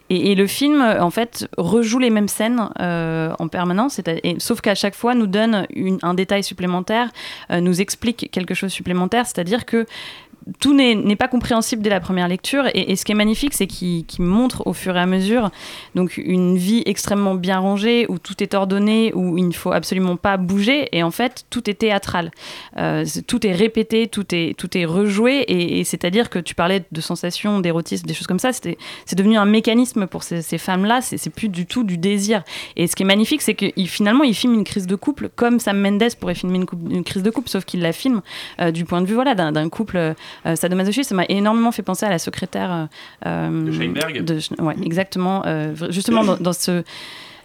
Et, 0.09 0.35
le 0.35 0.47
film, 0.47 0.81
euh, 0.81 1.01
en 1.01 1.09
fait, 1.09 1.47
rejoue 1.57 1.99
les 1.99 2.09
mêmes 2.09 2.27
scènes 2.27 2.69
euh, 2.79 3.33
en 3.39 3.47
permanence, 3.47 4.01
sauf 4.39 4.61
qu'à 4.61 4.75
chaque 4.75 4.95
fois 4.95 5.15
nous 5.15 5.27
donne 5.27 5.67
un 6.01 6.13
détail 6.13 6.43
supplémentaire, 6.43 7.09
euh, 7.51 7.59
nous 7.59 7.81
explique 7.81 8.29
quelque 8.31 8.53
chose 8.53 8.71
supplémentaire, 8.71 9.25
c'est-à-dire 9.25 9.65
que 9.65 9.85
tout 10.59 10.73
n'est 10.73 11.15
pas 11.15 11.27
compréhensible 11.27 11.81
dès 11.81 11.89
la 11.89 11.99
première 11.99 12.27
lecture. 12.27 12.65
Et, 12.73 12.95
ce 12.95 13.05
qui 13.05 13.11
est 13.11 13.15
magnifique, 13.15 13.53
c'est 13.53 13.67
qu'il 13.67 14.05
montre 14.19 14.63
au 14.65 14.73
fur 14.73 14.95
et 14.95 14.99
à 14.99 15.05
mesure 15.05 15.51
donc 15.95 16.17
une 16.17 16.57
vie 16.57 16.83
extrêmement 16.85 17.35
bien 17.35 17.59
rangée, 17.59 18.05
où 18.09 18.17
tout 18.17 18.41
est 18.41 18.53
ordonné, 18.53 19.11
où 19.13 19.37
il 19.37 19.47
ne 19.47 19.53
faut 19.53 19.71
absolument 19.71 20.15
pas 20.15 20.37
bouger. 20.37 20.89
Et 20.91 21.03
en 21.03 21.11
fait, 21.11 21.45
tout 21.49 21.69
est 21.69 21.75
théâtral. 21.75 22.31
Euh, 22.77 23.05
tout 23.27 23.45
est 23.45 23.51
répété, 23.51 24.07
tout 24.07 24.25
est, 24.33 24.57
tout 24.57 24.77
est 24.77 24.85
rejoué. 24.85 25.45
Et, 25.47 25.83
c'est-à-dire 25.83 26.29
que 26.29 26.39
tu 26.39 26.55
parlais 26.55 26.83
de 26.91 27.01
sensations, 27.01 27.59
d'érotisme, 27.59 28.05
des 28.05 28.13
choses 28.13 28.27
comme 28.27 28.39
ça. 28.39 28.51
C'est 28.53 28.77
devenu 29.15 29.37
un 29.37 29.45
mécanisme 29.45 30.07
pour 30.07 30.23
ces, 30.23 30.41
femmes-là. 30.57 31.01
C'est 31.01 31.29
plus 31.29 31.49
du 31.49 31.65
tout 31.65 31.83
du 31.83 31.97
désir. 31.97 32.43
Et 32.75 32.87
ce 32.87 32.95
qui 32.95 33.03
est 33.03 33.05
magnifique, 33.05 33.41
c'est 33.41 33.55
que 33.55 33.65
il- 33.75 33.87
finalement, 33.87 34.23
il 34.23 34.33
filme 34.33 34.53
une 34.53 34.63
crise 34.63 34.87
de 34.87 34.95
couple 34.95 35.29
comme 35.35 35.59
Sam 35.59 35.79
Mendes 35.79 36.03
pourrait 36.19 36.35
filmer 36.35 36.59
une, 36.89 37.03
crise 37.03 37.23
de 37.23 37.29
couple, 37.29 37.49
sauf 37.49 37.65
qu'il 37.65 37.81
la 37.81 37.93
filme 37.93 38.21
euh, 38.59 38.71
du 38.71 38.85
point 38.85 39.01
de 39.01 39.07
vue 39.07 39.15
voilà, 39.15 39.35
d'un 39.35 39.51
d'un 39.51 39.69
couple 39.69 40.15
euh, 40.45 40.55
sadomasochiste. 40.55 41.09
Ça 41.09 41.15
m'a 41.15 41.25
énormément 41.29 41.71
fait 41.71 41.83
penser 41.83 42.05
à 42.05 42.09
la 42.09 42.19
secrétaire 42.19 42.87
euh, 43.25 43.65
De 43.65 43.71
Sheinberg. 43.71 44.23
de 44.23 44.39
Sch- 44.39 44.61
ouais, 44.61 44.75
exactement. 44.83 45.43
euh, 45.45 45.73
justement, 45.89 46.23
dans, 46.23 46.37
dans 46.37 46.53
ce 46.53 46.83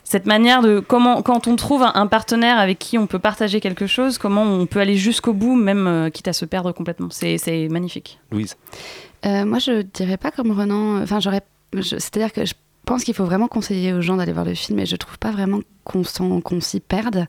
cette 0.09 0.27
manière 0.27 0.63
de 0.63 0.79
comment 0.79 1.21
quand 1.23 1.49
on 1.49 1.57
trouve 1.57 1.83
un, 1.83 1.91
un 1.97 2.07
partenaire 2.07 2.59
avec 2.61 2.79
qui 2.79 2.97
on 2.97 3.09
peut 3.09 3.19
partager 3.19 3.61
quelque 3.61 3.89
chose, 3.89 4.19
comment 4.19 4.43
on 4.45 4.65
peut 4.67 4.79
aller 4.79 4.95
jusqu'au 4.97 5.33
bout, 5.33 5.57
même 5.57 5.87
euh, 5.89 6.11
quitte 6.11 6.29
à 6.29 6.33
se 6.33 6.45
perdre 6.45 6.71
complètement. 6.71 7.09
C'est 7.11 7.69
magnifique. 7.69 8.21
Louise. 8.31 8.57
Euh, 9.25 9.45
moi, 9.45 9.59
je 9.59 9.83
dirais 9.83 10.17
pas 10.17 10.31
comme 10.31 10.53
Renan. 10.53 11.03
Enfin, 11.03 11.19
j'aurais. 11.19 11.41
C'est-à-dire 11.83 12.33
que 12.33 12.45
je 12.45 12.55
pense 12.87 13.05
qu'il 13.05 13.15
faut 13.15 13.25
vraiment 13.25 13.49
conseiller 13.49 13.93
aux 13.93 14.01
gens 14.01 14.17
d'aller 14.17 14.33
voir 14.33 14.45
le 14.47 14.55
film, 14.55 14.79
et 14.79 14.87
je 14.87 14.97
trouve 14.97 15.19
pas 15.19 15.31
vraiment 15.33 15.61
qu'on 15.85 16.03
s'y 16.61 16.81
perde. 16.81 17.27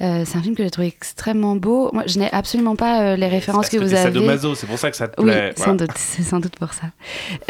Euh, 0.00 0.22
c'est 0.24 0.38
un 0.38 0.42
film 0.42 0.54
que 0.54 0.62
j'ai 0.62 0.70
trouvé 0.70 0.86
extrêmement 0.88 1.56
beau. 1.56 1.90
Moi, 1.92 2.04
je 2.06 2.18
n'ai 2.18 2.30
absolument 2.32 2.76
pas 2.76 3.02
euh, 3.02 3.16
les 3.16 3.26
références 3.26 3.68
que 3.68 3.76
vous 3.78 3.92
avez. 3.94 4.54
c'est 4.54 4.66
pour 4.66 4.78
ça 4.78 4.90
que 4.90 4.96
ça 4.96 5.08
te 5.08 5.20
Oui, 5.20 5.30
plaît. 5.30 5.52
sans 5.56 5.64
voilà. 5.64 5.78
doute, 5.86 5.92
c'est 5.96 6.22
sans 6.22 6.38
doute 6.40 6.56
pour 6.56 6.72
ça. 6.72 6.86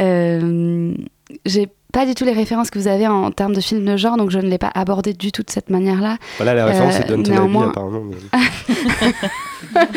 Euh, 0.01 0.95
j'ai 1.47 1.69
pas 1.93 2.05
du 2.05 2.15
tout 2.15 2.25
les 2.27 2.33
références 2.33 2.71
que 2.71 2.79
vous 2.79 2.87
avez 2.87 3.07
en, 3.07 3.31
termes 3.31 3.55
de 3.55 3.61
films 3.63 3.85
de 3.85 3.97
genre, 3.97 4.17
donc 4.19 4.31
je 4.31 4.39
ne 4.39 4.47
l'ai 4.49 4.59
pas 4.59 4.71
abordé 4.75 5.15
du 5.15 5.33
tout 5.33 5.43
de 5.43 5.51
cette 5.51 5.71
manière-là. 5.71 6.19
Voilà, 6.37 6.53
la 6.55 6.67
référence 6.67 6.95
Euh, 6.95 6.99
c'est 7.03 7.09
Downton 7.09 7.33
néanmoins- 7.33 7.69
apparemment. 7.71 8.03
mais- 8.05 8.39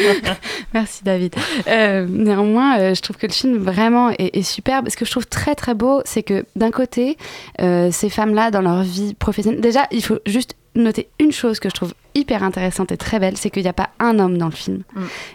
Merci 0.73 1.03
David. 1.03 1.35
Euh, 1.67 2.05
néanmoins, 2.09 2.79
euh, 2.79 2.93
je 2.95 3.01
trouve 3.01 3.17
que 3.17 3.27
le 3.27 3.33
film 3.33 3.57
vraiment 3.57 4.09
est, 4.11 4.35
est 4.37 4.41
superbe. 4.43 4.89
Ce 4.89 4.95
que 4.97 5.05
je 5.05 5.11
trouve 5.11 5.27
très 5.27 5.55
très 5.55 5.73
beau, 5.73 6.01
c'est 6.05 6.23
que 6.23 6.45
d'un 6.55 6.71
côté, 6.71 7.17
euh, 7.61 7.89
ces 7.91 8.09
femmes-là, 8.09 8.51
dans 8.51 8.61
leur 8.61 8.83
vie 8.83 9.13
professionnelle, 9.13 9.61
déjà, 9.61 9.87
il 9.91 10.03
faut 10.03 10.19
juste 10.25 10.55
noter 10.75 11.09
une 11.19 11.31
chose 11.31 11.59
que 11.59 11.69
je 11.69 11.73
trouve 11.73 11.93
hyper 12.15 12.43
intéressante 12.43 12.91
et 12.91 12.97
très 12.97 13.19
belle, 13.19 13.37
c'est 13.37 13.49
qu'il 13.49 13.63
n'y 13.63 13.69
a 13.69 13.73
pas 13.73 13.89
un 13.99 14.19
homme 14.19 14.37
dans 14.37 14.47
le 14.47 14.51
film. 14.51 14.83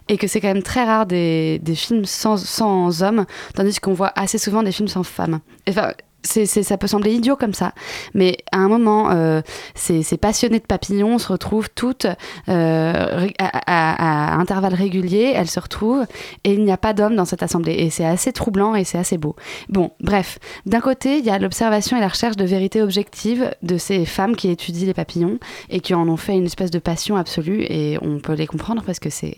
Et 0.08 0.18
que 0.18 0.26
c'est 0.26 0.40
quand 0.40 0.48
même 0.48 0.62
très 0.62 0.84
rare 0.84 1.06
des, 1.06 1.58
des 1.60 1.74
films 1.74 2.04
sans, 2.04 2.36
sans 2.36 3.02
hommes, 3.02 3.26
tandis 3.54 3.78
qu'on 3.80 3.94
voit 3.94 4.12
assez 4.14 4.38
souvent 4.38 4.62
des 4.62 4.72
films 4.72 4.88
sans 4.88 5.02
femmes. 5.02 5.40
Enfin, 5.68 5.92
ça 6.26 6.76
peut 6.76 6.86
sembler 6.86 7.12
idiot 7.14 7.36
comme 7.36 7.54
ça, 7.54 7.72
mais 8.14 8.38
à 8.52 8.58
un 8.58 8.68
moment, 8.68 9.10
euh, 9.10 9.40
ces, 9.74 10.02
ces 10.02 10.16
passionnées 10.16 10.58
de 10.58 10.66
papillons 10.66 11.18
se 11.18 11.28
retrouvent 11.32 11.70
toutes 11.74 12.06
euh, 12.48 13.28
à, 13.38 14.38
intervalles 14.38 14.74
réguliers, 14.74 15.32
elles 15.34 15.48
se 15.48 15.60
retrouvent, 15.60 16.04
et 16.44 16.52
il 16.52 16.64
n'y 16.64 16.72
a 16.72 16.76
pas 16.76 16.92
d'hommes 16.92 17.16
dans 17.16 17.24
cette 17.24 17.42
assemblée. 17.42 17.74
Et 17.74 17.90
c'est 17.90 18.04
assez 18.04 18.32
troublant 18.32 18.74
et 18.74 18.84
c'est 18.84 18.98
assez 18.98 19.18
beau. 19.18 19.36
Bon, 19.68 19.92
bref, 20.00 20.38
d'un 20.66 20.80
côté, 20.80 21.18
il 21.18 21.24
y 21.24 21.30
a 21.30 21.38
l'observation 21.38 21.96
et 21.96 22.00
la 22.00 22.08
recherche 22.08 22.36
de 22.36 22.44
vérité 22.44 22.82
objective 22.82 23.50
de 23.62 23.78
ces 23.78 24.04
femmes 24.04 24.36
qui 24.36 24.48
étudient 24.50 24.86
les 24.86 24.94
papillons 24.94 25.38
et 25.70 25.80
qui 25.80 25.94
en 25.94 26.08
ont 26.08 26.16
fait 26.16 26.34
une 26.34 26.46
espèce 26.46 26.70
de 26.70 26.78
passion 26.78 27.16
absolue, 27.16 27.62
et 27.68 27.98
on 28.02 28.18
peut 28.18 28.34
les 28.34 28.46
comprendre 28.46 28.82
parce 28.84 28.98
que 28.98 29.10
c'est, 29.10 29.36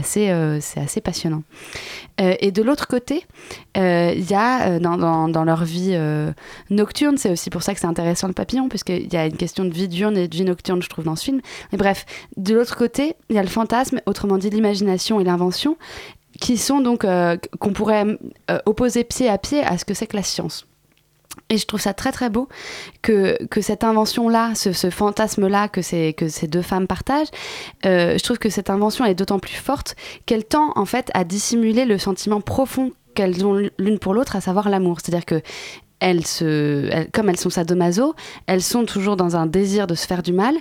assez, 0.00 0.30
euh, 0.30 0.58
assez 0.76 1.00
passionnant. 1.00 1.42
Euh, 2.20 2.34
et 2.40 2.50
de 2.50 2.62
l'autre 2.62 2.86
côté, 2.86 3.24
il 3.74 4.30
y 4.30 4.34
a 4.34 4.78
dans- 4.78 5.28
dans 5.28 5.44
leur 5.44 5.64
vie 5.64 5.92
euh, 6.06 6.32
nocturne, 6.70 7.18
c'est 7.18 7.30
aussi 7.30 7.50
pour 7.50 7.62
ça 7.62 7.74
que 7.74 7.80
c'est 7.80 7.86
intéressant 7.86 8.28
le 8.28 8.32
papillon, 8.32 8.68
puisqu'il 8.68 9.12
y 9.12 9.16
a 9.16 9.26
une 9.26 9.36
question 9.36 9.64
de 9.64 9.70
vie 9.72 9.88
diurne 9.88 10.16
et 10.16 10.28
de 10.28 10.36
vie 10.36 10.44
nocturne, 10.44 10.82
je 10.82 10.88
trouve, 10.88 11.04
dans 11.04 11.16
ce 11.16 11.24
film. 11.24 11.40
Mais 11.72 11.78
bref, 11.78 12.06
de 12.36 12.54
l'autre 12.54 12.76
côté, 12.76 13.14
il 13.28 13.36
y 13.36 13.38
a 13.38 13.42
le 13.42 13.48
fantasme, 13.48 14.00
autrement 14.06 14.38
dit 14.38 14.50
l'imagination 14.50 15.20
et 15.20 15.24
l'invention, 15.24 15.76
qui 16.40 16.56
sont 16.56 16.80
donc, 16.80 17.04
euh, 17.04 17.36
qu'on 17.58 17.72
pourrait 17.72 18.06
euh, 18.50 18.58
opposer 18.66 19.04
pied 19.04 19.28
à 19.28 19.38
pied 19.38 19.62
à 19.62 19.78
ce 19.78 19.84
que 19.84 19.94
c'est 19.94 20.06
que 20.06 20.16
la 20.16 20.22
science. 20.22 20.66
Et 21.50 21.58
je 21.58 21.66
trouve 21.66 21.80
ça 21.80 21.92
très 21.92 22.12
très 22.12 22.30
beau 22.30 22.48
que, 23.02 23.36
que 23.46 23.60
cette 23.60 23.84
invention-là, 23.84 24.54
ce, 24.54 24.90
fantasme-là 24.90 25.68
que 25.68 25.82
ces, 25.82 26.14
que 26.14 26.28
ces 26.28 26.48
deux 26.48 26.62
femmes 26.62 26.86
partagent, 26.86 27.28
je 27.84 28.22
trouve 28.22 28.38
que 28.38 28.48
cette 28.48 28.70
invention 28.70 29.04
est 29.04 29.14
d'autant 29.14 29.38
plus 29.38 29.54
forte 29.54 29.96
qu'elle 30.24 30.44
tend 30.44 30.72
en 30.76 30.86
fait 30.86 31.10
à 31.12 31.24
dissimuler 31.24 31.84
le 31.84 31.98
sentiment 31.98 32.40
profond 32.40 32.92
qu'elles 33.16 33.44
ont 33.44 33.68
l'une 33.78 33.98
pour 33.98 34.14
l'autre, 34.14 34.36
à 34.36 34.40
savoir 34.40 34.68
l'amour. 34.68 34.98
C'est-à-dire 35.00 35.24
que 35.24 35.42
elles 36.00 36.26
se, 36.26 37.08
comme 37.10 37.28
elles 37.28 37.38
sont 37.38 37.50
sadomaso, 37.50 38.14
elles 38.46 38.62
sont 38.62 38.84
toujours 38.84 39.16
dans 39.16 39.36
un 39.36 39.46
désir 39.46 39.86
de 39.86 39.94
se 39.94 40.06
faire 40.06 40.22
du 40.22 40.32
mal, 40.32 40.54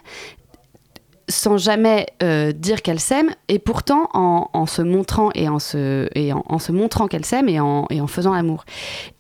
sans 1.28 1.58
jamais 1.58 2.06
euh, 2.22 2.52
dire 2.52 2.82
qu'elles 2.82 3.00
s'aiment, 3.00 3.32
et 3.48 3.58
pourtant 3.60 4.10
en, 4.14 4.50
en 4.54 4.66
se 4.66 4.82
montrant 4.84 5.32
et 5.34 5.50
en 5.50 5.60
se, 5.60 6.08
et 6.14 6.32
en, 6.34 6.44
en 6.48 6.60
se 6.60 6.72
montrant 6.72 7.08
qu'elles 7.08 7.26
s'aiment 7.26 7.50
et 7.50 7.60
en, 7.60 7.88
et 7.90 8.00
en 8.02 8.08
faisant 8.08 8.34
l'amour. 8.34 8.64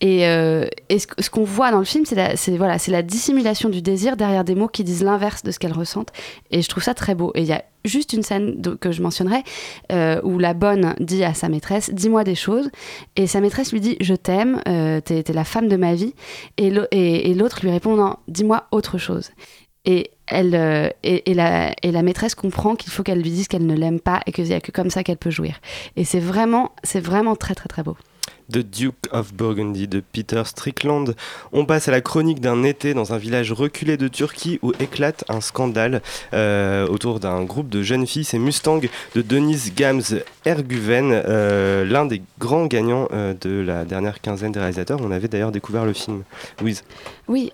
Et, 0.01 0.27
euh, 0.27 0.67
et 0.89 0.99
ce, 0.99 1.29
qu'on 1.29 1.43
voit 1.43 1.71
dans 1.71 1.79
le 1.79 1.85
film, 1.85 2.05
c'est 2.05 2.15
la, 2.15 2.35
voilà, 2.57 2.77
la 2.87 3.01
dissimulation 3.01 3.69
du 3.69 3.81
désir 3.81 4.17
derrière 4.17 4.43
des 4.43 4.53
mots 4.55 4.67
qui 4.67 4.83
disent 4.83 5.03
l'inverse 5.03 5.41
de 5.43 5.51
ce 5.51 5.57
qu'elles 5.59 5.73
ressentent. 5.73 6.11
Et 6.51 6.61
je 6.61 6.69
trouve 6.69 6.83
ça 6.83 6.93
très 6.93 7.15
beau. 7.15 7.31
Et 7.33 7.41
il 7.41 7.47
y 7.47 7.53
a 7.53 7.63
juste 7.85 8.13
une 8.13 8.23
scène 8.23 8.61
que 8.79 8.91
je 8.91 9.01
mentionnerai 9.01 9.43
euh, 9.91 10.19
où 10.23 10.37
la 10.39 10.53
bonne 10.53 10.95
dit 10.99 11.23
à 11.23 11.33
sa 11.35 11.49
maîtresse 11.49 11.91
dis-moi 11.93 12.23
des 12.23 12.33
choses 12.33 12.69
et 13.15 13.27
sa 13.27 13.41
maîtresse 13.41 13.71
lui 13.71 13.79
dit 13.79 13.95
je 14.01 14.15
t'aime 14.15 14.59
t'es, 14.65 15.21
t'es 15.21 15.33
la 15.33 15.43
femme 15.43 15.67
de 15.67 15.75
ma 15.75 15.93
vie 15.93 16.15
et- 16.57 16.73
et 17.29 17.33
l'autre 17.35 17.59
lui 17.61 17.69
répond 17.69 17.95
non 17.95 18.15
dis-moi 18.27 18.63
autre 18.71 18.97
chose 18.97 19.29
et 19.85 20.09
elle 20.27 20.55
euh, 20.55 20.89
et, 21.03 21.33
la, 21.33 21.73
et 21.83 21.91
la 21.91 22.01
maîtresse 22.01 22.35
comprend 22.35 22.75
qu'il 22.75 22.91
faut 22.91 23.03
qu'elle 23.03 23.21
lui 23.21 23.29
dise 23.29 23.47
qu'elle 23.47 23.65
ne 23.65 23.75
l'aime 23.75 23.99
pas 23.99 24.21
et 24.25 24.31
qu'il 24.31 24.45
n'y 24.45 24.53
a 24.53 24.61
que 24.61 24.71
comme 24.71 24.89
ça 24.89 25.03
qu'elle 25.03 25.17
peut 25.17 25.29
jouir. 25.29 25.59
Et 25.95 26.05
c'est 26.05 26.19
vraiment 26.19 26.71
c'est 26.83 26.99
vraiment 26.99 27.35
très 27.35 27.55
très 27.55 27.67
très 27.67 27.83
beau 27.83 27.97
The 28.51 28.59
Duke 28.59 28.95
of 29.11 29.33
Burgundy 29.33 29.87
de 29.87 30.01
Peter 30.11 30.43
Strickland. 30.45 31.15
On 31.51 31.65
passe 31.65 31.87
à 31.87 31.91
la 31.91 32.01
chronique 32.01 32.41
d'un 32.41 32.63
été 32.63 32.93
dans 32.93 33.13
un 33.13 33.17
village 33.17 33.51
reculé 33.51 33.97
de 33.97 34.07
Turquie 34.07 34.59
où 34.61 34.71
éclate 34.79 35.23
un 35.29 35.41
scandale 35.41 36.01
euh, 36.33 36.87
autour 36.87 37.19
d'un 37.19 37.43
groupe 37.43 37.69
de 37.69 37.81
jeunes 37.81 38.05
filles. 38.05 38.23
C'est 38.23 38.37
Mustang 38.39 38.81
de 39.15 39.21
Denise 39.21 39.73
Gams 39.75 40.01
Erguven, 40.45 41.09
euh, 41.11 41.85
l'un 41.85 42.05
des 42.05 42.21
grands 42.39 42.65
gagnants 42.67 43.07
euh, 43.13 43.33
de 43.41 43.61
la 43.61 43.83
dernière 43.85 44.21
quinzaine 44.21 44.51
des 44.51 44.59
réalisateurs. 44.59 44.99
On 45.01 45.11
avait 45.11 45.27
d'ailleurs 45.27 45.51
découvert 45.51 45.85
le 45.85 45.93
film. 45.93 46.23
Oui, 47.27 47.51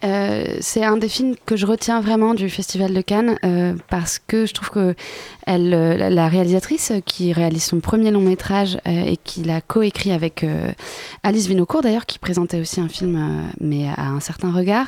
c'est 0.60 0.84
un 0.84 0.97
des 0.97 1.08
films 1.08 1.36
que 1.45 1.56
je 1.56 1.65
retiens 1.65 2.01
vraiment 2.01 2.34
du 2.34 2.49
Festival 2.49 2.93
de 2.93 3.01
Cannes 3.01 3.38
parce 3.89 4.19
que 4.19 4.45
je 4.45 4.54
trouve 4.54 4.69
que 4.69 4.95
la- 5.47 6.27
réalisatrice 6.27 6.91
qui 7.06 7.32
réalise 7.34 7.63
son 7.63 7.80
premier 7.80 8.12
long 8.12 8.21
métrage 8.21 8.77
et 8.86 9.17
qui 9.23 9.43
l'a 9.43 9.62
coécrit 9.62 10.12
avec 10.12 10.45
Alice 11.24 11.48
Vinocourt 11.48 11.82
d'ailleurs, 11.82 12.06
qui 12.06 12.20
présentait 12.20 12.60
aussi 12.60 12.80
un 12.80 12.89
film 12.89 13.15
euh, 13.15 13.52
mais 13.60 13.88
à 13.89 14.08
un 14.08 14.20
certain 14.20 14.52
regard. 14.52 14.88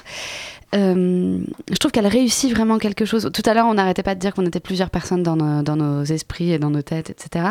Euh, 0.74 1.40
je 1.70 1.78
trouve 1.78 1.92
qu'elle 1.92 2.08
réussit 2.08 2.54
vraiment 2.54 2.78
quelque 2.78 3.06
chose. 3.06 3.30
Tout 3.34 3.42
à 3.46 3.54
l'heure, 3.54 3.68
on 3.68 3.76
n'arrêtait 3.76 4.04
pas 4.04 4.16
de 4.16 4.20
dire 4.20 4.34
qu'on 4.34 4.46
était 4.46 4.60
plusieurs 4.60 4.90
personnes 4.90 5.24
dans 5.24 5.36
nos, 5.36 6.04
esprits 6.04 6.52
et 6.52 6.60
dans 6.60 6.70
nos 6.70 6.82
têtes, 6.82 7.10
etc. 7.10 7.46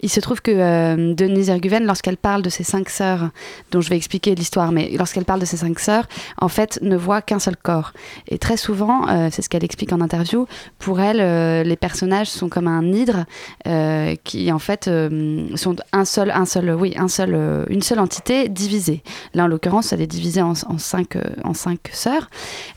Il 0.00 0.08
se 0.08 0.20
trouve 0.20 0.40
que 0.40 0.50
euh, 0.50 1.14
Denise 1.14 1.50
Erguven, 1.50 1.84
lorsqu'elle 1.84 2.16
parle 2.16 2.42
de 2.42 2.50
ses 2.50 2.64
cinq 2.64 2.88
sœurs, 2.88 3.30
dont 3.70 3.80
je 3.80 3.90
vais 3.90 3.96
expliquer 3.96 4.34
l'histoire, 4.34 4.72
mais 4.72 4.90
lorsqu'elle 4.96 5.24
parle 5.24 5.40
de 5.40 5.44
ses 5.44 5.58
cinq 5.58 5.78
sœurs, 5.78 6.06
en 6.40 6.48
fait, 6.48 6.78
ne 6.82 6.96
voit 6.96 7.22
qu'un 7.22 7.38
seul 7.38 7.56
corps. 7.56 7.92
Et 8.28 8.38
très 8.38 8.56
souvent, 8.56 9.08
euh, 9.08 9.28
c'est 9.32 9.42
ce 9.42 9.48
qu'elle 9.48 9.64
explique 9.64 9.92
en 9.92 10.00
interview, 10.00 10.46
pour 10.78 11.00
elle, 11.00 11.66
les 11.66 11.76
personnages 11.76 12.28
sont 12.28 12.48
comme 12.48 12.68
un 12.68 12.84
hydre 12.84 13.24
qui, 14.24 14.52
en 14.52 14.58
fait, 14.58 14.90
sont 15.56 15.76
un 15.92 16.04
seul, 16.04 16.30
un 16.30 16.44
seul, 16.44 16.70
oui, 16.70 16.94
un 16.96 17.08
seul, 17.08 17.66
une 17.68 17.82
seule 17.82 17.98
entité 17.98 18.48
divisée. 18.48 19.02
Là, 19.34 19.44
en 19.44 19.46
l'occurrence, 19.46 19.92
elle 19.92 20.00
est 20.00 20.06
divisée 20.06 20.42
en, 20.42 20.52
en 20.52 20.78
cinq, 20.78 21.16
en 21.44 21.54
cinq 21.54 21.90
sœurs. 21.92 22.28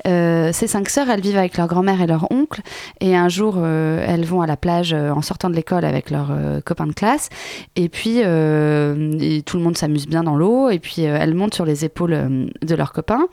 Euh, 0.08 0.52
ces 0.54 0.68
cinq 0.68 0.90
sœurs, 0.90 1.10
elles 1.10 1.22
vivent 1.22 1.38
avec 1.38 1.58
leur 1.58 1.68
grand-mère 1.68 2.02
et 2.02 2.08
leur 2.08 2.32
oncle. 2.32 2.62
Et 3.00 3.16
un 3.16 3.30
jour, 3.30 3.56
euh, 3.58 4.04
elles 4.08 4.26
vont 4.26 4.42
à 4.42 4.48
la 4.48 4.58
plage 4.58 4.94
euh, 4.94 5.12
en 5.12 5.22
sortant 5.22 5.50
de 5.50 5.56
l'école 5.56 5.86
avec 5.86 6.10
leurs 6.10 6.32
copains 6.66 6.88
de 6.88 6.94
classe. 6.94 7.30
Et 7.76 7.90
puis, 7.90 8.16
tout 8.16 9.58
le 9.58 9.64
monde 9.64 9.78
s'amuse 9.78 10.08
bien 10.08 10.24
dans 10.24 10.36
l'eau. 10.36 10.70
Et 10.70 10.80
puis, 10.80 11.02
elles 11.04 11.34
montent 11.34 11.56
sur 11.56 11.66
les 11.66 11.86
épaules 11.86 12.50
de 12.62 12.76
leurs 12.76 12.94
copains. 12.94 13.28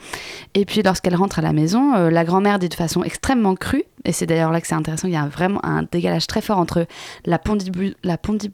Et 0.55 0.65
puis, 0.65 0.83
lorsqu'elles 0.83 1.17
rentrent 1.17 1.39
à 1.39 1.43
la 1.43 1.53
maison, 1.53 2.09
la 2.09 2.25
grand-mère 2.25 2.59
dit 2.59 2.69
de 2.69 2.75
façon 2.75 3.03
extrêmement 3.03 3.55
crue. 3.55 3.85
Et 4.05 4.13
c'est 4.13 4.27
d'ailleurs 4.27 4.53
là 4.53 4.61
que 4.61 4.67
c'est 4.67 4.75
intéressant. 4.75 5.09
Il 5.09 5.15
y 5.15 5.17
a 5.17 5.27
vraiment 5.27 5.65
un 5.65 5.83
dégalage 5.83 6.27
très 6.27 6.41
fort 6.41 6.59
entre 6.59 6.87
la, 7.27 7.39
pondibu- 7.39 7.95
la, 8.05 8.17
pondi- 8.17 8.51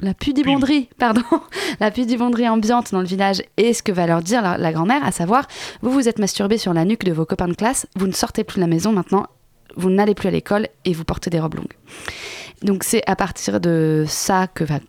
la 0.00 0.14
pudibonderie, 0.14 0.88
pardon, 0.98 1.22
la 1.80 1.90
pudibonderie 1.90 2.48
ambiante 2.48 2.92
dans 2.92 3.00
le 3.00 3.06
village 3.06 3.42
et 3.56 3.72
ce 3.72 3.82
que 3.82 3.92
va 3.92 4.06
leur 4.06 4.22
dire 4.22 4.42
la, 4.42 4.58
la 4.58 4.72
grand-mère, 4.72 5.04
à 5.04 5.12
savoir, 5.12 5.46
vous 5.82 5.90
vous 5.90 6.08
êtes 6.08 6.18
masturbé 6.18 6.58
sur 6.58 6.74
la 6.74 6.84
nuque 6.84 7.04
de 7.04 7.12
vos 7.12 7.24
copains 7.26 7.48
de 7.48 7.54
classe, 7.54 7.86
vous 7.96 8.06
ne 8.06 8.12
sortez 8.12 8.44
plus 8.44 8.56
de 8.56 8.60
la 8.62 8.66
maison 8.66 8.92
maintenant, 8.92 9.26
vous 9.76 9.90
n'allez 9.90 10.14
plus 10.14 10.28
à 10.28 10.32
l'école 10.32 10.66
et 10.84 10.92
vous 10.92 11.04
portez 11.04 11.30
des 11.30 11.38
robes 11.40 11.54
longues. 11.54 11.74
Donc 12.62 12.82
c'est 12.82 13.02
à 13.08 13.14
partir 13.14 13.60
de 13.60 14.04
ça 14.08 14.48
que 14.48 14.64
va, 14.64 14.80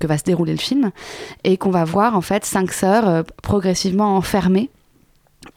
que 0.00 0.06
va 0.06 0.16
se 0.16 0.24
dérouler 0.24 0.52
le 0.52 0.58
film 0.58 0.90
et 1.44 1.58
qu'on 1.58 1.70
va 1.70 1.84
voir 1.84 2.16
en 2.16 2.22
fait 2.22 2.46
cinq 2.46 2.72
sœurs 2.72 3.06
euh, 3.06 3.22
progressivement 3.42 4.16
enfermées 4.16 4.70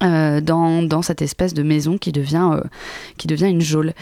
euh, 0.03 0.41
dans, 0.41 0.81
dans 0.83 1.01
cette 1.01 1.21
espèce 1.21 1.53
de 1.53 1.63
maison 1.63 1.97
qui 1.97 2.11
devient, 2.11 2.51
euh, 2.53 2.61
qui 3.17 3.27
devient 3.27 3.49
une 3.49 3.61
geôle. 3.61 3.93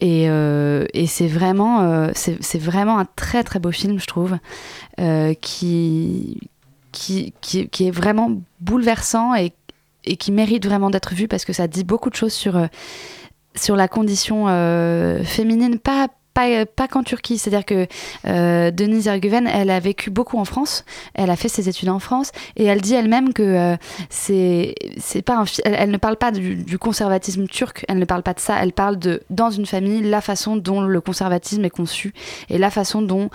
Et, 0.00 0.28
euh, 0.28 0.86
et 0.92 1.06
c'est 1.06 1.28
vraiment, 1.28 2.10
c'est 2.14 2.58
vraiment 2.58 2.98
un 2.98 3.06
très 3.16 3.42
très 3.42 3.58
beau 3.58 3.72
film, 3.72 3.98
je 3.98 4.06
trouve, 4.06 4.36
qui, 5.40 6.40
qui, 6.92 7.32
qui, 7.40 7.68
qui 7.68 7.86
est 7.86 7.90
vraiment 7.90 8.32
bouleversant 8.60 9.34
et, 9.34 9.52
et 10.04 10.16
qui 10.16 10.32
mérite 10.32 10.66
vraiment 10.66 10.90
d'être 10.90 11.14
vu 11.14 11.28
parce 11.28 11.44
que 11.44 11.52
ça 11.52 11.68
dit 11.68 11.84
beaucoup 11.84 12.10
de 12.10 12.16
choses 12.16 12.32
sur, 12.32 12.60
sur 13.54 13.76
la 13.76 13.88
condition 13.88 14.46
féminine, 15.24 15.78
pas, 15.78 16.08
pas, 16.36 16.66
pas 16.66 16.86
qu'en 16.86 17.02
Turquie. 17.02 17.38
C'est-à-dire 17.38 17.64
que 17.64 17.86
euh, 18.26 18.70
Denise 18.70 19.08
Erguven, 19.08 19.48
elle 19.48 19.70
a 19.70 19.80
vécu 19.80 20.10
beaucoup 20.10 20.38
en 20.38 20.44
France, 20.44 20.84
elle 21.14 21.30
a 21.30 21.36
fait 21.36 21.48
ses 21.48 21.68
études 21.68 21.88
en 21.88 21.98
France, 21.98 22.30
et 22.56 22.66
elle 22.66 22.82
dit 22.82 22.94
elle-même 22.94 23.32
que 23.32 23.42
euh, 23.42 23.76
c'est 24.10 24.74
pas 25.24 25.38
un 25.38 25.44
elle, 25.64 25.90
ne 25.90 25.96
parle 25.96 26.16
pas 26.16 26.30
du 26.30 26.78
conservatisme 26.78 27.46
turc, 27.46 27.84
elle 27.88 27.98
ne 27.98 28.04
parle 28.04 28.22
pas 28.22 28.34
de 28.34 28.40
ça, 28.40 28.58
elle 28.62 28.72
parle 28.72 28.98
de, 28.98 29.22
dans 29.30 29.50
une 29.50 29.66
famille, 29.66 30.02
la 30.02 30.20
façon 30.20 30.56
dont 30.56 30.82
le 30.82 31.00
conservatisme 31.00 31.64
est 31.64 31.70
conçu, 31.70 32.12
et 32.50 32.58
la 32.58 32.70
façon 32.70 33.00
dont 33.00 33.30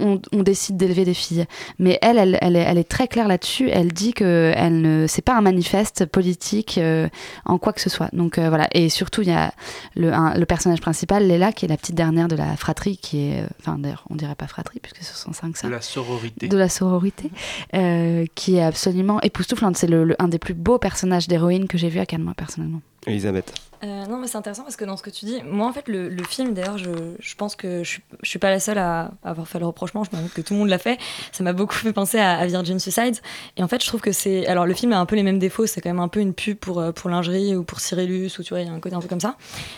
on, 0.00 0.20
on 0.32 0.42
décide 0.42 0.76
d'élever 0.76 1.04
des 1.04 1.14
filles. 1.14 1.46
Mais 1.78 1.98
elle, 2.02 2.18
elle, 2.18 2.38
elle, 2.40 2.56
est, 2.56 2.60
elle 2.66 2.78
est 2.78 2.88
très 2.88 3.08
claire 3.08 3.28
là-dessus. 3.28 3.68
Elle 3.70 3.92
dit 3.92 4.12
que 4.12 4.52
elle 4.56 4.80
ne, 4.80 5.06
c'est 5.08 5.22
pas 5.22 5.36
un 5.36 5.40
manifeste 5.40 6.04
politique 6.06 6.78
euh, 6.78 7.08
en 7.44 7.58
quoi 7.58 7.72
que 7.72 7.80
ce 7.80 7.88
soit. 7.90 8.08
Donc 8.12 8.38
euh, 8.38 8.48
voilà. 8.48 8.68
Et 8.72 8.88
surtout, 8.88 9.22
il 9.22 9.28
y 9.28 9.32
a 9.32 9.52
le, 9.94 10.12
un- 10.12 10.34
le 10.34 10.46
personnage 10.46 10.80
principal, 10.80 11.26
Léla, 11.26 11.52
qui 11.52 11.64
est 11.64 11.68
la 11.68 11.76
petite 11.76 11.94
dernière 11.94 12.28
de 12.28 12.36
la 12.36 12.56
fratrie, 12.56 12.96
qui 12.98 13.28
est, 13.28 13.42
euh, 13.42 13.46
enfin 13.60 13.78
d'ailleurs, 13.78 14.04
on 14.10 14.16
dirait 14.16 14.34
pas 14.34 14.46
fratrie 14.46 14.80
puisque 14.80 15.02
ce 15.02 15.16
sont 15.16 15.32
cinq 15.32 15.52
De 15.52 15.56
sœurs 15.58 15.70
la 15.70 15.80
sororité. 15.80 16.48
de 16.48 16.56
la 16.56 16.68
sororité, 16.68 17.30
euh, 17.74 18.24
qui 18.34 18.56
est 18.56 18.62
absolument 18.62 19.20
époustouflante. 19.22 19.76
C'est 19.76 19.86
le, 19.86 20.04
le- 20.04 20.16
un 20.20 20.28
des 20.28 20.38
plus 20.38 20.54
beaux 20.54 20.78
personnages 20.78 21.28
d'héroïne 21.28 21.66
que 21.68 21.78
j'ai 21.78 21.88
vu 21.88 22.00
à 22.00 22.06
Cannes, 22.06 22.22
moi, 22.22 22.34
personnellement. 22.36 22.80
Elisabeth. 23.06 23.52
Euh, 23.82 24.06
non, 24.06 24.16
mais 24.16 24.28
c'est 24.28 24.38
intéressant 24.38 24.62
parce 24.62 24.76
que 24.76 24.84
dans 24.86 24.96
ce 24.96 25.02
que 25.02 25.10
tu 25.10 25.26
dis, 25.26 25.42
moi 25.44 25.66
en 25.66 25.72
fait, 25.72 25.88
le, 25.88 26.08
le 26.08 26.22
film, 26.24 26.54
d'ailleurs, 26.54 26.78
je, 26.78 26.88
je 27.18 27.34
pense 27.34 27.54
que 27.54 27.82
je, 27.84 27.88
suis- 27.90 28.02
je 28.22 28.28
suis 28.30 28.38
pas 28.38 28.48
la 28.48 28.58
seule 28.58 28.78
à 28.78 29.10
avoir 29.22 29.46
fait 29.46 29.58
le 29.58 29.66
reprochement, 29.66 30.04
je 30.04 30.10
me 30.10 30.16
rends 30.16 30.22
compte 30.22 30.32
que 30.32 30.40
tout 30.40 30.54
le 30.54 30.60
monde 30.60 30.70
l'a 30.70 30.78
fait. 30.78 30.98
Ça 31.32 31.44
m'a 31.44 31.52
beaucoup 31.52 31.74
fait 31.74 31.92
penser 31.92 32.18
à, 32.18 32.38
à 32.38 32.46
Virgin 32.46 32.78
Suicides. 32.78 33.18
Et 33.58 33.62
en 33.62 33.68
fait, 33.68 33.82
je 33.82 33.86
trouve 33.86 34.00
que 34.00 34.12
c'est. 34.12 34.46
Alors, 34.46 34.64
le 34.64 34.72
film 34.72 34.92
a 34.94 34.98
un 34.98 35.04
peu 35.04 35.16
les 35.16 35.22
mêmes 35.22 35.38
défauts, 35.38 35.66
c'est 35.66 35.82
quand 35.82 35.90
même 35.90 36.00
un 36.00 36.08
peu 36.08 36.20
une 36.20 36.32
pub 36.32 36.56
pour, 36.56 36.80
euh, 36.80 36.92
pour 36.92 37.10
lingerie 37.10 37.54
ou 37.56 37.62
pour 37.62 37.80
Cyrillus, 37.80 38.30
ou 38.38 38.42
tu 38.42 38.50
vois, 38.54 38.60
il 38.62 38.68
y 38.68 38.70
a 38.70 38.72
un 38.72 38.80
côté 38.80 38.94
un 38.94 39.00
peu 39.00 39.08
comme 39.08 39.20
ça. 39.20 39.36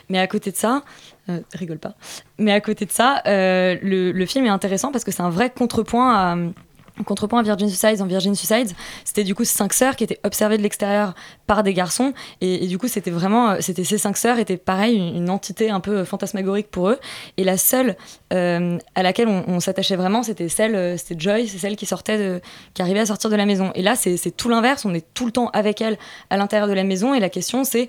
Mais 0.09 0.21
à 0.21 0.27
côté 0.29 0.53
de 0.53 0.57
ça, 0.57 0.83
euh, 1.29 1.41
rigole 1.55 1.79
pas. 1.79 1.95
Mais 2.39 2.53
à 2.53 2.61
côté 2.61 2.85
de 2.87 2.93
ça, 2.93 3.23
euh, 3.27 3.77
le, 3.83 4.13
le 4.13 4.27
film 4.27 4.47
est 4.47 4.51
intéressant 4.51 4.93
parce 4.93 5.03
que 5.03 5.11
c'est 5.11 5.23
un 5.23 5.31
vrai 5.31 5.51
contrepoint 5.51 6.15
à. 6.15 6.37
Contrepoint 7.05 7.41
à 7.41 7.43
Virgin 7.43 7.69
Suicides, 7.69 8.01
en 8.01 8.07
Virgin 8.07 8.35
Suicides, 8.35 8.73
c'était 9.05 9.25
du 9.25 9.35
coup 9.35 9.45
cinq 9.45 9.73
sœurs 9.73 9.97
qui 9.97 10.05
étaient 10.05 10.21
observées 10.25 10.57
de 10.57 10.63
l'extérieur 10.63 11.15
par 11.47 11.63
des 11.63 11.75
garçons, 11.75 12.13
et, 12.41 12.67
du 12.67 12.79
coup 12.79 12.89
c'était 12.89 13.11
vraiment, 13.11 13.51
euh, 13.51 13.57
c'était 13.61 13.85
ces 13.85 13.99
cinq 13.99 14.17
sœurs 14.17 14.39
étaient 14.39 14.57
pareil 14.57 14.97
une, 14.97 15.31
entité 15.31 15.71
un 15.71 15.81
peu 15.81 16.05
fantasmagorique 16.05 16.71
pour 16.71 16.89
eux, 16.89 16.99
et 17.37 17.45
la 17.45 17.59
seule 17.59 17.97
euh, 18.33 18.79
à 18.95 19.03
laquelle 19.03 19.29
on, 19.29 19.45
on 19.49 19.61
s'attachait 19.61 19.97
vraiment, 19.97 20.23
c'était 20.23 20.49
celle, 20.49 20.75
euh, 20.75 20.97
c'était 20.97 21.19
Joy, 21.19 21.49
c'est 21.49 21.59
celle 21.59 21.77
qui 21.77 21.87
sortait, 21.87 22.19
de, 22.19 22.41
qui 22.75 22.83
arrivait 22.83 23.01
à 23.01 23.07
sortir 23.07 23.31
de 23.31 23.37
la 23.37 23.47
maison. 23.47 23.73
Et 23.75 23.83
là 23.83 23.97
c'est 23.97 24.37
tout 24.37 24.49
l'inverse, 24.49 24.85
on 24.85 24.95
est 24.95 25.05
tout 25.15 25.27
le 25.27 25.33
temps 25.33 25.49
avec 25.53 25.81
elle 25.81 25.99
à 26.31 26.37
l'intérieur 26.37 26.69
de 26.69 26.75
la 26.75 26.85
maison, 26.85 27.15
et 27.15 27.21
la 27.21 27.29
question 27.29 27.65
c'est 27.65 27.89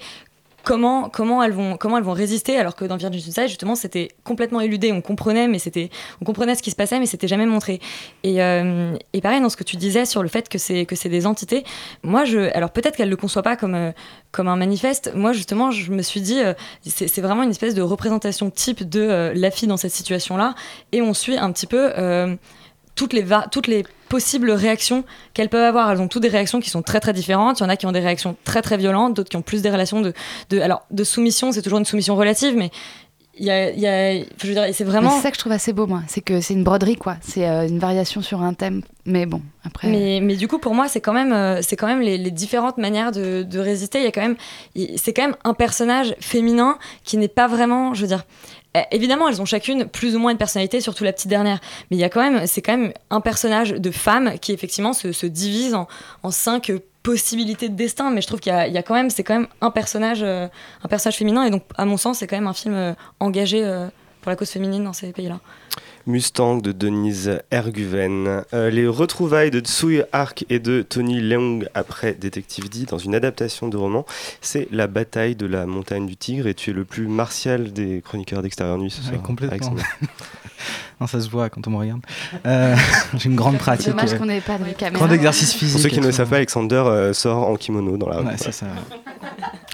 comment, 0.63 1.09
comment, 1.09 1.41
elles 1.43 1.51
vont, 1.51 1.77
comment 1.77 1.97
elles 1.97 2.03
vont 2.03 2.13
résister 2.13 2.57
alors 2.57 2.75
que 2.75 2.85
dans 2.85 2.97
Virgin 2.97 3.21
Suicide 3.21 3.47
justement 3.47 3.75
c'était 3.75 4.09
complètement 4.23 4.61
éludé. 4.61 4.91
On 4.91 5.01
comprenait 5.01 5.47
mais 5.47 5.59
c'était 5.59 5.89
on 6.21 6.25
comprenait 6.25 6.55
ce 6.55 6.63
qui 6.63 6.71
se 6.71 6.75
passait 6.75 6.99
mais 6.99 7.05
c'était 7.05 7.27
jamais 7.27 7.45
montré. 7.45 7.79
Et, 8.23 8.41
euh, 8.41 8.95
et 9.13 9.21
pareil 9.21 9.41
dans 9.41 9.49
ce 9.49 9.57
que 9.57 9.63
tu 9.63 9.77
disais 9.77 10.05
sur 10.05 10.23
le 10.23 10.29
fait 10.29 10.49
que 10.49 10.57
c'est 10.57 10.85
que 10.85 10.95
c'est 10.95 11.09
des 11.09 11.25
entités 11.25 11.63
moi 12.03 12.25
je 12.25 12.53
alors 12.55 12.71
peut-être 12.71 12.95
qu'elle 12.95 13.09
le 13.09 13.15
conçoit 13.15 13.43
pas 13.43 13.55
comme 13.55 13.75
euh, 13.75 13.91
comme 14.31 14.47
un 14.47 14.55
manifeste. 14.55 15.11
Moi 15.15 15.33
justement 15.33 15.71
je 15.71 15.91
me 15.91 16.01
suis 16.01 16.21
dit 16.21 16.39
euh, 16.39 16.53
c'est 16.83 17.21
vraiment 17.21 17.43
une 17.43 17.51
espèce 17.51 17.75
de 17.75 17.81
représentation 17.81 18.49
type 18.49 18.87
de 18.87 19.31
la 19.33 19.51
fille 19.51 19.67
dans 19.67 19.77
cette 19.77 19.91
situation 19.91 20.37
là 20.37 20.55
et 20.91 21.01
on 21.01 21.13
suit 21.13 21.37
un 21.37 21.51
petit 21.51 21.67
peu 21.67 21.91
toutes 22.95 23.13
les, 23.13 23.25
toutes 23.51 23.67
les 23.67 23.83
possibles 24.09 24.51
réactions 24.51 25.03
qu'elles 25.33 25.49
peuvent 25.49 25.63
avoir. 25.63 25.91
Elles 25.91 26.01
ont 26.01 26.07
toutes 26.07 26.21
des 26.23 26.27
réactions 26.29 26.59
qui 26.59 26.69
sont 26.69 26.81
très 26.81 26.99
très 26.99 27.13
différentes. 27.13 27.59
Il 27.59 27.63
y 27.63 27.65
en 27.65 27.69
a 27.69 27.75
qui 27.77 27.85
ont 27.85 27.91
des 27.91 27.99
réactions 27.99 28.35
très 28.43 28.61
très 28.61 28.77
violentes, 28.77 29.13
d'autres 29.15 29.29
qui 29.29 29.37
ont 29.37 29.41
plus 29.41 29.61
des 29.61 29.69
relations 29.69 30.01
de, 30.01 30.13
de, 30.49 30.59
alors, 30.59 30.83
de 30.91 31.03
soumission. 31.03 31.51
C'est 31.51 31.61
toujours 31.61 31.79
une 31.79 31.85
soumission 31.85 32.15
relative, 32.15 32.55
mais 32.55 32.71
il 33.39 33.45
y 33.45 33.51
a, 33.51 33.69
il 33.69 33.79
y 33.79 33.85
a- 33.85 34.15
je 34.41 34.47
veux 34.47 34.53
dire, 34.53 34.65
c'est 34.73 34.83
vraiment. 34.83 35.11
C'est 35.11 35.21
ça 35.21 35.29
que 35.29 35.35
je 35.35 35.39
trouve 35.41 35.51
assez 35.51 35.71
beau, 35.71 35.85
moi. 35.85 36.01
C'est 36.07 36.21
que 36.21 36.41
c'est 36.41 36.55
une 36.55 36.63
broderie, 36.63 36.95
quoi. 36.95 37.17
C'est 37.21 37.47
euh, 37.47 37.67
une 37.67 37.77
variation 37.77 38.23
sur 38.23 38.41
un 38.41 38.53
thème. 38.55 38.81
Mais 39.05 39.27
bon, 39.27 39.41
après. 39.63 39.89
Mais, 39.89 40.19
mais 40.23 40.35
du 40.35 40.47
coup, 40.47 40.57
pour 40.57 40.73
moi, 40.73 40.87
c'est 40.87 41.01
quand 41.01 41.13
même, 41.13 41.31
euh, 41.31 41.61
c'est 41.61 41.75
quand 41.75 41.85
même 41.85 42.01
les, 42.01 42.17
les 42.17 42.31
différentes 42.31 42.77
manières 42.79 43.11
de, 43.11 43.43
de 43.43 43.59
résister. 43.59 43.99
Il 43.99 44.05
y 44.05 44.07
a 44.07 44.11
quand 44.11 44.21
même, 44.21 44.35
c'est 44.97 45.13
quand 45.13 45.21
même 45.21 45.35
un 45.43 45.53
personnage 45.53 46.15
féminin 46.19 46.79
qui 47.03 47.17
n'est 47.17 47.27
pas 47.27 47.47
vraiment, 47.47 47.93
je 47.93 48.01
veux 48.01 48.07
dire. 48.07 48.23
Euh, 48.75 48.81
Évidemment, 48.91 49.29
elles 49.29 49.41
ont 49.41 49.45
chacune 49.45 49.85
plus 49.85 50.15
ou 50.15 50.19
moins 50.19 50.31
une 50.31 50.37
personnalité, 50.37 50.81
surtout 50.81 51.03
la 51.03 51.13
petite 51.13 51.29
dernière. 51.29 51.59
Mais 51.89 51.97
il 51.97 51.99
y 51.99 52.03
a 52.03 52.09
quand 52.09 52.21
même, 52.21 52.45
c'est 52.47 52.61
quand 52.61 52.77
même 52.77 52.93
un 53.09 53.21
personnage 53.21 53.71
de 53.71 53.91
femme 53.91 54.37
qui 54.39 54.51
effectivement 54.51 54.93
se, 54.93 55.11
se 55.11 55.25
divise 55.25 55.75
en, 55.75 55.87
cinq 56.31 56.71
possibilités 57.03 57.69
de 57.69 57.75
destin. 57.75 58.09
Mais 58.09 58.21
je 58.21 58.27
trouve 58.27 58.39
qu'il 58.39 58.53
y 58.53 58.71
y 58.71 58.77
a 58.77 58.83
quand 58.83 58.95
même, 58.95 59.09
c'est 59.09 59.23
quand 59.23 59.35
même 59.35 59.47
un 59.61 59.71
personnage, 59.71 60.23
euh, 60.23 60.47
un 60.83 60.87
personnage 60.87 61.17
féminin. 61.17 61.43
Et 61.45 61.49
donc, 61.49 61.63
à 61.77 61.85
mon 61.85 61.97
sens, 61.97 62.19
c'est 62.19 62.27
quand 62.27 62.37
même 62.37 62.47
un 62.47 62.53
film 62.53 62.75
euh, 62.75 62.93
engagé 63.19 63.61
pour 64.21 64.29
la 64.29 64.35
cause 64.35 64.49
féminine 64.49 64.83
dans 64.83 64.93
ces 64.93 65.13
pays-là. 65.13 65.39
Mustang 66.07 66.61
de 66.61 66.71
Denise 66.71 67.39
Erguven. 67.51 68.43
Euh, 68.53 68.69
les 68.69 68.87
retrouvailles 68.87 69.51
de 69.51 69.59
Tsui 69.59 70.01
Hark 70.13 70.45
et 70.49 70.59
de 70.59 70.81
Tony 70.81 71.19
Leung 71.19 71.67
après 71.73 72.13
Détective 72.13 72.69
D 72.69 72.85
dans 72.85 72.97
une 72.97 73.13
adaptation 73.13 73.67
de 73.67 73.77
roman, 73.77 74.05
c'est 74.41 74.67
la 74.71 74.87
bataille 74.87 75.35
de 75.35 75.45
la 75.45 75.65
montagne 75.65 76.05
du 76.07 76.15
tigre 76.17 76.47
et 76.47 76.53
tu 76.53 76.71
es 76.71 76.73
le 76.73 76.85
plus 76.85 77.07
martial 77.07 77.73
des 77.73 78.01
chroniqueurs 78.03 78.41
d'extérieur 78.41 78.77
nuit 78.77 78.89
ce 78.89 79.01
Ouais, 79.01 79.09
soir. 79.09 79.21
complètement. 79.21 79.51
Alexandre. 79.51 79.83
non, 81.01 81.07
ça 81.07 81.19
se 81.21 81.29
voit 81.29 81.49
quand 81.49 81.67
on 81.67 81.71
me 81.71 81.77
regarde. 81.77 82.01
Euh, 82.45 82.75
J'ai 83.17 83.29
une 83.29 83.35
grande 83.35 83.57
pratique. 83.57 83.89
Dommage 83.89 84.13
euh, 84.13 84.17
qu'on 84.17 84.25
n'ait 84.25 84.41
pas 84.41 84.57
de 84.57 84.71
caméra. 84.71 85.05
Grand 85.05 85.13
exercice 85.13 85.53
physique. 85.53 85.73
Pour 85.73 85.81
ceux 85.81 85.89
qui 85.89 85.99
ne 85.99 86.05
le 86.05 86.11
savent 86.13 86.29
pas, 86.29 86.37
Alexander 86.37 86.75
euh, 86.87 87.13
sort 87.13 87.47
en 87.49 87.57
kimono 87.57 87.97
dans 87.97 88.09
la 88.09 88.17
rue. 88.19 88.25
Ouais, 88.27 88.37
c'est 88.37 88.53
ça. 88.53 88.67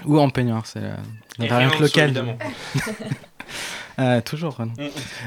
Ou 0.04 0.18
en 0.18 0.28
peignoir, 0.30 0.66
c'est 0.66 0.80
la, 0.80 0.96
la 1.38 1.46
variante 1.46 1.78
locale. 1.78 2.36
Euh, 3.98 4.20
toujours. 4.20 4.60
Mm. 4.60 4.72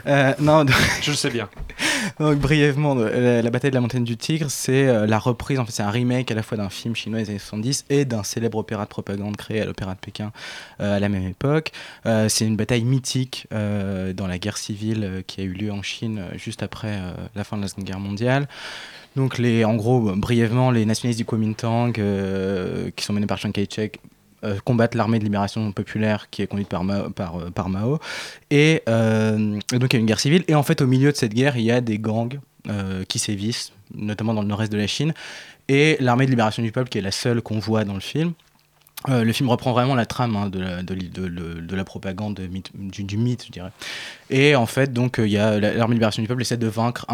Euh, 0.08 0.34
non, 0.40 0.66
donc- 0.66 0.76
Je 1.02 1.12
le 1.12 1.16
sais 1.18 1.30
bien. 1.30 1.50
donc, 2.20 2.38
brièvement, 2.40 2.96
la, 2.96 3.42
la 3.42 3.50
bataille 3.50 3.72
de 3.72 3.76
la 3.76 3.82
montagne 3.82 4.04
du 4.04 4.18
tigre, 4.18 4.48
c'est 4.50 4.88
euh, 4.88 5.06
la 5.08 5.20
reprise, 5.20 5.60
en 5.60 5.66
fait, 5.66 5.72
c'est 5.72 5.84
un 5.84 5.90
remake 5.90 6.32
à 6.32 6.36
la 6.36 6.44
fois 6.44 6.58
d'un 6.58 6.70
film 6.70 6.96
chinois 6.96 7.20
des 7.20 7.30
années 7.30 7.40
70 7.40 7.86
et 7.90 8.06
d'un 8.06 8.24
célèbre 8.24 8.58
opéra 8.58 8.84
de 8.84 8.90
propagande 8.90 9.38
créé 9.38 9.62
à 9.62 9.66
l'Opéra 9.66 9.94
de 9.94 10.00
Pékin 10.00 10.32
à 10.80 11.00
la 11.00 11.10
même 11.10 11.28
époque. 11.28 11.72
C'est 12.06 12.46
une 12.46 12.56
bataille 12.56 12.84
mythique 12.84 13.48
dans 13.52 14.28
la 14.28 14.38
guerre 14.38 14.58
civile 14.58 15.24
qui 15.28 15.42
a 15.42 15.44
eu 15.44 15.52
lieu 15.54 15.72
en 15.72 15.82
Chine 15.82 16.24
juste 16.36 16.64
après 16.64 17.00
la 17.36 17.44
fin 17.44 17.58
de 17.58 17.62
la 17.62 17.68
Seconde 17.68 17.86
Guerre 17.86 18.00
mondiale. 18.00 18.48
Donc, 19.16 19.38
les, 19.38 19.66
en 19.66 19.76
gros, 19.76 20.16
brièvement, 20.16 20.72
les 20.72 20.86
nationalistes 20.86 21.20
du 21.20 21.26
Kuomintang, 21.26 21.92
qui 22.96 23.04
sont 23.06 23.14
menés 23.14 23.28
par 23.28 23.38
Chiang 23.38 23.52
Kai-shek, 23.52 24.00
euh, 24.44 24.58
combattent 24.64 24.96
l'armée 24.96 25.20
de 25.20 25.24
libération 25.24 25.72
populaire 25.72 26.30
qui 26.30 26.42
est 26.42 26.48
conduite 26.48 26.70
par 26.70 26.84
Mao. 26.84 27.10
Par, 27.10 27.38
euh, 27.38 27.68
Mao. 27.68 28.00
Et, 28.52 28.84
euh, 28.88 29.60
et 29.74 29.80
donc 29.80 29.94
il 29.94 29.96
y 29.96 29.98
a 29.98 30.00
une 30.00 30.06
guerre 30.06 30.20
civile. 30.20 30.44
Et 30.48 30.56
en 30.56 30.64
fait, 30.64 30.82
au 30.82 30.88
milieu 30.88 31.12
de 31.12 31.18
cette 31.18 31.34
guerre, 31.34 31.58
il 31.58 31.64
y 31.64 31.72
a 31.72 31.82
des 31.82 32.00
gangs 32.00 32.40
euh, 32.70 33.04
qui 33.06 33.20
sévissent, 33.20 33.74
notamment 33.96 34.34
dans 34.34 34.42
le 34.42 34.48
nord-est 34.48 34.72
de 34.72 34.78
la 34.78 34.88
Chine. 34.88 35.14
Et 35.70 35.98
l'armée 36.00 36.26
de 36.26 36.32
libération 36.32 36.64
du 36.64 36.72
peuple, 36.72 36.90
qui 36.90 36.98
est 36.98 37.02
la 37.02 37.12
seule 37.12 37.42
qu'on 37.42 37.60
voit 37.60 37.84
dans 37.84 37.94
le 37.94 38.00
film. 38.00 38.34
Euh, 39.10 39.24
le 39.24 39.32
film 39.34 39.50
reprend 39.50 39.72
vraiment 39.72 39.96
la 39.96 40.06
trame 40.06 40.36
hein, 40.36 40.50
de, 40.50 40.60
la, 40.60 40.84
de, 40.84 41.84
propagande 41.84 42.40
du, 42.40 43.18
mythe, 43.18 43.46
je 43.46 43.52
dirais. 43.52 43.72
Et 44.30 44.56
en 44.56 44.66
fait, 44.66 44.92
donc, 44.92 45.20
euh, 45.20 45.28
il 45.28 45.32
y 45.32 45.38
a 45.38 45.60
la- 45.60 45.74
l'armée 45.74 45.94
de 45.94 46.00
libération 46.00 46.22
du 46.22 46.28
peuple 46.28 46.42
essaie 46.42 46.58
de 46.58 46.68
vaincre 46.68 47.06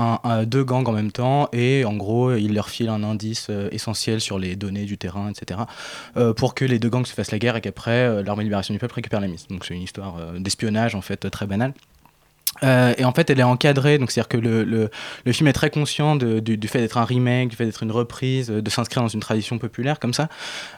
deux 0.45 0.63
gangs 0.63 0.87
en 0.87 0.91
même 0.91 1.11
temps, 1.11 1.49
et 1.53 1.85
en 1.85 1.95
gros, 1.95 2.33
il 2.33 2.53
leur 2.53 2.69
file 2.69 2.89
un 2.89 3.03
indice 3.03 3.47
euh, 3.49 3.69
essentiel 3.71 4.21
sur 4.21 4.39
les 4.39 4.55
données 4.55 4.85
du 4.85 4.97
terrain, 4.97 5.29
etc., 5.29 5.61
pour 6.37 6.55
que 6.55 6.65
les 6.65 6.79
deux 6.79 6.89
gangs 6.89 7.05
se 7.05 7.13
fassent 7.13 7.31
la 7.31 7.39
guerre 7.39 7.55
et 7.55 7.61
qu'après, 7.61 8.23
l'armée 8.23 8.43
de 8.43 8.47
libération 8.47 8.73
du 8.73 8.79
peuple 8.79 8.95
récupère 8.95 9.19
la 9.21 9.27
mise. 9.27 9.47
Donc 9.47 9.65
c'est 9.65 9.75
une 9.75 9.81
histoire 9.81 10.15
d'espionnage, 10.39 10.95
en 10.95 11.01
fait, 11.01 11.29
très 11.29 11.45
banale. 11.45 11.73
Euh, 12.61 12.93
et 12.97 13.05
en 13.05 13.11
fait, 13.11 13.29
elle 13.29 13.39
est 13.39 13.43
encadrée, 13.43 13.97
donc 13.97 14.11
c'est-à-dire 14.11 14.29
que 14.29 14.37
le, 14.37 14.63
le, 14.63 15.31
film 15.33 15.47
est 15.47 15.53
très 15.53 15.69
conscient 15.69 16.15
du, 16.15 16.67
fait 16.67 16.79
d'être 16.79 16.97
un 16.97 17.03
remake, 17.05 17.49
du 17.49 17.55
fait 17.55 17.65
d'être 17.65 17.83
une 17.83 17.91
reprise, 17.91 18.47
de 18.47 18.69
s'inscrire 18.69 19.01
dans 19.01 19.09
une 19.09 19.19
tradition 19.19 19.57
populaire 19.57 19.99
comme 19.99 20.13
ça. 20.13 20.29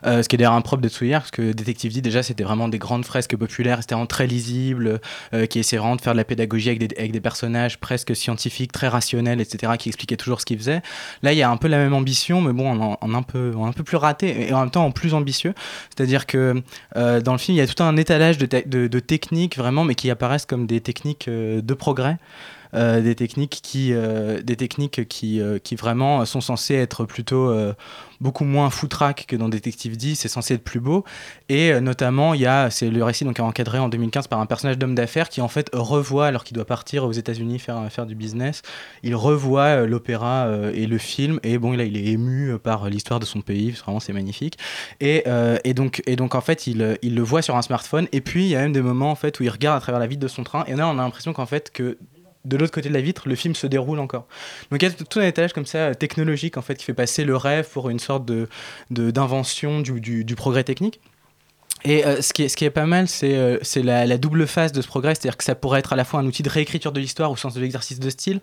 Euh, 0.06 0.24
ce 0.24 0.30
qui 0.30 0.36
est 0.36 0.38
d'ailleurs 0.38 0.54
impropre 0.54 0.82
de 0.82 0.90
Tsuyar, 0.90 1.22
parce 1.22 1.32
que 1.32 1.52
Détective 1.52 1.94
D, 1.94 2.02
déjà, 2.02 2.24
c'était 2.24 2.44
vraiment 2.44 2.68
des 2.70 2.80
grandes 2.80 3.06
fresques 3.06 3.36
populaires, 3.36 3.80
c'était 3.82 3.96
vraiment 3.96 4.08
très 4.08 4.28
lisible, 4.28 5.00
euh, 5.34 5.46
qui 5.46 5.60
essaient 5.60 5.78
vraiment 5.78 5.96
de 5.96 6.02
faire 6.02 6.14
de 6.14 6.18
la 6.18 6.24
pédagogie 6.24 6.70
avec 6.70 6.80
des, 6.80 6.96
avec 6.98 7.12
des 7.12 7.22
personnages 7.22 7.78
presque 7.80 8.16
scientifiques, 8.16 8.72
très 8.72 8.88
rationnels, 8.88 9.42
etc., 9.42 9.74
qui 9.78 9.90
expliquaient 9.90 10.18
toujours 10.18 10.42
ce 10.42 10.46
qu'ils 10.46 10.58
faisaient. 10.58 10.82
Là, 11.24 11.34
il 11.34 11.38
y 11.38 11.44
a 11.44 11.50
un 11.50 11.58
peu 11.58 11.68
la 11.68 11.78
même 11.78 11.94
ambition, 11.94 12.42
mais 12.42 12.54
bon, 12.54 12.98
en, 13.00 13.14
un, 13.14 13.22
peu, 13.24 13.54
en 13.56 13.68
un 13.68 13.74
peu 13.74 13.84
plus 13.84 13.98
raté, 13.98 14.48
et 14.50 14.54
en 14.54 14.62
même 14.62 14.72
temps 14.72 14.86
en 14.86 14.92
plus 14.92 15.14
ambitieux. 15.14 15.54
C'est-à-dire 15.96 16.26
que 16.26 16.62
euh, 16.96 17.22
dans 17.22 17.32
le 17.34 17.38
film, 17.38 17.58
il 17.58 17.60
y 17.60 17.62
a 17.62 17.68
tout 17.68 17.84
un 17.84 17.98
étalage 17.98 18.38
de, 18.38 18.48
de- 18.66 18.88
de 18.88 19.00
techniques, 19.00 19.58
vraiment, 19.58 19.84
mais 19.84 19.96
qui 19.96 20.10
apparaissent 20.10 20.46
comme 20.46 20.66
des 20.68 20.82
techniques 20.82 21.26
de 21.66 21.74
progrès. 21.74 22.18
Euh, 22.76 23.02
des 23.02 23.16
techniques 23.16 23.60
qui, 23.64 23.94
euh, 23.94 24.42
des 24.42 24.56
techniques 24.58 25.08
qui, 25.08 25.40
euh, 25.40 25.60
qui 25.60 25.76
vraiment 25.76 26.26
sont 26.26 26.42
censées 26.42 26.76
être 26.76 27.06
plutôt 27.06 27.54
beaucoup 28.22 28.46
moins 28.46 28.70
foutraque 28.70 29.26
que 29.28 29.36
dans 29.36 29.50
Détective 29.50 29.98
D, 29.98 30.16
c'est 30.16 30.28
censé 30.28 30.56
être 30.56 30.64
plus 30.64 30.80
beau. 30.80 31.04
Et 31.50 31.80
notamment, 31.80 32.34
il 32.34 32.42
y 32.42 32.46
a, 32.46 32.70
c'est 32.70 32.90
le 32.90 33.04
récit 33.04 33.26
donc 33.26 33.40
encadré 33.40 33.78
en 33.78 33.90
2015 33.90 34.28
par 34.28 34.40
un 34.40 34.46
personnage 34.46 34.78
d'homme 34.78 34.96
d'affaires 34.96 35.30
qui 35.30 35.42
en 35.42 35.48
fait 35.48 35.70
revoit, 35.74 36.28
alors 36.28 36.44
qu'il 36.44 36.56
doit 36.56 36.66
partir 36.66 37.04
aux 37.04 37.12
États-Unis 37.12 37.60
faire, 37.60 37.92
faire 37.92 38.06
du 38.06 38.16
business, 38.16 38.62
il 39.04 39.16
revoit 39.16 39.86
l'opéra 39.86 40.50
et 40.74 40.88
le 40.88 40.98
film. 40.98 41.40
Et 41.44 41.58
bon, 41.58 41.74
là, 41.74 41.84
il 41.84 41.98
est 41.98 42.06
ému 42.06 42.58
par 42.58 42.90
l'histoire 42.90 43.20
de 43.20 43.26
son 43.26 43.42
pays, 43.42 43.72
vraiment, 43.72 44.00
c'est 44.00 44.14
magnifique. 44.14 44.58
Et, 45.02 45.24
et, 45.64 45.74
donc, 45.74 46.02
et 46.06 46.16
donc, 46.16 46.36
en 46.36 46.42
fait, 46.42 46.68
il, 46.68 46.98
il 47.02 47.16
le 47.16 47.22
voit 47.22 47.42
sur 47.42 47.56
un 47.56 47.62
smartphone. 47.62 48.08
Et 48.12 48.22
puis, 48.22 48.46
il 48.46 48.50
y 48.50 48.56
a 48.56 48.62
même 48.62 48.74
des 48.74 48.82
moments 48.82 49.12
en 49.12 49.16
fait, 49.16 49.40
où 49.40 49.44
il 49.44 49.50
regarde 49.50 49.78
à 49.78 49.82
travers 49.82 50.00
la 50.00 50.08
vitre 50.08 50.22
de 50.22 50.28
son 50.28 50.44
train. 50.44 50.64
Et 50.68 50.76
là, 50.76 50.88
on 50.88 50.98
a 50.98 51.04
l'impression 51.04 51.34
qu'en 51.34 51.46
fait, 51.46 51.72
que 51.72 51.98
de 52.46 52.58
l'autre 52.58 52.72
côté 52.72 52.90
de 52.90 52.94
la 52.94 53.02
vitre, 53.02 53.28
le 53.28 53.36
film 53.36 53.56
se 53.56 53.68
déroule 53.68 54.00
encore. 54.00 54.28
Donc 54.72 54.82
il 54.82 54.90
y 54.90 54.92
a 54.92 54.92
tout 54.92 55.20
un 55.20 55.24
étage 55.24 55.54
comme 55.54 55.66
ça 55.66 55.80
euh, 55.80 55.94
technologique 55.94 56.58
en 56.58 56.62
fait 56.62 56.76
qui 56.76 56.86
fait 56.86 56.94
passer 56.94 57.26
le 57.26 57.36
rêve 57.36 57.68
pour 57.70 57.90
une 57.90 58.00
sorte 58.00 58.26
de 58.26 58.48
d'invention 58.90 59.82
du, 59.82 60.24
du- 60.24 60.36
progrès 60.36 60.64
technique. 60.64 61.00
Et 61.84 62.06
euh, 62.06 62.22
ce, 62.22 62.34
qui 62.34 62.44
est, 62.44 62.50
ce 62.50 62.58
qui 62.58 62.66
est 62.66 62.72
pas 62.72 62.86
mal, 62.86 63.08
c'est 63.08 63.36
euh, 63.36 63.60
la, 63.76 64.18
double 64.18 64.48
phase 64.48 64.72
de 64.72 64.82
ce 64.82 64.88
progrès, 64.88 65.14
c'est-à-dire 65.14 65.38
que 65.38 65.44
ça 65.44 65.54
pourrait 65.54 65.80
être 65.80 65.94
à 65.94 65.96
la 65.96 66.04
fois 66.04 66.20
un 66.20 66.26
outil 66.26 66.42
de 66.42 66.50
réécriture 66.50 66.92
de 66.92 67.00
l'histoire 67.00 67.30
au 67.30 67.36
sens 67.36 67.54
de 67.54 67.62
l'exercice 67.62 68.00
de 68.00 68.10
style 68.10 68.42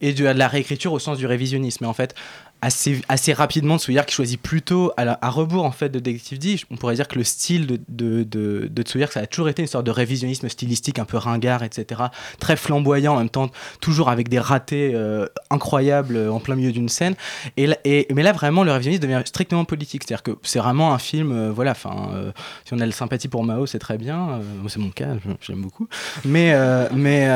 et 0.00 0.12
de, 0.12 0.24
la 0.24 0.46
réécriture 0.46 0.92
au 0.92 0.98
sens 1.00 1.18
du 1.18 1.26
révisionnisme. 1.26 1.84
En 1.84 1.92
fait, 1.92 2.14
assez, 2.62 3.02
assez 3.08 3.32
rapidement, 3.32 3.78
Tsuyark 3.78 4.10
choisit 4.10 4.40
plutôt 4.40 4.92
à, 4.96 5.30
rebours 5.30 5.64
en 5.64 5.70
fait 5.70 5.88
de 5.88 5.98
Detective 5.98 6.38
D. 6.38 6.56
On 6.70 6.76
pourrait 6.76 6.94
dire 6.94 7.08
que 7.08 7.18
le 7.18 7.24
style 7.24 7.66
de, 7.66 7.80
de, 7.88 8.22
de, 8.22 8.68
de 8.70 8.82
Tsuyark, 8.82 9.12
ça 9.12 9.20
a 9.20 9.26
toujours 9.26 9.48
été 9.48 9.62
une 9.62 9.68
sorte 9.68 9.84
de 9.84 9.90
révisionnisme 9.90 10.48
stylistique 10.48 10.98
un 10.98 11.04
peu 11.04 11.16
ringard, 11.16 11.62
etc. 11.62 12.02
Très 12.40 12.56
flamboyant 12.56 13.14
en 13.14 13.18
même 13.18 13.28
temps, 13.28 13.50
toujours 13.80 14.08
avec 14.08 14.28
des 14.28 14.38
ratés 14.38 14.92
euh, 14.94 15.26
incroyables 15.50 16.16
euh, 16.16 16.32
en 16.32 16.40
plein 16.40 16.54
milieu 16.54 16.72
d'une 16.72 16.88
scène. 16.88 17.14
Et, 17.56 17.68
et, 17.84 18.06
mais 18.14 18.22
là, 18.22 18.32
vraiment, 18.32 18.64
le 18.64 18.72
révisionnisme 18.72 19.02
devient 19.02 19.22
strictement 19.24 19.64
politique. 19.64 20.02
C'est-à-dire 20.04 20.22
que 20.22 20.32
c'est 20.42 20.58
vraiment 20.58 20.94
un 20.94 20.98
film, 20.98 21.32
euh, 21.32 21.52
voilà, 21.52 21.72
enfin, 21.72 22.32
si 22.64 22.74
on 22.74 22.78
a 22.78 22.86
la 22.86 22.92
sympathie 22.92 23.28
pour 23.28 23.44
Mao, 23.44 23.66
c'est 23.66 23.78
très 23.78 23.98
bien. 23.98 24.40
c'est 24.68 24.80
mon 24.80 24.90
cas, 24.90 25.08
j'aime 25.40 25.62
beaucoup. 25.62 25.88
Mais, 26.24 26.56
mais, 26.94 27.28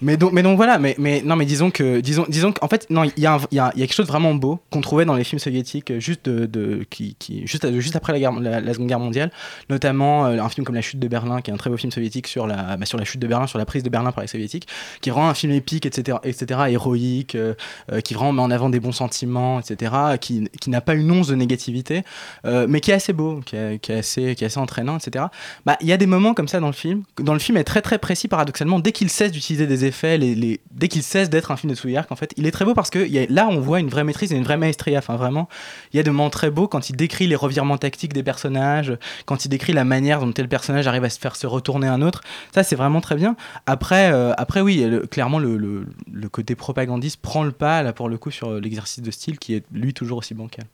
mais 0.00 0.16
donc, 0.16 0.32
mais 0.32 0.42
donc 0.42 0.56
voilà. 0.56 0.78
Mais, 0.78 0.94
mais 0.98 1.22
non, 1.24 1.36
mais 1.36 1.46
disons 1.46 1.70
que, 1.70 2.00
disons, 2.00 2.26
disons 2.28 2.52
qu'en 2.52 2.68
fait, 2.68 2.88
non, 2.90 3.04
il 3.04 3.12
y, 3.16 3.22
y 3.22 3.56
y 3.56 3.58
a 3.58 3.70
quelque 3.72 3.94
chose 3.94 4.01
de 4.02 4.06
vraiment 4.06 4.34
beau 4.34 4.60
qu'on 4.70 4.80
trouvait 4.80 5.04
dans 5.04 5.14
les 5.14 5.24
films 5.24 5.38
soviétiques 5.38 5.90
euh, 5.90 6.00
juste 6.00 6.28
de, 6.28 6.84
qui, 6.90 7.16
juste, 7.46 7.70
juste 7.80 7.96
après 7.96 8.12
la, 8.12 8.18
guerre, 8.18 8.32
la, 8.32 8.72
Seconde 8.72 8.88
Guerre 8.88 9.00
mondiale, 9.00 9.30
notamment 9.70 10.26
euh, 10.26 10.38
un 10.38 10.48
film 10.48 10.64
comme 10.64 10.74
La 10.74 10.82
Chute 10.82 10.98
de 10.98 11.08
Berlin, 11.08 11.40
qui 11.40 11.50
est 11.50 11.54
un 11.54 11.56
très 11.56 11.70
beau 11.70 11.76
film 11.76 11.90
soviétique 11.92 12.26
sur 12.26 12.46
la, 12.46 12.76
bah, 12.76 12.86
sur 12.86 12.98
la 12.98 13.04
chute 13.04 13.20
de 13.20 13.26
Berlin, 13.26 13.46
sur 13.46 13.58
la 13.58 13.64
prise 13.64 13.82
de 13.82 13.90
Berlin 13.90 14.12
par 14.12 14.22
les 14.22 14.28
soviétiques, 14.28 14.68
qui 15.00 15.10
rend 15.10 15.28
un 15.28 15.34
film 15.34 15.52
épique, 15.52 15.86
etc., 15.86 16.18
etc., 16.24 16.60
héroïque, 16.68 17.34
euh, 17.34 17.54
euh, 17.92 18.00
qui 18.00 18.14
vraiment 18.14 18.32
met 18.32 18.42
en 18.42 18.50
avant 18.50 18.70
des 18.70 18.80
bons 18.80 18.92
sentiments, 18.92 19.60
etc., 19.60 19.92
qui, 20.20 20.48
qui 20.60 20.70
n'a 20.70 20.80
pas 20.80 20.94
une 20.94 21.10
once 21.10 21.28
de 21.28 21.34
négativité, 21.34 22.02
euh, 22.44 22.66
mais 22.68 22.80
qui 22.80 22.90
est 22.90 22.94
assez 22.94 23.12
beau, 23.12 23.40
qui 23.44 23.56
est, 23.56 23.90
assez, 23.90 24.34
qui 24.34 24.44
est 24.44 24.46
assez 24.46 24.58
entraînant, 24.58 24.98
etc. 24.98 25.26
Bah, 25.66 25.76
il 25.80 25.88
y 25.88 25.92
a 25.92 25.96
des 25.96 26.06
moments 26.06 26.34
comme 26.34 26.48
ça 26.48 26.60
dans 26.60 26.66
le 26.66 26.72
film. 26.72 27.02
Dans 27.18 27.34
le 27.34 27.38
film 27.38 27.58
est 27.58 27.64
très 27.64 27.82
très 27.82 27.98
précis 27.98 28.28
paradoxalement. 28.28 28.78
Dès 28.78 28.92
qu'il 28.92 29.10
cesse 29.10 29.32
d'utiliser 29.32 29.66
des 29.66 29.84
effets, 29.84 30.18
les, 30.18 30.60
dès 30.70 30.88
qu'il 30.88 31.02
cesse 31.02 31.30
d'être 31.30 31.50
un 31.50 31.56
film 31.56 31.72
de 31.72 31.76
Tsuyark, 31.76 32.10
en 32.10 32.16
fait, 32.16 32.32
il 32.36 32.46
est 32.46 32.50
très 32.50 32.64
beau 32.64 32.74
parce 32.74 32.90
que 32.90 33.06
là 33.32 33.48
on 33.48 33.60
voit 33.60 33.80
une 33.80 33.88
vraie 33.92 34.04
maîtrise 34.04 34.32
et 34.32 34.36
une 34.36 34.44
vraie 34.44 34.56
maestria. 34.56 34.98
Enfin 34.98 35.16
vraiment, 35.16 35.48
il 35.92 35.96
y 35.96 36.00
a 36.00 36.02
des 36.02 36.10
moments 36.10 36.30
très 36.30 36.50
beaux 36.50 36.68
quand 36.68 36.90
il 36.90 36.96
décrit 36.96 37.26
les 37.26 37.36
revirements 37.36 37.78
tactiques 37.78 38.12
des 38.12 38.22
personnages, 38.22 38.96
quand 39.26 39.44
il 39.44 39.48
décrit 39.48 39.72
la 39.72 39.84
manière 39.84 40.20
dont 40.20 40.32
tel 40.32 40.48
personnage 40.48 40.86
arrive 40.86 41.04
à 41.04 41.10
se 41.10 41.18
faire 41.18 41.36
se 41.36 41.46
retourner 41.46 41.86
un 41.86 42.02
autre. 42.02 42.22
Ça 42.54 42.62
c'est 42.62 42.76
vraiment 42.76 43.00
très 43.00 43.16
bien. 43.16 43.36
Après, 43.66 44.12
euh, 44.12 44.32
après 44.36 44.60
oui, 44.60 44.84
clairement 45.10 45.38
le, 45.38 45.86
côté 46.30 46.54
propagandiste 46.54 47.20
prend 47.20 47.44
le 47.44 47.52
pas 47.52 47.82
là 47.82 47.92
pour 47.92 48.08
le 48.08 48.16
coup 48.16 48.30
sur 48.30 48.52
l'exercice 48.52 49.02
de 49.02 49.10
style 49.10 49.38
qui 49.38 49.54
est 49.54 49.64
lui 49.72 49.92
toujours 49.94 50.18
aussi 50.18 50.34
bancal. 50.34 50.64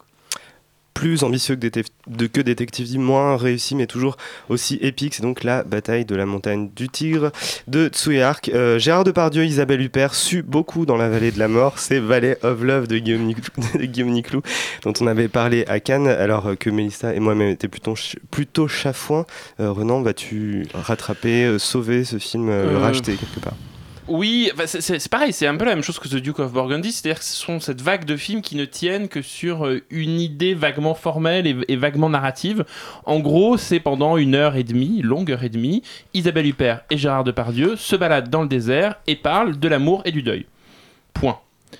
Plus 0.99 1.23
ambitieux 1.23 1.55
que, 1.55 1.65
Détec- 1.65 1.87
de, 2.09 2.27
que 2.27 2.41
Detective 2.41 2.91
D, 2.91 2.99
moins 2.99 3.37
réussi 3.37 3.77
mais 3.77 3.87
toujours 3.87 4.17
aussi 4.49 4.81
épique. 4.83 5.15
C'est 5.15 5.23
donc 5.23 5.45
la 5.45 5.63
bataille 5.63 6.05
de 6.05 6.17
la 6.17 6.27
montagne 6.27 6.71
du 6.75 6.89
Tigre 6.89 7.31
de 7.69 7.87
Tsuyark. 7.87 8.49
Euh, 8.53 8.81
Gérard 8.81 9.05
Depardieu, 9.05 9.45
Isabelle 9.45 9.81
Huppert 9.81 10.17
su 10.17 10.43
beaucoup 10.43 10.87
dans 10.87 10.97
la 10.97 11.09
vallée 11.09 11.31
de 11.31 11.39
la 11.39 11.47
mort. 11.47 11.79
C'est 11.79 12.01
Valley 12.01 12.37
of 12.43 12.63
Love 12.65 12.89
de 12.89 12.99
Guillaume, 12.99 13.27
Niclou, 13.27 13.45
de 13.79 13.85
Guillaume 13.85 14.11
Niclou, 14.11 14.43
dont 14.83 14.93
on 15.01 15.07
avait 15.07 15.29
parlé 15.29 15.65
à 15.69 15.79
Cannes, 15.79 16.09
alors 16.09 16.51
que 16.59 16.69
Mélissa 16.69 17.15
et 17.15 17.21
moi-même 17.21 17.51
étaient 17.51 17.69
plutôt, 17.69 17.95
plutôt 18.33 18.67
chafouins. 18.67 19.25
Euh, 19.61 19.71
Renan, 19.71 20.03
vas-tu 20.03 20.67
rattraper, 20.75 21.45
euh, 21.45 21.59
sauver 21.61 22.03
ce 22.03 22.19
film, 22.19 22.49
le 22.49 22.77
racheter 22.77 23.15
quelque 23.15 23.39
part? 23.39 23.55
Oui, 24.09 24.51
c'est- 24.67 25.09
pareil, 25.09 25.33
c'est 25.35 25.47
un 25.47 25.57
peu 25.57 25.65
la 25.67 25.75
même 25.75 25.85
chose 25.85 25.99
que 25.99 26.09
The 26.09 26.17
Duke 26.17 26.39
of 26.39 26.53
Burgundy, 26.53 26.93
c'est-à-dire 26.93 27.19
que 27.19 27.25
ce 27.27 27.35
sont 27.37 27.61
cette 27.61 27.83
vague 27.83 28.05
de 28.07 28.17
films 28.17 28.41
qui 28.41 28.57
ne 28.57 28.65
tiennent 28.65 29.09
que 29.09 29.21
sur 29.21 29.67
euh, 29.67 29.83
une 29.91 30.19
idée 30.19 30.55
vaguement 30.55 30.95
formelle 30.95 31.47
et, 31.47 31.57
et 31.69 31.77
vaguement 31.77 32.09
narrative. 32.09 32.65
En 33.05 33.21
gros, 33.21 33.57
c'est 33.59 33.81
pendant 33.81 34.17
une 34.17 34.35
heure 34.35 34.57
et 34.57 34.65
demie, 34.65 35.03
longue 35.03 35.31
heure 35.31 35.45
et 35.45 35.51
demie, 35.51 35.83
Isabelle 36.15 36.47
Huppert 36.47 36.81
et 36.91 36.97
Gérard 36.97 37.25
Depardieu 37.25 37.77
se 37.77 37.97
baladent 37.97 38.31
dans 38.31 38.43
le 38.43 38.49
désert 38.49 38.95
et 39.07 39.17
parlent 39.17 39.59
de 39.59 39.69
l'amour 39.69 40.01
et 40.07 40.11
du 40.13 40.23
deuil. 40.23 40.47
Point. 41.13 41.39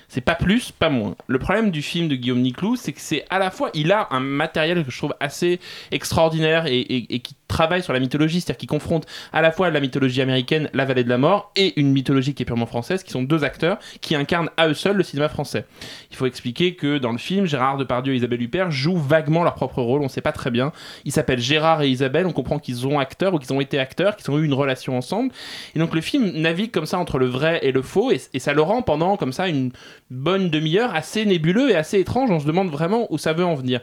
C'est 0.09 0.21
pas 0.21 0.33
plus, 0.33 0.71
pas 0.71 0.89
moins. 0.89 1.15
Le 1.27 1.37
problème 1.37 1.69
du 1.69 1.83
film 1.83 2.07
de 2.07 2.15
Guillaume 2.15 2.41
Niclou, 2.41 2.75
c'est 2.75 2.93
que 2.93 2.99
c'est 2.99 3.25
à 3.29 3.37
la 3.37 3.51
fois, 3.51 3.69
il 3.75 3.91
a 3.91 4.07
un 4.09 4.19
matériel 4.19 4.83
que 4.83 4.89
je 4.89 4.97
trouve 4.97 5.13
assez 5.19 5.59
extraordinaire 5.91 6.65
et, 6.67 7.19
qui 7.19 7.35
travaille 7.47 7.83
sur 7.83 7.93
la 7.93 7.99
mythologie, 7.99 8.41
c'est-à-dire 8.41 8.57
qui 8.57 8.67
confronte 8.67 9.05
à 9.33 9.41
la 9.41 9.51
fois 9.51 9.69
la 9.69 9.79
mythologie 9.79 10.21
américaine, 10.21 10.69
la 10.73 10.85
vallée 10.85 11.03
de 11.03 11.09
la 11.09 11.19
mort, 11.19 11.51
et 11.55 11.79
une 11.79 11.91
mythologie 11.91 12.33
qui 12.33 12.41
est 12.41 12.45
purement 12.45 12.65
française, 12.65 13.03
qui 13.03 13.11
sont 13.11 13.21
deux 13.21 13.43
acteurs 13.43 13.77
qui 14.01 14.15
incarnent 14.15 14.49
à 14.57 14.67
eux 14.67 14.73
seuls 14.73 14.95
le 14.95 15.03
cinéma 15.03 15.29
français. 15.29 15.65
Il 16.09 16.17
faut 16.17 16.25
expliquer 16.25 16.73
que 16.73 16.97
dans 16.97 17.11
le 17.11 17.19
film, 17.19 17.45
Gérard 17.45 17.77
Depardieu 17.77 18.13
et 18.13 18.17
Isabelle 18.17 18.41
Huppert 18.41 18.71
jouent 18.71 18.97
vaguement 18.97 19.43
leur 19.43 19.53
propre 19.53 19.81
rôle, 19.81 20.01
on 20.01 20.09
sait 20.09 20.21
pas 20.21 20.31
très 20.31 20.49
bien. 20.49 20.71
Ils 21.05 21.11
s'appellent 21.11 21.39
Gérard 21.39 21.83
et 21.83 21.89
Isabelle, 21.89 22.25
on 22.25 22.33
comprend 22.33 22.57
qu'ils 22.57 22.87
ont 22.87 22.97
acteurs 22.97 23.35
ou 23.35 23.39
qu'ils 23.39 23.53
ont 23.53 23.61
été 23.61 23.77
acteurs, 23.77 24.15
qu'ils 24.15 24.31
ont 24.31 24.39
eu 24.39 24.45
une 24.45 24.53
relation 24.53 24.97
ensemble. 24.97 25.31
Et 25.75 25.79
donc 25.79 25.93
le 25.93 26.01
film 26.01 26.31
navigue 26.35 26.71
comme 26.71 26.87
ça 26.87 26.97
entre 26.97 27.19
le 27.19 27.27
vrai 27.27 27.59
et 27.61 27.71
le 27.71 27.83
faux, 27.83 28.11
et 28.11 28.39
ça 28.39 28.53
le 28.53 28.61
rend 28.61 28.81
pendant 28.81 29.17
comme 29.17 29.33
ça 29.33 29.47
une 29.47 29.71
bonne 30.09 30.49
demi-heure 30.49 30.93
assez 30.95 31.25
nébuleux 31.25 31.71
et 31.71 31.75
assez 31.75 31.99
étrange. 31.99 32.31
On 32.31 32.39
se 32.39 32.45
demande 32.45 32.69
vraiment 32.69 33.07
où 33.11 33.17
ça 33.17 33.33
veut 33.33 33.45
en 33.45 33.55
venir. 33.55 33.81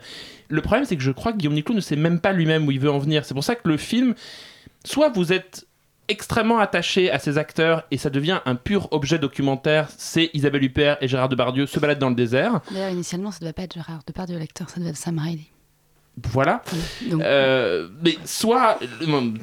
Le 0.49 0.61
problème, 0.61 0.85
c'est 0.85 0.95
que 0.95 1.03
je 1.03 1.11
crois 1.11 1.31
que 1.31 1.37
Guillaume 1.37 1.55
Niclou 1.55 1.75
ne 1.75 1.81
sait 1.81 1.95
même 1.95 2.19
pas 2.19 2.33
lui-même 2.33 2.67
où 2.67 2.71
il 2.71 2.79
veut 2.79 2.91
en 2.91 2.99
venir. 2.99 3.25
C'est 3.25 3.33
pour 3.33 3.43
ça 3.43 3.55
que 3.55 3.67
le 3.67 3.77
film, 3.77 4.15
soit 4.83 5.09
vous 5.09 5.33
êtes 5.33 5.67
extrêmement 6.07 6.59
attaché 6.59 7.11
à 7.11 7.19
ces 7.19 7.37
acteurs 7.37 7.83
et 7.91 7.97
ça 7.97 8.09
devient 8.09 8.39
un 8.45 8.55
pur 8.55 8.87
objet 8.91 9.19
documentaire, 9.19 9.89
c'est 9.97 10.29
Isabelle 10.33 10.63
Huppert 10.63 10.97
et 11.01 11.07
Gérard 11.07 11.29
Depardieu 11.29 11.65
se 11.65 11.79
baladent 11.79 11.99
dans 11.99 12.09
le 12.09 12.15
désert. 12.15 12.61
D'ailleurs, 12.71 12.91
initialement, 12.91 13.31
ça 13.31 13.39
ne 13.41 13.45
devait 13.45 13.53
pas 13.53 13.63
être 13.63 13.73
Gérard 13.73 14.01
Depardieu, 14.07 14.37
l'acteur, 14.37 14.69
ça 14.69 14.79
devait 14.79 14.91
être 14.91 14.97
Sam 14.97 15.19
Raimi. 15.19 15.49
Voilà. 16.31 16.63
Donc- 17.11 17.21
Euh, 17.23 17.89
mais 18.03 18.17
soit, 18.25 18.79
bon, 19.07 19.33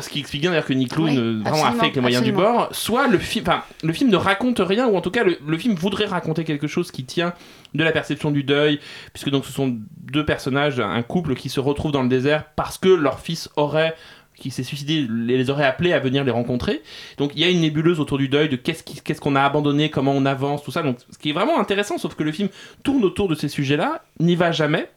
ce 0.00 0.08
qui 0.08 0.18
explique 0.20 0.42
bien 0.42 0.50
d'ailleurs 0.50 0.66
que 0.66 0.72
Niclou 0.72 1.04
Oui, 1.04 1.14
ne- 1.16 1.42
vraiment 1.42 1.64
a 1.64 1.72
fait 1.72 1.80
avec 1.82 1.94
les 1.94 2.00
moyens 2.00 2.24
du 2.24 2.32
bord, 2.32 2.68
soit 2.74 3.06
le 3.06 3.18
film, 3.18 3.44
enfin, 3.46 3.62
le 3.84 3.92
film 3.92 4.10
ne 4.10 4.16
raconte 4.16 4.58
rien, 4.58 4.88
ou 4.88 4.96
en 4.96 5.00
tout 5.00 5.12
cas 5.12 5.22
le, 5.22 5.38
le 5.46 5.58
film 5.58 5.74
voudrait 5.74 6.06
raconter 6.06 6.42
quelque 6.44 6.66
chose 6.66 6.90
qui 6.90 7.04
tient 7.04 7.34
de 7.74 7.84
la 7.84 7.92
perception 7.92 8.30
du 8.32 8.42
deuil, 8.42 8.80
puisque 9.12 9.30
donc 9.30 9.44
ce 9.44 9.52
sont 9.52 9.76
deux 10.10 10.24
personnages, 10.24 10.80
un 10.80 11.02
couple 11.02 11.34
qui 11.36 11.48
se 11.48 11.60
retrouvent 11.60 11.92
dans 11.92 12.02
le 12.02 12.08
désert 12.08 12.44
parce 12.56 12.78
que 12.78 12.88
leur 12.88 13.20
fils 13.20 13.48
aurait 13.56 13.94
qui 14.36 14.50
s'est 14.50 14.64
suicidé 14.64 15.06
les 15.08 15.36
les 15.38 15.48
aurait 15.50 15.64
appelés 15.64 15.92
à 15.92 16.00
venir 16.00 16.24
les 16.24 16.32
rencontrer. 16.32 16.82
Donc 17.18 17.30
il 17.36 17.40
y 17.40 17.44
a 17.44 17.48
une 17.48 17.60
nébuleuse 17.60 18.00
autour 18.00 18.18
du 18.18 18.28
deuil 18.28 18.48
de 18.48 18.56
qu'est-ce 18.56 19.20
qu'on 19.20 19.36
a 19.36 19.42
abandonné, 19.42 19.90
comment 19.90 20.10
on 20.10 20.26
avance, 20.26 20.64
tout 20.64 20.72
ça. 20.72 20.82
Donc 20.82 20.96
ce 21.08 21.16
qui 21.18 21.30
est 21.30 21.32
vraiment 21.32 21.60
intéressant, 21.60 21.96
sauf 21.98 22.16
que 22.16 22.24
le 22.24 22.32
film 22.32 22.48
tourne 22.82 23.04
autour 23.04 23.28
de 23.28 23.36
ces 23.36 23.46
sujets-là, 23.48 24.02
n'y 24.18 24.34
va 24.34 24.50
jamais. 24.50 24.88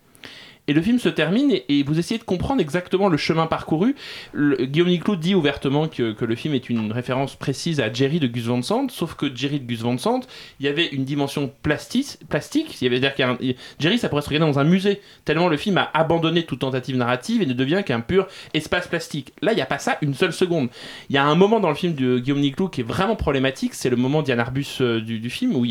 Et 0.67 0.73
le 0.73 0.81
film 0.81 0.99
se 0.99 1.07
termine 1.07 1.53
et, 1.69 1.83
vous 1.83 1.97
essayez 1.97 2.19
de 2.19 2.25
comprendre 2.25 2.59
exactement 2.59 3.07
le 3.07 3.15
chemin 3.15 3.47
parcouru. 3.47 3.95
Guillaume 4.35 4.89
Niclot 4.89 5.15
dit 5.15 5.33
ouvertement 5.33 5.87
que, 5.87 6.11
que 6.11 6.25
le 6.25 6.35
film 6.35 6.53
est 6.53 6.69
une 6.69 6.91
référence 6.91 7.35
précise 7.35 7.79
à 7.79 7.91
Jerry 7.91 8.19
de 8.19 8.27
Gus 8.27 8.45
Van 8.45 8.61
Sant, 8.61 8.89
sauf 8.89 9.15
que 9.15 9.33
Jerry 9.33 9.61
de 9.61 9.65
Gus 9.65 9.79
Van 9.79 9.97
Sant, 9.97 10.21
il 10.59 10.65
y 10.65 10.69
avait 10.69 10.87
une 10.87 11.05
dimension 11.05 11.49
plastique, 11.61 12.17
plastique. 12.27 12.81
Il 12.81 12.83
y 12.83 12.87
avait 12.87 12.99
dire 12.99 13.15
qu'un 13.15 13.37
Jerry, 13.79 13.97
ça 13.97 14.09
pourrait 14.09 14.21
se 14.21 14.29
regarder 14.29 14.51
dans 14.51 14.59
un 14.59 14.65
musée, 14.65 15.01
tellement 15.23 15.47
le 15.47 15.55
film 15.55 15.77
a 15.77 15.89
abandonné 15.93 16.43
toute 16.43 16.59
tentative 16.59 16.97
narrative 16.97 17.41
et 17.41 17.45
ne 17.45 17.53
devient 17.53 17.83
qu'un 17.85 18.01
pur 18.01 18.27
espace 18.53 18.87
plastique. 18.87 19.33
Là, 19.41 19.53
il 19.53 19.55
n'y 19.55 19.61
a 19.61 19.65
pas 19.65 19.79
ça 19.79 19.97
une 20.01 20.13
seule 20.13 20.33
seconde. 20.33 20.67
Il 21.09 21.15
y 21.15 21.17
a 21.19 21.23
un 21.23 21.35
moment 21.35 21.61
dans 21.61 21.69
le 21.69 21.75
film 21.75 21.93
de 21.93 22.19
Guillaume 22.19 22.41
Niclot 22.41 22.67
qui 22.67 22.81
est 22.81 22.87
vraiment 22.87 23.15
problématique, 23.15 23.73
c'est 23.73 23.89
le 23.89 23.95
moment 23.95 24.21
Diane 24.21 24.39
Arbus 24.39 24.81
euh, 24.81 24.99
du, 24.99 25.29
film 25.29 25.55
où, 25.55 25.65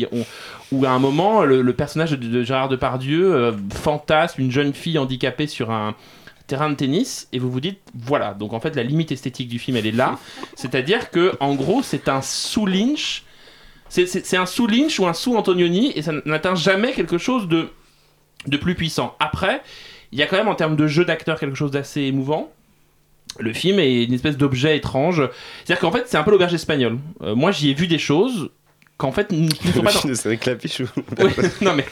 où 0.71 0.85
à 0.85 0.89
un 0.89 0.99
moment 0.99 1.43
le, 1.43 1.73
personnage 1.73 2.11
de, 2.11 2.15
de 2.15 2.43
Gérard 2.43 2.69
Depardieu 2.69 3.35
euh, 3.35 3.51
fantasme 3.71 4.41
une 4.41 4.51
jeune 4.51 4.73
fille 4.73 4.86
handicapée 4.95 5.47
sur 5.47 5.71
un 5.71 5.95
terrain 6.47 6.69
de 6.69 6.75
tennis 6.75 7.27
et 7.33 7.39
vous 7.39 7.51
vous 7.51 7.59
dites 7.59 7.79
voilà. 7.93 8.33
Donc 8.33 8.53
en 8.53 8.59
fait 8.59 8.75
la 8.75 8.83
limite 8.83 9.11
esthétique 9.11 9.49
du 9.49 9.59
film 9.59 9.77
elle 9.77 9.87
est 9.87 9.91
là. 9.91 10.17
C'est-à-dire 10.55 11.11
que 11.11 11.33
en 11.39 11.55
gros 11.55 11.83
c'est 11.83 12.07
un 12.07 12.21
sous 12.21 12.65
Lynch 12.65 13.23
c'est 13.89 14.37
un 14.37 14.45
sous 14.45 14.67
Lynch 14.67 14.99
ou 14.99 15.07
un 15.07 15.13
sous 15.13 15.35
Antonioni 15.37 15.93
et 15.95 16.01
ça 16.01 16.11
n'atteint 16.25 16.55
jamais 16.55 16.91
quelque 16.93 17.17
chose 17.17 17.47
de 17.47 17.69
de 18.45 18.57
plus 18.57 18.75
puissant. 18.75 19.15
Après 19.19 19.61
il 20.11 20.19
y 20.19 20.21
a 20.21 20.27
quand 20.27 20.37
même 20.37 20.47
en 20.47 20.55
termes 20.55 20.75
de 20.75 20.87
jeu 20.87 21.05
d'acteur 21.05 21.39
quelque 21.39 21.55
chose 21.55 21.71
d'assez 21.71 22.01
émouvant. 22.01 22.51
Le 23.39 23.53
film 23.53 23.79
est 23.79 24.05
une 24.05 24.13
espèce 24.13 24.37
d'objet 24.37 24.77
étrange. 24.77 25.21
C'est-à-dire 25.63 25.81
qu'en 25.81 25.91
fait, 25.91 26.05
c'est 26.07 26.17
un 26.17 26.23
peu 26.23 26.31
l'auberge 26.31 26.53
espagnole. 26.53 26.97
Euh, 27.21 27.35
moi, 27.35 27.51
j'y 27.51 27.69
ai 27.69 27.73
vu 27.73 27.87
des 27.87 27.99
choses 27.99 28.49
qu'en 28.97 29.11
fait, 29.11 29.31
ne 29.31 29.49
sont 29.73 29.81
pas 29.83 29.91
dans... 29.93 30.09
de 30.09 30.13
Cédric 30.15 30.45
Lapiche 30.45 30.79
ou- 30.81 30.87
Oui, 31.23 31.31
non 31.61 31.73
mais 31.75 31.85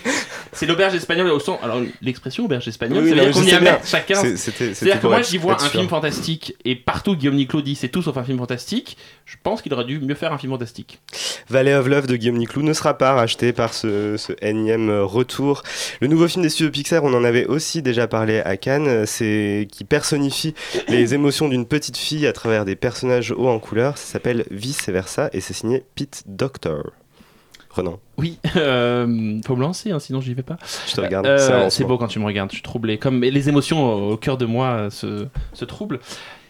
c'est 0.54 0.66
l'auberge 0.66 0.96
espagnole 0.96 1.28
au 1.30 1.40
sens. 1.40 1.60
Alors 1.62 1.80
l'expression 2.02 2.46
auberge 2.46 2.68
espagnole, 2.68 3.04
Oui, 3.04 3.10
ça 3.10 3.16
veut 3.16 3.22
dire 3.22 3.32
qu'on 3.34 3.44
y 3.44 3.52
amène 3.52 3.78
chacun. 3.86 4.16
C'est- 4.22 4.38
C'est-à-dire 4.38 5.00
que 5.02 5.08
moi 5.08 5.22
j'y 5.22 5.38
vois 5.38 5.56
un 5.56 5.60
sûr. 5.60 5.72
film 5.72 5.88
fantastique 5.88 6.56
et 6.66 6.76
partout 6.76 7.16
Guillaume 7.16 7.36
Niclot 7.36 7.62
dit 7.62 7.76
c'est 7.76 7.90
tout 7.90 8.02
sauf 8.02 8.18
un 8.18 8.24
film 8.24 8.38
fantastique. 8.40 8.98
Je 9.26 9.36
pense 9.44 9.62
qu'il 9.62 9.74
aurait 9.74 9.86
dû 9.86 10.00
mieux 10.00 10.16
faire 10.16 10.34
un 10.34 10.38
film 10.38 10.52
fantastique. 10.54 11.00
Valley 11.50 11.74
of 11.76 11.88
Love 11.88 12.08
de 12.08 12.16
Guillaume 12.16 12.38
Niclou 12.38 12.62
ne 12.64 12.74
sera 12.74 12.98
pas 12.98 13.14
racheté 13.14 13.54
par 13.54 13.74
ce, 13.74 14.18
ce 14.18 14.34
énième 14.42 14.90
retour. 14.92 15.64
Le 16.02 16.08
nouveau 16.08 16.28
film 16.28 16.42
des 16.44 16.50
studios 16.50 16.72
Pixar, 16.72 17.04
on 17.04 17.14
en 17.14 17.24
avait 17.24 17.46
aussi 17.46 17.82
déjà 17.82 18.08
parlé 18.08 18.40
à 18.40 18.58
Cannes, 18.58 19.06
c'est 19.06 19.68
qui 19.72 19.84
personnifie 19.84 20.56
les 20.88 21.14
émotions 21.14 21.48
d'une 21.50 21.66
petite 21.68 21.98
fille 21.98 22.26
à 22.26 22.34
travers 22.34 22.66
des 22.66 22.76
personnages 22.76 23.32
hauts 23.32 23.50
en 23.50 23.60
couleur. 23.60 23.98
Ça 23.98 24.14
s'appelle 24.14 24.46
Vice 24.50 24.90
Versa 24.90 25.30
et 25.34 25.42
c'est 25.42 25.54
signé 25.54 25.84
Pete 25.96 26.24
Doctor. 26.26 26.92
Renan. 27.76 28.00
Oui, 28.18 28.40
euh, 28.56 29.40
faut 29.46 29.56
me 29.56 29.62
lancer, 29.62 29.92
hein, 29.92 30.00
sinon 30.00 30.22
j'y 30.22 30.34
vais 30.34 30.44
pas. 30.44 30.58
Je 30.88 30.94
te 30.94 31.02
regarde, 31.02 31.26
Euh, 31.28 31.70
c'est 31.70 31.84
beau 31.84 31.98
quand 31.98 32.08
tu 32.08 32.20
me 32.20 32.26
regardes, 32.26 32.50
je 32.52 32.56
suis 32.56 32.64
troublé. 32.64 32.98
Comme 32.98 33.22
les 33.22 33.50
émotions 33.50 34.10
au, 34.12 34.18
cœur 34.18 34.38
de 34.38 34.46
moi 34.46 34.68
euh, 34.68 34.90
se, 34.90 35.28
se 35.54 35.66
troublent. 35.66 36.00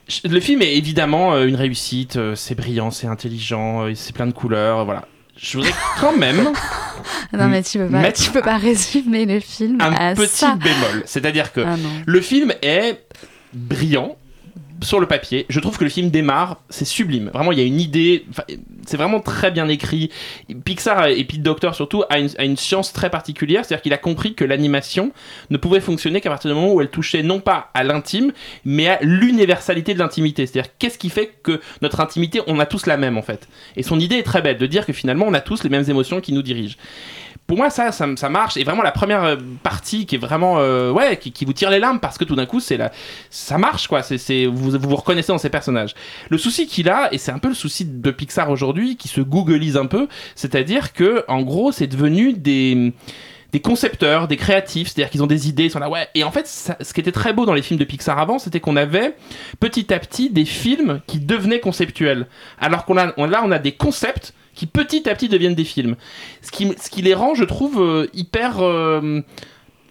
Je- 0.08 0.28
Le 0.28 0.40
film 0.40 0.62
est 0.62 0.76
évidemment 0.76 1.34
euh, 1.34 1.48
une 1.48 1.56
réussite, 1.56 2.20
c'est 2.36 2.56
brillant, 2.56 2.92
c'est 2.92 3.08
intelligent, 3.08 3.86
c'est 3.96 4.14
plein 4.16 4.28
de 4.28 4.34
couleurs, 4.34 4.86
voilà. 4.86 5.06
Je 5.38 5.58
voudrais 5.58 5.74
quand 6.00 6.16
même 6.16 6.52
Non, 7.34 7.48
mais 7.48 7.62
tu 7.64 7.78
peux 7.80 7.90
pas, 7.90 8.12
tu 8.14 8.32
peux 8.32 8.42
pas 8.42 8.58
résumer 8.58 9.26
le 9.26 9.40
film 9.42 9.82
un 9.82 9.92
à 9.94 10.14
petit 10.16 10.28
ça. 10.28 10.56
bémol. 10.56 11.04
C'est-à-dire 11.06 11.52
que 11.52 11.62
Ah 11.66 11.76
le 12.06 12.22
film 12.22 12.54
est 12.62 13.04
brillant 13.54 14.16
sur 14.82 15.00
le 15.00 15.08
papier. 15.08 15.46
Je 15.50 15.60
trouve 15.60 15.78
que 15.78 15.84
le 15.84 15.90
film 15.90 16.10
démarre, 16.10 16.62
c'est 16.70 16.86
sublime. 16.86 17.30
Vraiment, 17.34 17.52
il 17.52 17.60
y 17.60 17.62
a 17.62 17.66
une 17.66 17.80
idée. 17.80 18.26
C'est 18.86 18.98
vraiment 18.98 19.20
très 19.20 19.52
bien 19.52 19.68
écrit. 19.68 20.12
Pixar 20.64 21.08
et 21.08 21.24
Pete 21.24 21.42
Docter 21.42 21.72
surtout 21.74 22.04
a 22.10 22.20
une, 22.20 22.30
a 22.38 22.44
une 22.46 22.58
science 22.58 22.94
très 22.94 23.10
particulière, 23.10 23.66
c'est-à-dire 23.66 23.82
qu'il 23.82 23.94
a 23.94 23.98
compris 23.98 24.34
que 24.36 24.46
l'animation 24.46 25.12
ne 25.50 25.58
pouvait 25.58 25.80
fonctionner 25.80 26.22
qu'à 26.22 26.30
partir 26.30 26.52
du 26.52 26.56
moment 26.56 26.74
où 26.74 26.82
elle 26.82 26.90
touchait 26.90 27.24
non 27.24 27.40
pas 27.40 27.70
à 27.74 27.84
l'intime, 27.84 28.32
mais 28.64 28.88
à 28.88 29.00
l'universalité 29.02 29.94
de 29.94 30.00
l'intimité. 30.00 30.46
C'est-à-dire 30.46 30.72
qu'est-ce 30.78 30.98
qui 30.98 31.10
fait 31.10 31.34
que 31.44 31.62
notre 31.82 32.00
intimité, 32.00 32.42
on 32.48 32.60
a 32.60 32.66
tous 32.66 32.86
la 32.86 32.98
même 32.98 33.18
en 33.18 33.22
fait? 33.22 33.48
Et 33.76 33.84
son 33.84 34.00
idée 34.00 34.18
est 34.18 34.24
très 34.24 34.42
belle 34.42 34.58
de 34.58 34.66
dire 34.66 34.86
que 34.86 34.94
finalement, 34.94 35.26
on 35.28 35.34
a 35.34 35.42
tous 35.42 35.64
les 35.64 35.70
mêmes 35.70 35.90
émotions 35.90 36.22
qui 36.22 36.34
nous 36.34 36.42
dirigent 36.42 36.78
pour 37.48 37.58
moi 37.58 37.70
ça, 37.70 37.92
ça 37.92 38.08
ça 38.16 38.30
marche 38.30 38.58
et 38.58 38.64
vraiment 38.64 38.82
la 38.82 38.92
première 38.92 39.24
euh, 39.24 39.36
partie 39.62 40.06
qui 40.06 40.16
est 40.16 40.18
vraiment 40.18 40.56
euh, 40.60 40.92
ouais 40.92 41.18
qui, 41.18 41.32
qui 41.32 41.46
vous 41.46 41.54
tire 41.54 41.70
les 41.70 41.80
larmes 41.80 42.00
parce 42.00 42.18
que 42.18 42.24
tout 42.24 42.36
d'un 42.36 42.46
coup 42.48 42.60
c'est 42.60 42.78
la 42.78 42.92
ça 43.30 43.58
marche 43.60 43.88
quoi 43.88 44.02
c'est 44.02 44.46
vous, 44.48 44.72
vous 44.72 44.80
vous 44.90 44.96
reconnaissez 44.96 45.32
dans 45.32 45.38
ces 45.38 45.50
personnages 45.52 45.94
le 46.30 46.38
souci 46.40 46.66
qu'il 46.66 46.90
a 46.90 47.14
et 47.14 47.18
c'est 47.20 47.32
un 47.32 47.38
peu 47.40 47.50
le 47.50 47.54
souci 47.54 47.86
de 47.86 48.12
Pixar 48.12 48.50
aujourd'hui 48.50 48.98
qui 48.98 49.08
se 49.08 49.22
googleise 49.22 49.78
un 49.78 49.86
peu 49.86 50.08
c'est-à-dire 50.34 50.92
que 50.94 51.24
en 51.28 51.42
gros 51.44 51.72
c'est 51.72 51.88
devenu 51.88 52.34
des 52.34 52.94
des 53.52 53.62
concepteurs, 53.62 54.28
des 54.28 54.36
créatifs, 54.36 54.90
c'est-à-dire 54.90 55.10
qu'ils 55.10 55.24
ont 55.24 55.28
des 55.28 55.48
idées, 55.48 55.66
ils 55.66 55.72
sont 55.72 55.80
là, 55.80 55.90
ouais. 55.90 56.10
Et 56.14 56.26
en 56.26 56.32
fait, 56.32 56.46
ça- 56.46 56.76
ce 56.82 56.94
qui 56.94 57.00
était 57.00 57.14
très 57.14 57.32
beau 57.32 57.46
dans 57.46 57.54
les 57.54 57.62
films 57.62 57.80
de 57.80 57.86
Pixar 57.86 58.20
avant, 58.20 58.38
c'était 58.38 58.60
qu'on 58.60 58.76
avait 58.76 59.16
petit 59.62 59.94
à 59.94 60.00
petit 60.00 60.30
des 60.30 60.44
films 60.44 61.00
qui 61.08 61.20
devenaient 61.20 61.62
conceptuels. 61.62 62.28
Alors 62.60 62.84
qu'on 62.84 62.98
a, 62.98 63.14
on- 63.16 63.28
là, 63.28 63.44
on 63.46 63.52
a 63.54 63.60
des 63.60 63.72
concepts 63.72 64.34
qui 64.56 64.66
petit 64.66 65.08
à 65.10 65.16
petit 65.16 65.30
deviennent 65.30 65.56
des 65.56 65.66
films. 65.66 65.96
Ce 66.42 66.52
qui, 66.52 66.74
ce 66.82 66.90
qui 66.90 67.02
les 67.02 67.14
rend, 67.14 67.36
je 67.36 67.44
trouve, 67.44 67.82
euh, 67.82 68.08
hyper. 68.14 68.62
euh, 68.62 69.22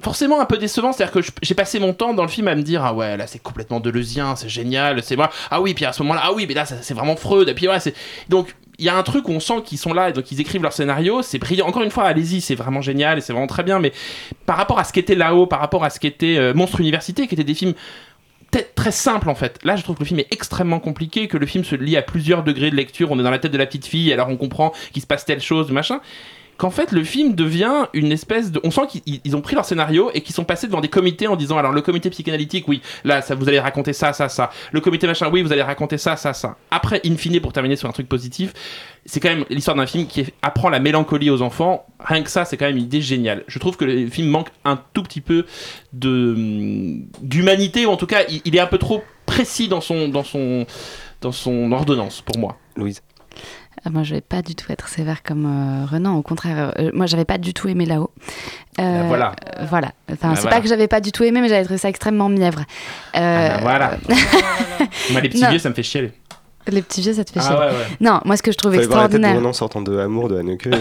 forcément 0.02 0.38
un 0.38 0.44
peu 0.44 0.58
décevant, 0.58 0.92
c'est-à-dire 0.92 1.14
que 1.14 1.26
j'ai 1.40 1.54
passé 1.54 1.80
mon 1.80 1.94
temps 1.94 2.12
dans 2.12 2.24
le 2.24 2.28
film 2.28 2.46
à 2.46 2.54
me 2.54 2.60
dire 2.60 2.84
ah 2.84 2.92
ouais 2.92 3.16
là 3.16 3.26
c'est 3.26 3.38
complètement 3.38 3.80
deleuzien, 3.80 4.36
c'est 4.36 4.50
génial, 4.50 5.02
c'est 5.02 5.16
moi 5.16 5.30
ah 5.50 5.62
oui 5.62 5.72
puis 5.72 5.86
à 5.86 5.94
ce 5.94 6.02
moment-là 6.02 6.20
ah 6.24 6.32
oui 6.34 6.44
mais 6.46 6.52
là 6.52 6.66
c'est 6.66 6.92
vraiment 6.92 7.16
Freud 7.16 7.48
et 7.48 7.54
puis 7.54 7.68
c'est 7.80 7.94
donc 8.28 8.54
il 8.78 8.84
y 8.84 8.88
a 8.88 8.96
un 8.96 9.02
truc 9.02 9.28
où 9.28 9.32
on 9.32 9.40
sent 9.40 9.62
qu'ils 9.64 9.78
sont 9.78 9.92
là 9.92 10.10
et 10.10 10.12
donc 10.12 10.30
ils 10.32 10.40
écrivent 10.40 10.62
leur 10.62 10.72
scénario, 10.72 11.22
c'est 11.22 11.38
brillant. 11.38 11.66
Encore 11.66 11.82
une 11.82 11.90
fois, 11.90 12.04
allez-y, 12.04 12.40
c'est 12.40 12.54
vraiment 12.54 12.80
génial 12.80 13.18
et 13.18 13.20
c'est 13.20 13.32
vraiment 13.32 13.46
très 13.46 13.62
bien. 13.62 13.78
Mais 13.78 13.92
par 14.46 14.56
rapport 14.56 14.78
à 14.78 14.84
ce 14.84 14.92
qu'était 14.92 15.14
là-haut, 15.14 15.46
par 15.46 15.60
rapport 15.60 15.84
à 15.84 15.90
ce 15.90 16.00
qu'était 16.00 16.36
euh, 16.38 16.54
Monstre 16.54 16.80
Université, 16.80 17.28
qui 17.28 17.34
étaient 17.34 17.44
des 17.44 17.54
films 17.54 17.74
très- 18.62 18.92
simples 18.92 19.28
en 19.28 19.34
fait. 19.34 19.58
Là, 19.64 19.76
je 19.76 19.82
trouve 19.82 19.96
que 19.96 20.00
le 20.02 20.06
film 20.06 20.20
est 20.20 20.32
extrêmement 20.32 20.80
compliqué, 20.80 21.26
que 21.28 21.36
le 21.36 21.46
film 21.46 21.64
se 21.64 21.74
lie 21.74 21.96
à 21.96 22.02
plusieurs 22.02 22.42
degrés 22.44 22.70
de 22.70 22.76
lecture. 22.76 23.10
On 23.10 23.18
est 23.18 23.22
dans 23.22 23.30
la 23.30 23.38
tête 23.38 23.52
de 23.52 23.58
la 23.58 23.66
petite 23.66 23.86
fille, 23.86 24.12
alors 24.12 24.28
on 24.28 24.36
comprend 24.36 24.72
qu'il 24.92 25.02
se 25.02 25.06
passe 25.06 25.24
telle 25.24 25.40
chose, 25.40 25.70
machin. 25.70 26.00
Qu'en 26.56 26.70
fait, 26.70 26.92
le 26.92 27.02
film 27.02 27.34
devient 27.34 27.86
une 27.94 28.12
espèce 28.12 28.52
de. 28.52 28.60
On 28.62 28.70
sent 28.70 28.82
qu'ils 28.88 29.02
ils- 29.06 29.20
ils 29.24 29.36
ont 29.36 29.40
pris 29.40 29.54
leur 29.56 29.64
scénario 29.64 30.10
et 30.14 30.20
qu'ils 30.20 30.34
sont 30.34 30.44
passés 30.44 30.66
devant 30.68 30.80
des 30.80 30.88
comités 30.88 31.26
en 31.26 31.34
disant 31.36 31.58
alors 31.58 31.72
le 31.72 31.80
comité 31.82 32.10
psychanalytique, 32.10 32.68
oui, 32.68 32.80
là, 33.04 33.22
ça 33.22 33.34
vous 33.34 33.48
allez 33.48 33.58
raconter 33.58 33.92
ça, 33.92 34.12
ça, 34.12 34.28
ça. 34.28 34.50
Le 34.72 34.80
comité 34.80 35.06
machin, 35.06 35.28
oui, 35.32 35.42
vous 35.42 35.52
allez 35.52 35.62
raconter 35.62 35.98
ça, 35.98 36.16
ça, 36.16 36.32
ça. 36.32 36.56
Après, 36.70 37.00
in 37.04 37.16
fine, 37.16 37.40
pour 37.40 37.52
terminer 37.52 37.76
sur 37.76 37.88
un 37.88 37.92
truc 37.92 38.08
positif, 38.08 38.52
c'est 39.04 39.20
quand 39.20 39.28
même 39.30 39.44
l'histoire 39.50 39.76
d'un 39.76 39.86
film 39.86 40.06
qui 40.06 40.26
apprend 40.42 40.68
la 40.68 40.78
mélancolie 40.80 41.28
aux 41.30 41.42
enfants. 41.42 41.86
Rien 41.98 42.22
que 42.22 42.30
ça, 42.30 42.44
c'est 42.44 42.56
quand 42.56 42.66
même 42.66 42.76
une 42.76 42.84
idée 42.84 43.02
géniale. 43.02 43.44
Je 43.48 43.58
trouve 43.58 43.76
que 43.76 43.84
le 43.84 44.06
film 44.06 44.28
manque 44.28 44.48
un 44.64 44.80
tout 44.92 45.02
petit 45.02 45.20
peu 45.20 45.44
hum, 46.04 47.04
d'humanité, 47.20 47.86
ou 47.86 47.90
en 47.90 47.96
tout 47.96 48.06
cas, 48.06 48.22
il, 48.28 48.40
il 48.44 48.56
est 48.56 48.60
un 48.60 48.66
peu 48.66 48.78
trop 48.78 49.02
précis 49.26 49.68
dans 49.68 49.80
son 49.80 50.08
dans 50.08 50.24
son 50.24 50.66
dans 51.20 51.32
son 51.32 51.72
ordonnance 51.72 52.20
pour 52.20 52.38
moi. 52.38 52.58
Louise. 52.76 53.02
Ah, 53.86 53.90
Moi, 53.90 54.02
je 54.02 54.14
vais 54.14 54.20
pas 54.22 54.40
du 54.42 54.54
tout 54.54 54.70
être 54.72 54.88
sévère 54.88 55.22
comme 55.22 55.44
euh, 55.46 55.84
Renan. 55.86 56.14
Au 56.16 56.22
contraire, 56.22 56.72
euh, 56.78 56.90
moi, 56.94 57.04
j'avais 57.06 57.24
pas 57.26 57.36
du 57.38 57.52
tout 57.52 57.68
aimé 57.68 57.84
là-haut. 57.84 58.10
Euh, 58.80 59.02
Ben 59.02 59.06
voilà. 59.08 59.32
euh, 59.58 59.64
voilà. 59.68 59.88
Enfin, 60.10 60.28
Ben 60.30 60.34
c'est 60.36 60.40
voilà. 60.42 60.56
pas 60.56 60.62
que 60.62 60.68
j'avais 60.68 60.88
pas 60.88 61.00
du 61.00 61.12
tout 61.12 61.22
aimé, 61.24 61.40
mais 61.42 61.48
j'avais 61.48 61.64
trouvé 61.64 61.78
ça 61.78 61.88
extrêmement 61.90 62.28
mièvre. 62.30 62.60
Euh, 63.16 63.48
Ah, 63.52 63.58
voilà. 63.60 63.98
Moi, 65.12 65.20
les 65.20 65.28
petits 65.28 65.42
non. 65.42 65.50
vieux, 65.50 65.58
ça 65.58 65.68
me 65.68 65.74
fait 65.74 65.82
chialer. 65.82 66.12
Les 66.66 66.80
petits 66.80 67.02
vieux, 67.02 67.12
ça 67.12 67.24
te 67.24 67.30
fait 67.32 67.40
Ah 67.40 67.46
chier. 67.46 67.54
ouais, 67.56 67.66
ouais. 67.66 67.86
Non, 68.00 68.20
moi, 68.24 68.38
ce 68.38 68.42
que 68.42 68.50
je 68.50 68.56
trouve 68.56 68.72
Fallait 68.72 68.86
voir 68.86 69.02
la 69.02 69.08
tête 69.08 69.12
de 69.12 69.16
extraordinaire. 69.18 69.40
Renan 69.42 69.52
sortant 69.52 69.82
de 69.82 69.98
Amour 69.98 70.28
de 70.30 70.38
Haneke. 70.38 70.68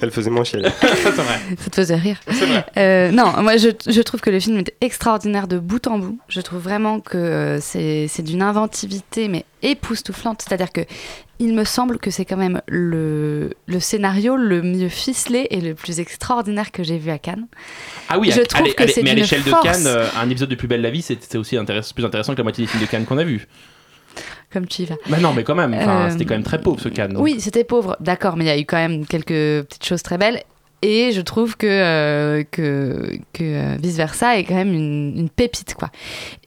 Ça 0.00 0.06
le 0.06 0.12
faisait 0.12 0.30
moins 0.30 0.44
vrai. 0.72 1.38
Ça 1.58 1.70
te 1.70 1.76
faisait 1.76 1.94
rire. 1.94 2.18
C'est 2.30 2.46
vrai. 2.46 2.64
Euh, 2.78 3.10
non, 3.10 3.32
moi 3.42 3.58
je, 3.58 3.68
je 3.86 4.00
trouve 4.00 4.20
que 4.20 4.30
le 4.30 4.40
film 4.40 4.56
est 4.58 4.72
extraordinaire 4.80 5.46
de 5.46 5.58
bout 5.58 5.86
en 5.86 5.98
bout. 5.98 6.18
Je 6.28 6.40
trouve 6.40 6.60
vraiment 6.60 7.00
que 7.00 7.18
euh, 7.18 7.60
c'est 7.60 8.06
c'est 8.08 8.22
d'une 8.22 8.40
inventivité 8.42 9.28
mais 9.28 9.44
époustouflante. 9.62 10.42
C'est-à-dire 10.46 10.72
que 10.72 10.80
il 11.38 11.54
me 11.54 11.64
semble 11.64 11.98
que 11.98 12.10
c'est 12.10 12.24
quand 12.24 12.36
même 12.36 12.60
le, 12.68 13.52
le 13.66 13.80
scénario 13.80 14.36
le 14.36 14.62
mieux 14.62 14.88
ficelé 14.90 15.46
et 15.50 15.60
le 15.60 15.74
plus 15.74 16.00
extraordinaire 16.00 16.70
que 16.70 16.82
j'ai 16.82 16.98
vu 16.98 17.10
à 17.10 17.18
Cannes. 17.18 17.46
Ah 18.08 18.18
oui, 18.18 18.30
je 18.30 18.40
à- 18.40 18.46
trouve 18.46 18.62
allez- 18.62 18.74
que 18.74 18.82
allez- 18.82 18.92
c'est 18.92 19.02
mais 19.02 19.10
à 19.10 19.14
l'échelle 19.14 19.42
de. 19.42 19.50
Cannes, 19.62 19.86
euh, 19.86 20.06
un 20.20 20.28
épisode 20.30 20.48
de 20.50 20.54
Plus 20.54 20.68
belle 20.68 20.82
la 20.82 20.90
vie, 20.90 21.02
c'est 21.02 21.18
c'est 21.22 21.38
aussi 21.38 21.56
intéress- 21.56 21.92
plus 21.94 22.04
intéressant 22.04 22.32
que 22.32 22.38
la 22.38 22.44
moitié 22.44 22.64
des 22.64 22.70
films 22.70 22.82
de 22.82 22.88
Cannes 22.88 23.04
qu'on 23.04 23.18
a 23.18 23.24
vus. 23.24 23.46
Comme 24.52 24.66
tu 24.66 24.82
y 24.82 24.84
vas. 24.86 24.96
Bah 25.08 25.18
non, 25.20 25.32
mais 25.32 25.44
quand 25.44 25.54
même, 25.54 25.72
Euh, 25.74 26.10
c'était 26.10 26.24
quand 26.24 26.34
même 26.34 26.42
très 26.42 26.60
pauvre 26.60 26.80
ce 26.80 26.88
Cannes. 26.88 27.12
non 27.12 27.20
Oui, 27.20 27.40
c'était 27.40 27.62
pauvre, 27.64 27.96
d'accord, 28.00 28.36
mais 28.36 28.44
il 28.44 28.48
y 28.48 28.50
a 28.50 28.58
eu 28.58 28.64
quand 28.64 28.76
même 28.78 29.06
quelques 29.06 29.64
petites 29.66 29.84
choses 29.84 30.02
très 30.02 30.18
belles. 30.18 30.42
Et 30.82 31.12
je 31.12 31.20
trouve 31.20 31.56
que, 31.58 31.66
euh, 31.66 32.42
que, 32.50 33.18
que 33.34 33.42
euh, 33.42 33.76
Vice 33.82 33.96
Versa 33.96 34.38
est 34.38 34.44
quand 34.44 34.54
même 34.54 34.72
une, 34.72 35.12
une 35.16 35.28
pépite, 35.28 35.74
quoi. 35.74 35.90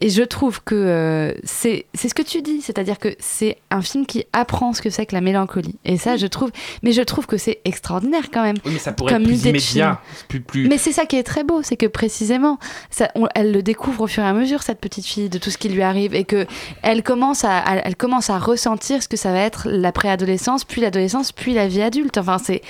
Et 0.01 0.09
je 0.09 0.23
trouve 0.23 0.63
que 0.63 0.73
euh, 0.73 1.33
c'est 1.43 1.85
c'est 1.93 2.09
ce 2.09 2.15
que 2.15 2.23
tu 2.23 2.41
dis, 2.41 2.61
c'est-à-dire 2.61 2.97
que 2.97 3.09
c'est 3.19 3.57
un 3.69 3.81
film 3.83 4.07
qui 4.07 4.25
apprend 4.33 4.73
ce 4.73 4.81
que 4.81 4.89
c'est 4.89 5.05
que 5.05 5.13
la 5.13 5.21
mélancolie. 5.21 5.75
Et 5.85 5.97
ça, 5.97 6.17
je 6.17 6.25
trouve. 6.25 6.51
Mais 6.81 6.93
je 6.93 7.01
trouve 7.03 7.27
que 7.27 7.37
c'est 7.37 7.59
extraordinaire 7.63 8.31
quand 8.33 8.41
même. 8.41 8.55
Oui, 8.65 8.71
mais 8.73 8.79
ça 8.79 8.91
pourrait 8.91 9.13
comme 9.13 9.21
être 9.23 9.27
plus 9.27 9.45
immédiat. 9.45 10.01
Plus, 10.27 10.41
plus... 10.41 10.67
Mais 10.67 10.79
c'est 10.79 10.93
ça 10.93 11.05
qui 11.05 11.15
est 11.17 11.23
très 11.23 11.43
beau, 11.43 11.61
c'est 11.61 11.77
que 11.77 11.85
précisément, 11.85 12.57
ça, 12.89 13.11
on- 13.13 13.27
elle 13.35 13.51
le 13.51 13.61
découvre 13.61 14.01
au 14.01 14.07
fur 14.07 14.23
et 14.23 14.27
à 14.27 14.33
mesure 14.33 14.63
cette 14.63 14.79
petite 14.79 15.05
fille 15.05 15.29
de 15.29 15.37
tout 15.37 15.51
ce 15.51 15.59
qui 15.59 15.69
lui 15.69 15.83
arrive 15.83 16.15
et 16.15 16.23
que 16.23 16.47
elle 16.81 17.03
commence 17.03 17.43
à, 17.43 17.59
à- 17.59 17.75
elle 17.75 17.95
commence 17.95 18.31
à 18.31 18.39
ressentir 18.39 19.03
ce 19.03 19.07
que 19.07 19.17
ça 19.17 19.31
va 19.31 19.39
être 19.41 19.67
la 19.69 19.91
préadolescence, 19.91 20.63
puis 20.65 20.81
l'adolescence, 20.81 21.31
puis 21.31 21.53
la 21.53 21.67
vie 21.67 21.83
adulte. 21.83 22.17
Enfin, 22.17 22.39
c'est 22.43 22.61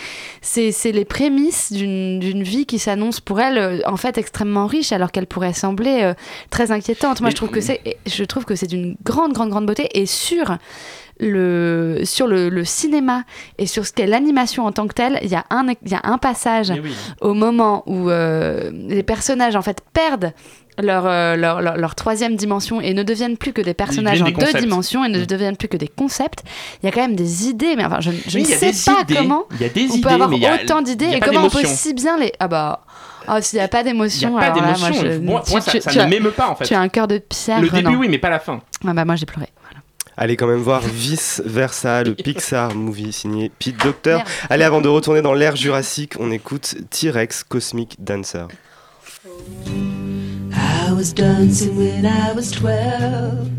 c'est 0.41 0.73
c'est 0.73 0.91
les 0.91 1.05
prémices 1.05 1.52
d'une 1.71 2.19
d'une 2.19 2.43
vie 2.43 2.65
qui 2.65 2.79
s'annonce 2.79 3.19
pour 3.19 3.39
elle 3.39 3.57
euh, 3.57 3.79
en 3.85 3.97
fait 3.97 4.17
extrêmement 4.17 4.67
riche 4.67 4.91
alors 4.91 5.11
qu'elle 5.11 5.27
pourrait 5.27 5.53
sembler 5.53 5.99
euh, 6.03 6.13
très 6.49 6.71
inquiétante. 6.71 7.21
Moi, 7.21 7.29
je 7.29 7.35
trouve 7.35 7.49
que 7.49 7.61
c'est 7.61 7.81
je 8.05 8.23
trouve 8.23 8.45
que 8.45 8.55
c'est 8.55 8.67
d'une 8.67 8.95
grande 9.03 9.33
grande 9.33 9.49
grande 9.49 9.65
beauté 9.65 9.89
et 9.93 10.05
sur 10.05 10.57
le, 11.19 12.01
sur 12.03 12.27
le, 12.27 12.49
le 12.49 12.65
cinéma 12.65 13.23
et 13.57 13.67
sur 13.67 13.85
ce 13.85 13.93
qu'est 13.93 14.07
l'animation 14.07 14.65
en 14.65 14.71
tant 14.71 14.87
que 14.87 14.93
telle, 14.93 15.19
il 15.21 15.29
y 15.29 15.35
a 15.35 15.45
un, 15.49 15.67
il 15.83 15.91
y 15.91 15.95
a 15.95 16.01
un 16.03 16.17
passage 16.17 16.73
oui. 16.83 16.93
au 17.21 17.33
moment 17.33 17.83
où 17.85 18.09
euh, 18.09 18.71
les 18.71 19.03
personnages 19.03 19.55
en 19.55 19.61
fait 19.61 19.81
perdent 19.93 20.33
leur, 20.81 21.05
euh, 21.05 21.35
leur, 21.35 21.61
leur, 21.61 21.77
leur 21.77 21.95
troisième 21.95 22.35
dimension 22.35 22.81
et 22.81 22.93
ne 22.93 23.03
deviennent 23.03 23.37
plus 23.37 23.53
que 23.53 23.61
des 23.61 23.73
personnages 23.73 24.21
en 24.21 24.25
des 24.25 24.31
deux 24.31 24.39
concepts. 24.45 24.59
dimensions 24.63 25.05
et 25.05 25.09
ne 25.09 25.23
deviennent 25.25 25.57
plus 25.57 25.67
que 25.67 25.77
des 25.77 25.87
concepts. 25.87 26.43
Il 26.81 26.85
y 26.85 26.89
a 26.89 26.91
quand 26.91 27.01
même 27.01 27.15
des 27.15 27.47
idées, 27.47 27.75
mais 27.75 27.85
enfin, 27.85 27.99
je, 27.99 28.11
je 28.27 28.37
Oui, 28.37 28.43
ne 28.43 28.47
sais 28.47 28.71
pas 28.91 29.01
idées, 29.01 29.15
comment 29.15 29.43
il 29.51 29.61
y 29.61 29.65
a 29.65 29.69
des 29.69 29.81
on 29.89 29.93
idées, 29.93 30.01
peut 30.01 30.09
avoir 30.09 30.31
autant 30.63 30.81
d'idées 30.81 31.09
et 31.13 31.19
comment 31.19 31.43
on 31.45 31.49
peut 31.49 31.63
si 31.65 31.93
bien 31.93 32.17
les. 32.17 32.31
Ah 32.39 32.47
bah. 32.47 32.81
Ah, 33.25 33.41
s'il 33.41 33.57
n'y 33.59 33.63
a 33.63 33.69
pas 33.69 33.83
d'émotion, 33.83 34.37
Il 34.37 34.41
y 34.43 34.45
a 34.45 34.51
pas 34.51 34.59
alors 34.59 34.71
là, 34.71 34.77
moi, 34.79 34.91
je- 34.91 35.17
Moi- 35.19 35.43
moi, 35.49 35.61
ça- 35.61 35.71
tu- 35.71 35.79
ça 35.81 35.91
tu 35.91 35.97
ne 35.97 36.05
m'émeut 36.07 36.31
pas, 36.31 36.49
en 36.49 36.55
fait. 36.55 36.65
Tu 36.65 36.73
as 36.73 36.79
un 36.81 36.89
cœur 36.89 37.07
de 37.07 37.19
pierre. 37.19 37.61
Le 37.61 37.69
début, 37.69 37.95
oui, 37.95 38.09
mais 38.09 38.17
pas 38.17 38.29
la 38.29 38.39
fin. 38.39 38.59
Ah 38.85 38.93
bah 38.93 39.05
moi 39.05 39.15
j'ai 39.15 39.25
pleuré. 39.25 39.47
Allez 40.17 40.35
quand 40.35 40.45
même 40.45 40.59
voir 40.59 40.81
Vice 40.81 41.41
Versa, 41.45 42.03
le 42.03 42.13
Pixar 42.15 42.75
movie 42.75 43.13
signé 43.13 43.49
Pete 43.57 43.77
Docter. 43.81 44.17
Allez, 44.49 44.65
avant 44.65 44.81
de 44.81 44.89
retourner 44.89 45.21
dans 45.21 45.33
l'ère 45.33 45.55
jurassique, 45.55 46.15
on 46.19 46.31
écoute 46.31 46.75
T-Rex 46.89 47.43
Cosmic 47.45 47.95
Dancer. 48.03 48.45
I 50.93 50.95
was 50.95 51.11
dancing 51.11 51.75
when 51.75 52.05
I 52.05 52.33
was 52.33 52.51
twelve. 52.51 53.49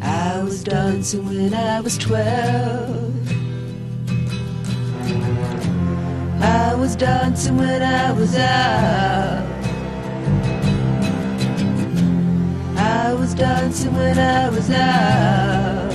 I 0.00 0.40
was 0.44 0.62
dancing 0.62 1.26
when 1.26 1.52
I 1.52 1.80
was 1.80 1.98
twelve. 1.98 3.12
I 6.40 6.76
was 6.76 6.94
dancing 6.94 7.56
when 7.56 7.82
I 7.82 8.12
was 8.12 8.36
out. 8.36 9.44
I 12.76 13.14
was 13.14 13.34
dancing 13.34 13.96
when 13.96 14.16
I 14.16 14.48
was 14.48 14.70
out. 14.70 15.92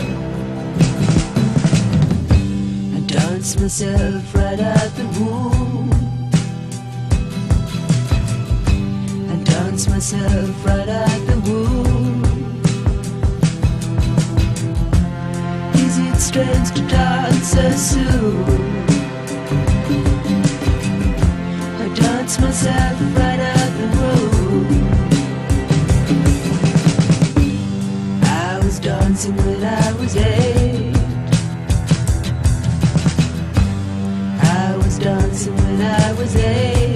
I 2.95 2.99
danced 3.07 3.61
myself 3.61 4.35
right 4.35 4.59
out 4.59 4.89
the 4.97 5.05
womb. 5.17 5.56
I 9.77 9.79
danced 9.79 9.91
myself 9.91 10.65
right 10.65 10.89
out 10.89 11.27
the 11.27 11.39
womb. 11.45 12.23
Is 15.75 15.99
it 15.99 16.19
strange 16.19 16.71
to 16.71 16.81
dance 16.87 17.49
so 17.49 17.69
soon. 17.69 18.43
I 21.79 21.93
dance 21.93 22.39
myself 22.39 22.99
right 23.19 23.39
out 23.39 23.71
the 23.77 23.87
room. 23.97 24.67
I 28.23 28.59
was 28.63 28.79
dancing 28.79 29.35
when 29.35 29.63
I 29.63 29.91
was 29.99 30.15
eight. 30.17 30.95
I 34.41 34.75
was 34.75 34.97
dancing 34.97 35.55
when 35.55 35.81
I 35.83 36.13
was 36.13 36.35
eight. 36.35 36.86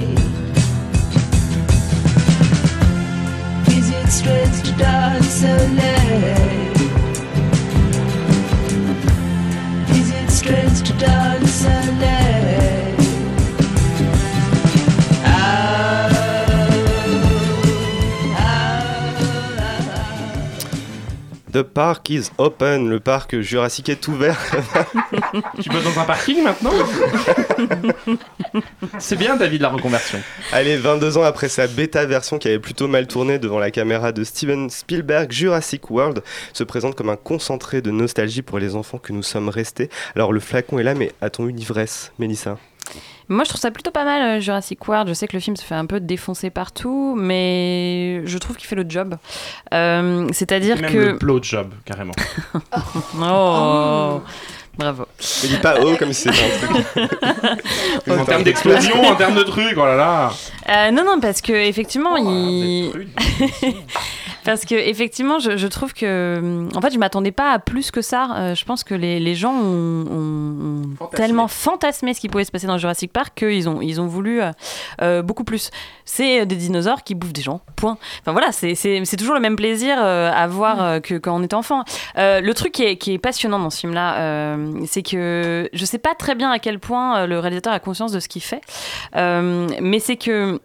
Is 4.11 4.19
it 4.19 4.23
strange 4.25 4.63
to 4.63 4.71
dance 4.77 5.41
late? 5.41 6.75
Is 9.89 10.11
it 10.11 10.29
strange 10.29 10.81
to 10.83 10.93
dance 10.97 11.63
late? 11.63 12.60
The 21.51 21.63
park 21.63 22.09
is 22.09 22.29
open, 22.37 22.89
le 22.89 23.01
parc 23.01 23.41
Jurassic 23.41 23.89
est 23.89 24.07
ouvert. 24.07 24.39
tu 25.61 25.69
bosses 25.69 25.83
dans 25.83 25.99
un 25.99 26.05
parking 26.05 26.43
maintenant? 26.43 26.71
C'est 28.99 29.17
bien 29.17 29.35
David 29.35 29.61
la 29.61 29.69
reconversion. 29.69 30.19
Allez, 30.53 30.77
22 30.77 31.17
ans 31.17 31.23
après 31.23 31.49
sa 31.49 31.67
bêta 31.67 32.05
version 32.05 32.37
qui 32.37 32.47
avait 32.47 32.59
plutôt 32.59 32.87
mal 32.87 33.05
tourné 33.05 33.37
devant 33.37 33.59
la 33.59 33.69
caméra 33.69 34.13
de 34.13 34.23
Steven 34.23 34.69
Spielberg, 34.69 35.31
Jurassic 35.31 35.91
World 35.91 36.23
se 36.53 36.63
présente 36.63 36.95
comme 36.95 37.09
un 37.09 37.17
concentré 37.17 37.81
de 37.81 37.91
nostalgie 37.91 38.43
pour 38.43 38.59
les 38.59 38.75
enfants 38.75 38.97
que 38.97 39.11
nous 39.11 39.23
sommes 39.23 39.49
restés. 39.49 39.89
Alors 40.15 40.31
le 40.31 40.39
flacon 40.39 40.79
est 40.79 40.83
là, 40.83 40.93
mais 40.93 41.11
a-t-on 41.19 41.47
eu 41.47 41.51
l'ivresse, 41.51 42.13
Mélissa? 42.17 42.57
Moi, 43.29 43.43
je 43.43 43.49
trouve 43.49 43.61
ça 43.61 43.71
plutôt 43.71 43.91
pas 43.91 44.03
mal, 44.03 44.21
euh, 44.21 44.39
Jurassic 44.39 44.87
World. 44.87 45.07
Je 45.07 45.13
sais 45.13 45.27
que 45.27 45.35
le 45.35 45.39
film 45.39 45.55
se 45.55 45.63
fait 45.63 45.75
un 45.75 45.85
peu 45.85 45.99
défoncer 45.99 46.49
partout, 46.49 47.15
mais 47.17 48.25
je 48.25 48.37
trouve 48.37 48.57
qu'il 48.57 48.67
fait 48.67 48.75
le 48.75 48.85
job. 48.87 49.15
Euh, 49.73 50.27
C'est-à-dire 50.33 50.77
Même 50.79 50.91
que. 50.91 50.97
le 50.97 51.13
blowjob, 51.13 51.73
carrément. 51.85 52.13
oh 53.21 54.21
Bravo. 54.77 55.05
Ne 55.43 55.47
dis 55.49 55.57
pas 55.57 55.75
oh 55.81 55.95
comme 55.99 56.13
si 56.13 56.29
c'était 56.29 56.65
un 56.65 56.81
truc. 56.81 57.09
en 58.19 58.25
termes 58.25 58.43
d'explosion, 58.43 59.03
en 59.03 59.15
termes 59.15 59.35
de 59.35 59.43
trucs, 59.43 59.77
oh 59.77 59.85
là 59.85 59.95
là. 59.95 60.31
Euh, 60.69 60.91
non, 60.91 61.03
non, 61.03 61.19
parce 61.19 61.41
que 61.41 61.51
effectivement, 61.51 62.15
il. 62.17 62.91
parce 64.43 64.65
que 64.65 64.75
effectivement, 64.75 65.39
je, 65.39 65.57
je 65.57 65.67
trouve 65.67 65.93
que, 65.93 66.67
en 66.75 66.81
fait, 66.81 66.93
je 66.93 66.97
m'attendais 66.99 67.31
pas 67.31 67.51
à 67.51 67.59
plus 67.59 67.91
que 67.91 68.01
ça. 68.01 68.29
Euh, 68.37 68.55
je 68.55 68.65
pense 68.65 68.83
que 68.83 68.93
les, 68.95 69.19
les 69.19 69.35
gens 69.35 69.53
ont, 69.53 70.83
tellement 71.15 71.47
fantasmé 71.47 72.13
ce 72.13 72.19
qui 72.21 72.29
pouvait 72.29 72.43
se 72.45 72.51
passer 72.51 72.67
dans 72.67 72.77
Jurassic 72.77 73.11
Park 73.11 73.33
qu'ils 73.37 73.67
ont, 73.69 73.81
ils 73.81 73.99
ont 74.01 74.07
voulu 74.07 74.41
euh, 74.41 74.51
euh, 75.01 75.21
beaucoup 75.21 75.43
plus. 75.43 75.69
C'est 76.05 76.45
des 76.45 76.55
dinosaures 76.55 77.03
qui 77.03 77.15
bouffent 77.15 77.33
des 77.33 77.41
gens. 77.41 77.61
Point. 77.75 77.97
Enfin 78.21 78.31
voilà, 78.31 78.51
c'est- 78.51 78.75
toujours 79.17 79.35
le 79.35 79.41
même 79.41 79.55
plaisir 79.55 79.97
euh, 79.99 80.31
à 80.33 80.47
voir 80.47 80.81
euh, 80.81 80.99
que 80.99 81.15
quand 81.15 81.35
on 81.35 81.43
était 81.43 81.55
enfant. 81.55 81.83
Le 82.15 82.51
truc 82.53 82.71
qui 82.73 82.83
est, 82.83 82.97
qui 82.97 83.13
est 83.13 83.17
passionnant 83.19 83.59
dans 83.59 83.69
ce 83.69 83.79
film-là, 83.81 84.57
c'est 84.87 85.03
que 85.03 85.69
je 85.73 85.85
sais 85.85 85.97
pas 85.97 86.15
très 86.15 86.35
bien 86.35 86.51
à 86.51 86.59
quel 86.59 86.79
point 86.79 87.27
le 87.27 87.39
réalisateur 87.39 87.73
a 87.73 87.79
conscience 87.79 88.11
de 88.11 88.19
ce 88.19 88.27
qu'il 88.27 88.41
fait, 88.41 88.61
mais 89.15 89.99
c'est 89.99 90.17
que 90.17 90.59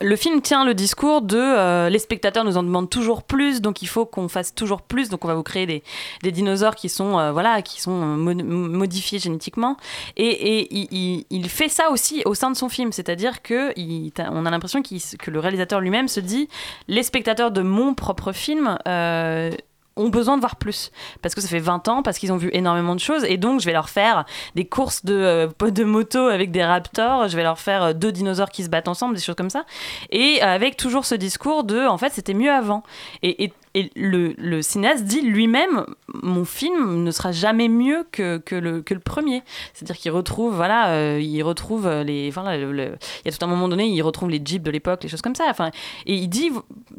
le 0.00 0.16
film 0.16 0.42
tient 0.42 0.64
le 0.64 0.74
discours 0.74 1.22
de 1.22 1.38
euh, 1.38 1.88
les 1.88 2.00
spectateurs 2.00 2.44
nous 2.44 2.56
en 2.56 2.64
demandent 2.64 2.90
toujours 2.90 3.22
plus, 3.22 3.60
donc 3.60 3.80
il 3.80 3.86
faut 3.86 4.04
qu'on 4.06 4.26
fasse 4.28 4.52
toujours 4.54 4.82
plus, 4.82 5.08
donc 5.08 5.24
on 5.24 5.28
va 5.28 5.34
vous 5.34 5.44
créer 5.44 5.66
des, 5.66 5.82
des 6.24 6.32
dinosaures 6.32 6.74
qui 6.74 6.88
sont 6.88 7.18
euh, 7.18 7.30
voilà 7.30 7.62
qui 7.62 7.80
sont 7.80 7.92
mo- 7.92 8.34
modifiés 8.34 9.20
génétiquement. 9.20 9.76
Et, 10.16 10.26
et 10.26 10.74
il, 10.74 11.24
il- 11.30 11.48
fait 11.48 11.68
ça 11.68 11.90
aussi 11.90 12.22
au 12.26 12.34
sein 12.34 12.50
de 12.50 12.56
son 12.56 12.68
film, 12.68 12.90
c'est-à-dire 12.92 13.40
que 13.40 13.72
il- 13.78 14.12
on 14.32 14.44
a 14.46 14.50
l'impression 14.50 14.82
que 14.82 15.30
le 15.30 15.38
réalisateur 15.38 15.80
lui-même 15.80 16.08
se 16.08 16.20
dit 16.20 16.48
les 16.88 17.04
spectateurs 17.04 17.52
de 17.52 17.62
mon 17.62 17.94
propre 17.94 18.32
film 18.32 18.78
euh, 18.88 19.52
ont 19.98 20.08
besoin 20.08 20.36
de 20.36 20.40
voir 20.40 20.56
plus. 20.56 20.90
Parce 21.22 21.34
que 21.34 21.40
ça 21.40 21.48
fait 21.48 21.58
20 21.58 21.88
ans 21.88 22.02
parce 22.02 22.18
qu'ils 22.18 22.32
ont 22.32 22.36
vu 22.36 22.50
énormément 22.52 22.94
de 22.94 23.00
choses 23.00 23.24
et 23.24 23.36
donc 23.36 23.60
je 23.60 23.66
vais 23.66 23.72
leur 23.72 23.88
faire 23.88 24.24
des 24.54 24.64
courses 24.64 25.04
de 25.04 25.14
euh, 25.14 25.70
de 25.70 25.84
moto 25.84 26.28
avec 26.28 26.50
des 26.50 26.64
raptors 26.64 27.28
je 27.28 27.36
vais 27.36 27.42
leur 27.42 27.58
faire 27.58 27.82
euh, 27.82 27.92
deux 27.92 28.12
dinosaures 28.12 28.50
qui 28.50 28.64
se 28.64 28.68
battent 28.68 28.88
ensemble 28.88 29.14
des 29.14 29.20
choses 29.20 29.34
comme 29.36 29.50
ça. 29.50 29.64
Et 30.10 30.40
avec 30.40 30.76
toujours 30.76 31.04
ce 31.04 31.14
discours 31.14 31.64
de 31.64 31.86
en 31.86 31.98
fait 31.98 32.12
c'était 32.12 32.34
mieux 32.34 32.52
avant. 32.52 32.82
Et- 33.22 33.52
et 33.78 33.92
le, 33.94 34.34
le 34.38 34.60
cinéaste 34.60 35.04
dit 35.04 35.20
lui-même 35.20 35.86
mon 36.12 36.44
film 36.44 37.04
ne 37.04 37.10
sera 37.12 37.30
jamais 37.30 37.68
mieux 37.68 38.04
que, 38.10 38.38
que, 38.38 38.56
le, 38.56 38.82
que 38.82 38.92
le 38.92 38.98
premier. 38.98 39.42
C'est-à-dire 39.72 39.96
qu'il 39.96 40.10
retrouve 40.10 40.54
voilà 40.54 40.88
euh, 40.88 41.20
il 41.20 41.42
retrouve 41.42 41.88
les 41.88 42.30
le- 42.30 42.96
il 43.24 43.30
y 43.30 43.34
a 43.34 43.36
tout 43.36 43.44
un 43.44 43.48
moment 43.48 43.68
donné 43.68 43.86
il 43.86 44.02
retrouve 44.02 44.30
les 44.30 44.42
jeeps 44.44 44.64
de 44.64 44.70
l'époque 44.72 45.04
les 45.04 45.08
choses 45.08 45.22
comme 45.22 45.36
ça. 45.36 45.44
Enfin 45.48 45.70
et 46.06 46.14
il 46.14 46.28
dit 46.28 46.50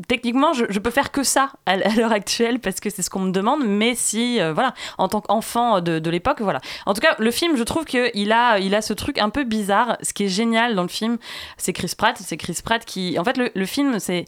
techniquement 0.08 0.54
je, 0.54 0.66
je 0.70 0.80
peux 0.80 0.90
faire 0.92 1.12
que 1.12 1.24
ça 1.24 1.52
à, 1.66 1.76
l'heure 1.76 2.14
actuelle 2.14 2.60
parce 2.60 2.80
que 2.80 2.90
c'est 2.90 3.02
ce 3.02 3.10
qu'on 3.10 3.20
me 3.20 3.32
demande 3.32 3.66
mais 3.68 3.94
si 3.94 4.40
euh, 4.40 4.54
voilà 4.54 4.74
en 4.98 5.10
tant 5.10 5.20
qu'enfant 5.20 5.82
de, 5.82 6.00
de 6.00 6.10
l'époque 6.10 6.40
voilà. 6.40 6.62
En 6.86 6.94
tout 6.94 7.02
cas 7.02 7.16
le 7.20 7.32
film 7.32 7.58
je 7.58 7.64
trouve 7.64 7.84
que 7.84 8.10
il 8.14 8.32
a 8.32 8.58
il 8.60 8.74
a 8.74 8.82
ce 8.82 8.94
truc 8.94 9.18
un 9.18 9.30
peu 9.30 9.44
bizarre. 9.44 9.98
Ce 10.02 10.14
qui 10.14 10.24
est 10.24 10.30
génial 10.30 10.76
dans 10.76 10.84
le 10.84 10.88
film 10.88 11.18
c'est 11.58 11.74
Chris 11.74 11.92
Pratt. 11.98 12.18
C'est 12.18 12.38
Chris 12.38 12.60
Pratt 12.64 12.86
qui 12.86 13.20
en 13.20 13.26
fait 13.26 13.36
le, 13.38 13.52
le 13.54 13.66
film 13.66 14.00
c'est 14.00 14.26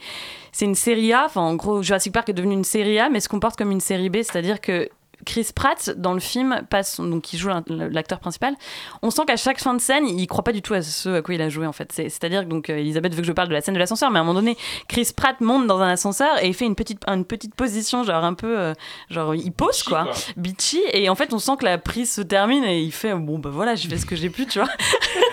c'est 0.52 0.66
une 0.66 0.76
série 0.76 1.14
A 1.14 1.26
enfin 1.26 1.42
en 1.42 1.56
gros 1.56 1.82
Jurassic 1.82 2.14
Park 2.14 2.30
est 2.30 2.34
devenu 2.34 2.54
une 2.54 2.64
série 2.64 3.00
A 3.00 3.10
mais 3.10 3.20
se 3.20 3.30
comporte 3.30 3.58
comme 3.58 3.72
une 3.72 3.82
série 3.82 4.10
B 4.10 4.18
c'est-à-dire 4.18 4.60
que 4.62 4.90
Chris 5.24 5.50
Pratt 5.54 5.92
dans 5.98 6.14
le 6.16 6.20
film 6.20 6.64
passe 6.72 7.00
donc 7.00 7.22
qui 7.22 7.38
joue 7.38 7.50
l'acteur 7.68 8.20
principal. 8.20 8.56
On 9.04 9.12
sent 9.12 9.22
qu'à 9.28 9.38
chaque 9.38 9.60
fin 9.60 9.76
de 9.76 9.80
scène 9.80 10.08
il 10.08 10.26
croit 10.26 10.44
pas 10.44 10.52
du 10.52 10.64
tout 10.64 10.74
à 10.74 10.82
ce 10.82 11.10
à 11.10 11.22
quoi 11.22 11.36
il 11.36 11.42
a 11.44 11.50
joué 11.50 11.68
en 11.68 11.72
fait. 11.74 11.92
C'est- 11.92 12.10
c'est-à-dire 12.10 12.42
que 12.42 12.48
donc 12.48 12.72
euh, 12.72 12.78
Elisabeth 12.78 13.14
veut 13.14 13.22
que 13.22 13.28
je 13.28 13.32
parle 13.32 13.48
de 13.48 13.54
la 13.54 13.62
scène 13.62 13.76
de 13.76 13.80
l'ascenseur 13.80 14.10
mais 14.10 14.18
à 14.18 14.24
un 14.24 14.26
moment 14.26 14.40
donné 14.40 14.58
Chris 14.88 15.12
Pratt 15.16 15.40
monte 15.40 15.68
dans 15.68 15.80
un 15.80 15.90
ascenseur 15.90 16.44
et 16.44 16.48
il 16.48 16.56
fait 16.56 16.66
une 16.66 16.74
petite 16.74 17.04
une 17.08 17.24
petite 17.24 17.54
position 17.54 18.04
genre 18.04 18.24
un 18.24 18.34
peu 18.34 18.58
euh, 18.60 18.74
genre 19.12 19.36
il 19.36 19.52
pose 19.52 19.84
quoi, 19.84 20.06
quoi. 20.06 20.14
bitchy 20.38 20.82
et 20.92 21.08
en 21.08 21.14
fait 21.14 21.34
on 21.36 21.40
sent 21.40 21.52
que 21.60 21.66
la 21.66 21.78
prise 21.78 22.12
se 22.12 22.22
termine 22.22 22.64
et 22.64 22.82
il 22.82 22.92
fait 22.92 23.14
bon 23.14 23.38
bah 23.38 23.52
voilà 23.54 23.76
j'ai 23.76 23.90
fait 23.90 23.98
ce 24.00 24.08
que 24.08 24.16
j'ai 24.16 24.32
pu 24.32 24.48
tu 24.48 24.58
vois 24.58 24.70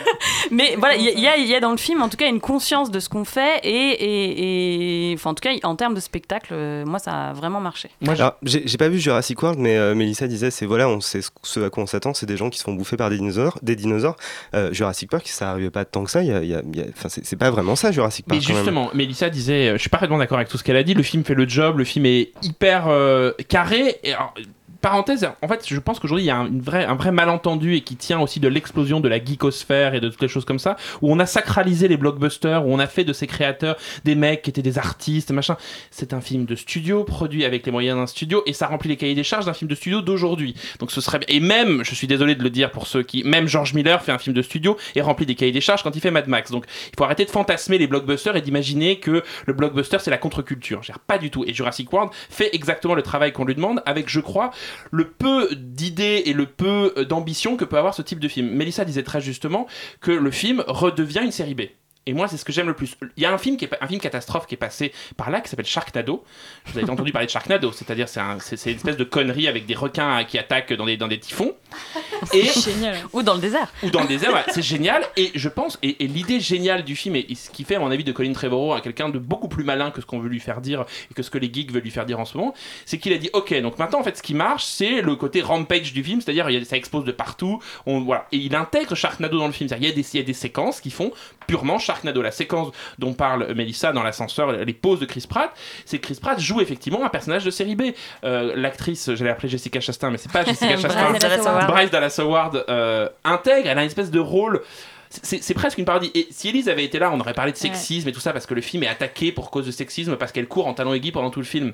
mais 0.50 0.76
voilà 0.78 0.96
il 0.96 1.02
y, 1.04 1.08
a- 1.26 1.36
il 1.36 1.44
y 1.46 1.48
y 1.48 1.54
a 1.54 1.60
dans 1.60 1.70
le 1.70 1.76
film 1.76 2.02
en 2.02 2.08
tout 2.08 2.16
cas 2.16 2.28
une 2.28 2.40
conscience 2.40 2.90
de 2.90 3.00
ce 3.00 3.08
qu'on 3.08 3.24
fait 3.24 3.60
et, 3.64 3.70
et, 3.70 5.10
et- 5.10 5.14
enfin 5.14 5.30
en 5.30 5.34
tout 5.34 5.42
cas 5.42 5.50
en 5.64 5.76
termes 5.76 5.94
de 5.94 6.00
spectacle 6.00 6.50
euh, 6.52 6.84
moi 6.84 6.98
ça 6.98 7.30
a 7.30 7.32
vraiment 7.32 7.60
marché 7.60 7.88
Alors, 8.06 8.34
j'ai 8.42 8.78
pas 8.78 8.88
vu 8.88 8.98
Jurassic 8.98 9.40
World, 9.42 9.58
mais 9.58 9.76
euh, 9.76 9.94
Mélissa 9.94 10.26
disait, 10.26 10.50
c'est 10.50 10.66
voilà, 10.66 10.88
on 10.88 11.00
sait 11.00 11.20
ce, 11.42 11.60
à 11.60 11.70
quoi 11.70 11.82
on 11.82 11.86
s'attend, 11.86 12.14
c'est 12.14 12.26
des 12.26 12.36
gens 12.36 12.50
qui 12.50 12.58
se 12.58 12.64
font 12.64 12.72
bouffer 12.74 12.96
par 12.96 13.10
des 13.10 13.16
dinosaures. 13.16 13.58
Des 13.62 13.76
dinosaures. 13.76 14.16
Euh, 14.54 14.72
Jurassic 14.72 15.10
Park, 15.10 15.26
ça 15.28 15.50
arrivait 15.50 15.70
pas 15.70 15.84
tant 15.84 16.04
que 16.04 16.10
ça. 16.10 16.22
Y 16.22 16.32
a, 16.32 16.42
y 16.42 16.54
a- 16.54 16.58
a- 16.58 17.08
c'est 17.08 17.36
pas 17.36 17.50
vraiment 17.50 17.76
ça, 17.76 17.90
Jurassic 17.92 18.26
Park. 18.26 18.40
Mais 18.40 18.44
quand 18.46 18.52
même. 18.54 18.62
justement, 18.64 18.90
Mélissa 18.94 19.30
disait, 19.30 19.68
euh, 19.68 19.72
je 19.74 19.78
suis 19.78 19.90
parfaitement 19.90 20.18
d'accord 20.18 20.38
avec 20.38 20.48
tout 20.48 20.58
ce 20.58 20.64
qu'elle 20.64 20.76
a 20.76 20.82
dit, 20.82 20.94
le 20.94 21.02
film 21.02 21.24
fait 21.24 21.34
le 21.34 21.48
job, 21.48 21.78
le 21.78 21.84
film 21.84 22.06
est 22.06 22.32
hyper 22.42 22.86
euh, 22.88 23.32
carré. 23.48 23.96
Et 24.04 24.12
alors, 24.12 24.34
parenthèse, 24.80 25.28
en 25.42 25.48
fait, 25.48 25.64
je 25.66 25.78
pense 25.80 25.98
qu'aujourd'hui, 25.98 26.24
il 26.24 26.28
y 26.28 26.30
a 26.30 26.36
un, 26.36 26.46
une 26.46 26.60
vraie- 26.60 26.84
un 26.84 26.94
vrai 26.94 27.10
malentendu 27.10 27.74
et 27.74 27.80
qui 27.80 27.96
tient 27.96 28.20
aussi 28.20 28.40
de 28.40 28.48
l'explosion 28.48 29.00
de 29.00 29.08
la 29.08 29.22
geekosphère 29.22 29.94
et 29.94 30.00
de 30.00 30.08
toutes 30.08 30.22
les 30.22 30.28
choses 30.28 30.44
comme 30.44 30.58
ça, 30.58 30.76
où 31.02 31.12
on 31.12 31.18
a 31.18 31.26
sacralisé 31.26 31.88
les 31.88 31.96
blockbusters, 31.96 32.66
où 32.66 32.72
on 32.72 32.78
a 32.78 32.86
fait 32.86 33.04
de 33.04 33.12
ces 33.12 33.26
créateurs 33.26 33.76
des 34.04 34.14
mecs 34.14 34.42
qui 34.42 34.50
étaient 34.50 34.62
des 34.62 34.78
artistes, 34.78 35.30
machin. 35.30 35.56
C'est 35.90 36.12
un 36.12 36.20
film 36.20 36.44
de 36.44 36.54
studio, 36.54 37.04
produit 37.04 37.44
avec 37.44 37.66
les 37.66 37.72
moyens 37.72 37.98
d'un 37.98 38.06
studio, 38.06 38.42
et 38.46 38.52
ça 38.52 38.66
remplit 38.66 38.88
les 38.88 38.96
cahiers 38.96 39.14
des 39.14 39.24
charges 39.24 39.46
d'un 39.46 39.54
film 39.54 39.68
de 39.68 39.74
studio 39.74 40.00
d'aujourd'hui. 40.00 40.54
Donc 40.78 40.90
ce 40.90 41.00
serait... 41.00 41.20
Et 41.28 41.40
même, 41.40 41.82
je 41.84 41.94
suis 41.94 42.06
désolé 42.06 42.34
de 42.34 42.42
le 42.42 42.50
dire 42.50 42.70
pour 42.70 42.86
ceux 42.86 43.02
qui... 43.02 43.24
Même 43.24 43.48
George 43.48 43.74
Miller 43.74 44.02
fait 44.02 44.12
un 44.12 44.18
film 44.18 44.34
de 44.34 44.42
studio 44.42 44.76
et 44.94 45.00
remplit 45.00 45.26
des 45.26 45.34
cahiers 45.34 45.52
des 45.52 45.60
charges 45.60 45.82
quand 45.82 45.94
il 45.94 46.00
fait 46.00 46.10
Mad 46.10 46.28
Max. 46.28 46.50
Donc 46.50 46.64
il 46.92 46.96
faut 46.96 47.04
arrêter 47.04 47.24
de 47.24 47.30
fantasmer 47.30 47.78
les 47.78 47.86
blockbusters 47.86 48.36
et 48.36 48.40
d'imaginer 48.40 49.00
que 49.00 49.22
le 49.46 49.52
blockbuster 49.52 49.98
c'est 50.00 50.10
la 50.10 50.18
contre-culture. 50.18 50.80
Pas 51.06 51.18
du 51.18 51.30
tout. 51.30 51.44
Et 51.46 51.54
Jurassic 51.54 51.92
World 51.92 52.12
fait 52.30 52.50
exactement 52.54 52.94
le 52.94 53.02
travail 53.02 53.32
qu'on 53.32 53.44
lui 53.44 53.54
demande 53.54 53.82
avec, 53.86 54.08
je 54.08 54.20
crois, 54.20 54.50
le 54.90 55.10
peu 55.10 55.48
d'idées 55.54 56.22
et 56.26 56.32
le 56.32 56.46
peu 56.46 57.06
d'ambition 57.08 57.56
que 57.56 57.64
peut 57.64 57.78
avoir 57.78 57.94
ce 57.94 58.02
type 58.02 58.20
de 58.20 58.28
film. 58.28 58.50
Mélissa 58.50 58.84
disait 58.84 59.02
très 59.02 59.20
justement 59.20 59.66
que 60.00 60.10
le 60.10 60.30
film 60.30 60.64
redevient 60.66 61.22
une 61.24 61.32
série 61.32 61.54
B. 61.54 61.62
Et 62.08 62.14
moi, 62.14 62.26
c'est 62.26 62.38
ce 62.38 62.44
que 62.46 62.52
j'aime 62.52 62.68
le 62.68 62.74
plus. 62.74 62.96
Il 63.18 63.22
y 63.22 63.26
a 63.26 63.32
un 63.32 63.36
film, 63.36 63.58
qui 63.58 63.66
est, 63.66 63.70
un 63.80 63.86
film 63.86 64.00
catastrophe 64.00 64.46
qui 64.46 64.54
est 64.54 64.58
passé 64.58 64.92
par 65.18 65.30
là 65.30 65.42
qui 65.42 65.50
s'appelle 65.50 65.66
Sharknado. 65.66 66.24
Vous 66.66 66.78
avez 66.78 66.90
entendu 66.90 67.12
parler 67.12 67.26
de 67.26 67.30
Sharknado, 67.30 67.70
c'est-à-dire 67.70 68.08
c'est 68.08 68.20
un- 68.20 68.38
c'est 68.40 68.56
c'est 68.56 68.70
une 68.70 68.76
espèce 68.76 68.96
de 68.96 69.04
connerie 69.04 69.46
avec 69.46 69.66
des 69.66 69.74
requins 69.74 70.24
qui 70.24 70.38
attaquent 70.38 70.72
dans 70.72 70.86
des, 70.86 70.96
dans 70.96 71.06
des 71.08 71.20
typhons. 71.20 71.54
Et 72.32 72.44
génial 72.44 72.96
ou 73.12 73.22
dans 73.22 73.34
le 73.34 73.40
désert 73.40 73.70
ou 73.82 73.90
dans 73.90 74.00
le 74.00 74.08
désert, 74.08 74.32
ouais, 74.32 74.42
c'est 74.52 74.62
génial. 74.62 75.04
Et 75.16 75.30
je 75.34 75.48
pense, 75.50 75.78
et, 75.82 76.02
et 76.02 76.06
l'idée 76.08 76.40
géniale 76.40 76.82
du 76.82 76.96
film, 76.96 77.14
et, 77.16 77.26
et 77.28 77.34
ce 77.34 77.50
qui 77.50 77.64
fait, 77.64 77.74
à 77.74 77.78
mon 77.80 77.90
avis, 77.90 78.04
de 78.04 78.12
Colin 78.12 78.32
Trevorrow 78.32 78.72
à 78.72 78.80
quelqu'un 78.80 79.10
de 79.10 79.18
beaucoup 79.18 79.48
plus 79.48 79.64
malin 79.64 79.90
que 79.90 80.00
ce 80.00 80.06
qu'on 80.06 80.18
veut 80.18 80.30
lui 80.30 80.40
faire 80.40 80.60
dire 80.62 80.86
et 81.10 81.14
que 81.14 81.22
ce 81.22 81.28
que 81.30 81.36
les 81.38 81.52
geeks 81.52 81.70
veulent 81.72 81.82
lui 81.82 81.90
faire 81.90 82.06
dire 82.06 82.18
en 82.18 82.24
ce 82.24 82.38
moment, 82.38 82.54
c'est 82.86 82.96
qu'il 82.98 83.12
a 83.12 83.18
dit 83.18 83.28
Ok, 83.34 83.52
donc 83.60 83.78
maintenant, 83.78 84.00
en 84.00 84.04
fait, 84.04 84.16
ce 84.16 84.22
qui 84.22 84.32
marche, 84.34 84.64
c'est 84.64 85.02
le 85.02 85.14
côté 85.14 85.42
rampage 85.42 85.92
du 85.92 86.02
film, 86.02 86.20
c'est-à-dire 86.22 86.48
ça 86.66 86.76
explose 86.76 87.04
de 87.04 87.12
partout. 87.12 87.60
On, 87.84 88.00
voilà. 88.00 88.26
Et 88.32 88.38
il 88.38 88.54
intègre 88.56 88.94
Sharknado 88.94 89.38
dans 89.38 89.46
le 89.46 89.52
film. 89.52 89.68
C'est-à-dire, 89.68 89.88
Il 89.90 89.90
y, 89.90 89.92
a 89.92 90.02
des- 90.02 90.08
il 90.14 90.16
y 90.16 90.22
a 90.22 90.26
des 90.26 90.32
séquences 90.32 90.80
qui 90.80 90.90
font 90.90 91.12
purement 91.46 91.78
Sharknado. 91.78 91.97
Sharknado, 91.98 92.22
la 92.22 92.30
séquence 92.30 92.72
dont 92.98 93.12
parle 93.12 93.52
Melissa 93.54 93.92
dans 93.92 94.02
l'ascenseur, 94.02 94.52
les 94.52 94.72
pauses 94.72 95.00
de 95.00 95.06
Chris 95.06 95.24
Pratt, 95.28 95.50
c'est 95.84 95.98
que 95.98 96.06
Chris 96.06 96.18
Pratt 96.20 96.38
joue 96.38 96.60
effectivement 96.60 97.04
un 97.04 97.08
personnage 97.08 97.44
de 97.44 97.50
série 97.50 97.74
B. 97.74 97.82
Euh, 98.24 98.52
L'actrice, 98.56 99.14
j'allais 99.14 99.30
appeler 99.30 99.48
Jessica 99.48 99.80
Chastain, 99.80 100.10
mais 100.10 100.18
c'est 100.18 100.32
pas 100.32 100.44
Jessica 100.44 100.66
Bryce 100.76 100.82
Chastain. 100.82 101.12
Dallas 101.18 101.46
Howard. 101.46 101.66
Bryce 101.66 101.90
Dallas 101.90 102.16
Howard 102.18 102.64
euh, 102.68 103.08
intègre, 103.24 103.68
elle 103.68 103.78
a 103.78 103.82
une 103.82 103.88
espèce 103.88 104.10
de 104.10 104.20
rôle. 104.20 104.62
C'est 105.10 105.42
c'est 105.42 105.54
presque 105.54 105.78
une 105.78 105.86
parodie. 105.86 106.10
Et 106.14 106.28
si 106.30 106.48
Elise 106.50 106.68
avait 106.68 106.84
été 106.84 106.98
là, 106.98 107.10
on 107.12 107.18
aurait 107.20 107.32
parlé 107.32 107.52
de 107.52 107.56
sexisme 107.56 108.08
et 108.08 108.12
tout 108.12 108.20
ça 108.20 108.32
parce 108.32 108.44
que 108.46 108.54
le 108.54 108.60
film 108.60 108.82
est 108.82 108.88
attaqué 108.88 109.32
pour 109.32 109.50
cause 109.50 109.64
de 109.64 109.70
sexisme 109.70 110.16
parce 110.16 110.32
qu'elle 110.32 110.46
court 110.48 110.66
en 110.66 110.74
talons 110.74 110.92
aiguilles 110.92 111.12
pendant 111.12 111.30
tout 111.30 111.40
le 111.40 111.46
film. 111.46 111.72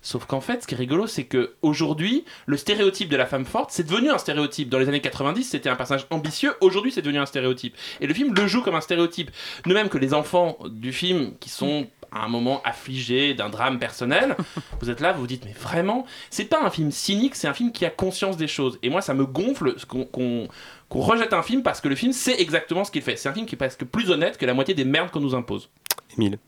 Sauf 0.00 0.26
qu'en 0.26 0.40
fait, 0.40 0.62
ce 0.62 0.66
qui 0.66 0.74
est 0.74 0.78
rigolo, 0.78 1.06
c'est 1.06 1.24
que 1.24 1.54
aujourd'hui, 1.62 2.24
le 2.46 2.56
stéréotype 2.56 3.08
de 3.08 3.16
la 3.16 3.26
femme 3.26 3.44
forte, 3.44 3.70
c'est 3.72 3.86
devenu 3.86 4.10
un 4.10 4.18
stéréotype. 4.18 4.68
Dans 4.68 4.78
les 4.78 4.88
années 4.88 5.00
90, 5.00 5.44
c'était 5.44 5.68
un 5.68 5.76
personnage 5.76 6.06
ambitieux. 6.10 6.54
Aujourd'hui, 6.60 6.92
c'est 6.92 7.02
devenu 7.02 7.18
un 7.18 7.26
stéréotype. 7.26 7.76
Et 8.00 8.06
le 8.06 8.14
film 8.14 8.34
le 8.34 8.46
joue 8.46 8.62
comme 8.62 8.76
un 8.76 8.80
stéréotype. 8.80 9.30
De 9.66 9.74
même 9.74 9.88
que 9.88 9.98
les 9.98 10.14
enfants 10.14 10.56
du 10.68 10.92
film, 10.92 11.32
qui 11.40 11.50
sont 11.50 11.86
à 12.12 12.24
un 12.24 12.28
moment 12.28 12.62
affligés 12.64 13.34
d'un 13.34 13.48
drame 13.48 13.78
personnel, 13.78 14.36
vous 14.80 14.88
êtes 14.88 15.00
là, 15.00 15.12
vous 15.12 15.20
vous 15.20 15.26
dites, 15.26 15.44
mais 15.44 15.52
vraiment, 15.52 16.06
c'est 16.30 16.44
pas 16.46 16.62
un 16.62 16.70
film 16.70 16.90
cynique, 16.90 17.34
c'est 17.34 17.48
un 17.48 17.54
film 17.54 17.72
qui 17.72 17.84
a 17.84 17.90
conscience 17.90 18.36
des 18.36 18.48
choses. 18.48 18.78
Et 18.82 18.90
moi, 18.90 19.02
ça 19.02 19.14
me 19.14 19.26
gonfle 19.26 19.74
qu'on 19.86 20.48
rejette 20.90 21.32
un 21.32 21.42
film 21.42 21.62
parce 21.62 21.80
que 21.80 21.88
le 21.88 21.96
film 21.96 22.12
sait 22.12 22.40
exactement 22.40 22.84
ce 22.84 22.90
qu'il 22.90 23.02
fait. 23.02 23.16
C'est 23.16 23.28
un 23.28 23.34
film 23.34 23.46
qui 23.46 23.56
est 23.56 23.58
presque 23.58 23.84
plus 23.84 24.10
honnête 24.10 24.38
que 24.38 24.46
la 24.46 24.54
moitié 24.54 24.74
des 24.74 24.84
merdes 24.84 25.10
qu'on 25.10 25.20
nous 25.20 25.34
impose. 25.34 25.68
Émile. 26.16 26.38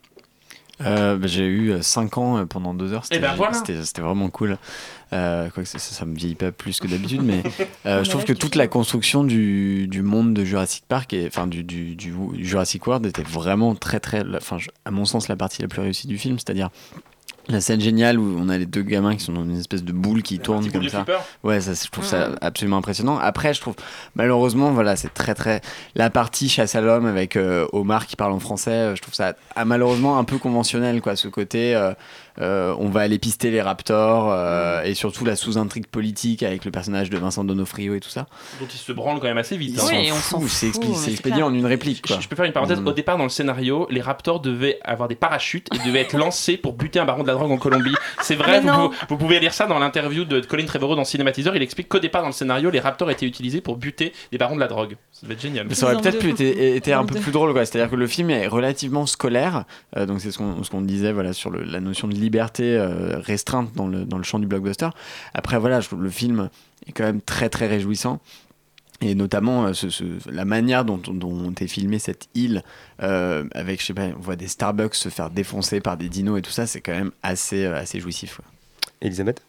Euh, 0.82 1.16
bah, 1.16 1.26
j'ai 1.26 1.46
eu 1.46 1.74
5 1.82 2.16
ans 2.18 2.38
euh, 2.38 2.44
pendant 2.46 2.72
2 2.74 2.92
heures. 2.92 3.04
C'était 3.04 3.16
Eh 3.16 3.20
ben 3.20 3.34
voilà. 3.34 3.52
c'était- 3.54 3.82
c'était 3.84 4.02
vraiment 4.02 4.30
cool. 4.30 4.56
Euh, 5.12 5.48
quoique 5.50 5.68
ça, 5.68 5.78
ça, 5.78 5.94
ça 5.94 6.06
me 6.06 6.14
vieillit 6.16 6.36
pas 6.36 6.52
plus 6.52 6.78
que 6.80 6.86
d'habitude, 6.86 7.22
mais 7.22 7.42
euh, 7.86 8.04
je 8.04 8.10
trouve 8.10 8.24
que 8.24 8.32
toute 8.32 8.54
la 8.54 8.66
construction 8.68 9.24
du, 9.24 9.88
du 9.88 10.02
monde 10.02 10.34
de 10.34 10.44
Jurassic 10.44 10.84
Park, 10.88 11.12
et, 11.12 11.26
enfin 11.26 11.46
du, 11.46 11.64
du, 11.64 11.96
du 11.96 12.14
Jurassic 12.38 12.86
World, 12.86 13.04
était 13.06 13.22
vraiment 13.22 13.74
très 13.74 14.00
très. 14.00 14.22
la- 14.24 14.38
Enfin, 14.38 14.58
je- 14.58 14.70
à 14.84 14.90
mon 14.90 15.04
sens, 15.04 15.28
la 15.28 15.36
partie 15.36 15.62
la 15.62 15.68
plus 15.68 15.80
réussie 15.82 16.06
du 16.06 16.16
film, 16.18 16.38
c'est-à-dire. 16.38 16.70
La 17.50 17.60
scène 17.60 17.80
géniale 17.80 18.18
où 18.18 18.36
on 18.38 18.48
a 18.48 18.56
les 18.56 18.66
deux 18.66 18.82
gamins 18.82 19.16
qui 19.16 19.24
sont 19.24 19.32
dans 19.32 19.44
une 19.44 19.58
espèce 19.58 19.82
de 19.82 19.92
boule 19.92 20.22
qui 20.22 20.38
tourne 20.38 20.70
comme 20.70 20.88
ça. 20.88 21.04
Ouais, 21.42 21.60
ça, 21.60 21.72
je 21.74 21.90
trouve 21.90 22.04
ça 22.04 22.30
absolument 22.40 22.76
impressionnant. 22.76 23.18
Après, 23.18 23.54
je 23.54 23.60
trouve, 23.60 23.74
malheureusement, 24.14 24.70
voilà, 24.70 24.96
c'est 24.96 25.12
très 25.12 25.34
très. 25.34 25.60
La 25.94 26.10
partie 26.10 26.48
chasse 26.48 26.74
à 26.74 26.80
l'homme 26.80 27.06
avec 27.06 27.36
euh, 27.36 27.66
Omar 27.72 28.06
qui 28.06 28.16
parle 28.16 28.32
en 28.32 28.38
français, 28.38 28.70
euh, 28.70 28.96
je 28.96 29.02
trouve 29.02 29.14
ça 29.14 29.34
ah, 29.56 29.64
malheureusement 29.64 30.18
un 30.18 30.24
peu 30.24 30.38
conventionnel, 30.38 31.00
quoi. 31.00 31.16
Ce 31.16 31.28
côté, 31.28 31.74
euh, 31.74 31.92
euh, 32.40 32.74
on 32.78 32.88
va 32.88 33.00
aller 33.00 33.18
pister 33.18 33.50
les 33.50 33.60
raptors 33.62 34.30
euh, 34.32 34.82
et 34.82 34.94
surtout 34.94 35.24
la 35.24 35.36
sous-intrigue 35.36 35.86
politique 35.86 36.42
avec 36.42 36.64
le 36.64 36.70
personnage 36.70 37.10
de 37.10 37.18
Vincent 37.18 37.44
Donofrio 37.44 37.94
et 37.94 38.00
tout 38.00 38.08
ça. 38.08 38.26
dont 38.60 38.66
il 38.72 38.78
se 38.78 38.92
branle 38.92 39.20
quand 39.20 39.26
même 39.26 39.38
assez 39.38 39.56
vite. 39.56 39.78
Hein. 39.78 40.14
s'en 40.20 40.40
foutent, 40.40 40.48
c'est 40.48 41.10
expédié 41.12 41.42
en 41.42 41.52
une 41.52 41.66
réplique, 41.66 42.06
quoi. 42.06 42.16
Je, 42.16 42.22
je 42.22 42.28
peux 42.28 42.36
faire 42.36 42.44
une 42.44 42.52
parenthèse. 42.52 42.80
Mm. 42.80 42.86
Au 42.86 42.92
départ, 42.92 43.18
dans 43.18 43.24
le 43.24 43.30
scénario, 43.30 43.86
les 43.90 44.00
Raptors 44.00 44.40
devaient 44.40 44.78
avoir 44.84 45.08
des 45.08 45.14
parachutes 45.14 45.68
et 45.74 45.86
devaient 45.86 46.00
être 46.00 46.16
lancés 46.16 46.56
pour 46.56 46.72
buter 46.72 46.98
un 46.98 47.04
baron 47.04 47.22
de 47.22 47.28
la 47.28 47.34
drogue 47.34 47.50
en 47.50 47.58
Colombie. 47.58 47.94
C'est 48.22 48.36
vrai, 48.36 48.60
vous, 49.08 49.16
pouvez 49.16 49.40
lire 49.40 49.52
ça 49.52 49.66
dans 49.66 49.78
l'interview 49.78 50.24
de 50.24 50.40
Colin 50.40 50.66
Trevorrow 50.66 50.96
dans 50.96 51.04
Cinématiseur. 51.04 51.54
Il 51.56 51.62
explique 51.62 51.88
qu'au 51.88 51.98
départ, 51.98 52.22
dans 52.22 52.28
le 52.28 52.34
scénario, 52.34 52.70
les 52.70 52.80
Raptors 52.80 53.10
étaient 53.10 53.26
utilisés 53.26 53.60
pour 53.60 53.76
buter 53.76 54.12
des 54.32 54.38
barons 54.38 54.54
de 54.54 54.60
la 54.60 54.68
drogue. 54.68 54.96
Ça 55.12 55.20
devait 55.22 55.34
être 55.34 55.42
génial. 55.42 55.66
Mais 55.68 55.74
ça 55.74 55.86
aurait 55.86 56.00
peut-être 56.00 56.18
pu 56.18 56.30
été, 56.30 56.76
été 56.76 56.92
un 56.92 57.04
peu 57.04 57.18
plus 57.18 57.32
drôle, 57.32 57.52
quoi. 57.52 57.66
C'est-à-dire 57.66 57.90
que 57.90 57.96
le 57.96 58.06
film 58.06 58.30
est 58.30 58.46
relativement 58.46 59.06
scolaire, 59.06 59.64
euh, 59.96 60.06
donc 60.06 60.20
c'est 60.20 60.30
ce 60.30 60.38
qu'on 60.38 60.62
ce 60.64 60.70
qu'on 60.70 60.80
disait, 60.82 61.12
voilà, 61.12 61.32
sur 61.32 61.50
le- 61.50 61.62
la 61.62 61.80
notion 61.80 62.08
de 62.08 62.14
liberté 62.14 62.29
euh, 62.76 63.18
restreinte 63.18 63.74
dans 63.74 63.86
le, 63.88 64.04
dans 64.04 64.16
le 64.18 64.22
champ 64.24 64.38
du 64.38 64.46
blockbuster. 64.46 64.88
Après, 65.34 65.58
voilà, 65.58 65.80
je 65.80 65.88
trouve 65.88 66.02
le 66.02 66.10
film 66.10 66.50
est 66.86 66.92
quand 66.92 67.04
même 67.04 67.20
très 67.20 67.48
très 67.48 67.66
réjouissant. 67.66 68.20
Et 69.02 69.14
notamment 69.14 69.64
euh, 69.66 69.72
ce- 69.72 70.30
la 70.30 70.44
manière 70.44 70.84
dont, 70.84 70.98
dont 70.98 71.54
est 71.58 71.66
filmée 71.66 71.98
cette 71.98 72.28
île, 72.34 72.62
euh, 73.02 73.44
avec, 73.52 73.80
je 73.80 73.86
sais 73.86 73.94
pas, 73.94 74.08
on 74.16 74.20
voit 74.20 74.36
des 74.36 74.48
Starbucks 74.48 74.94
se 74.94 75.08
faire 75.08 75.30
défoncer 75.30 75.80
par 75.80 75.96
des 75.96 76.10
dinos 76.10 76.38
et 76.38 76.42
tout 76.42 76.50
ça, 76.50 76.66
c'est 76.66 76.82
quand 76.82 76.92
même 76.92 77.10
assez, 77.22 77.64
assez 77.64 77.98
jouissif. 77.98 78.40
Elisabeth? 79.00 79.42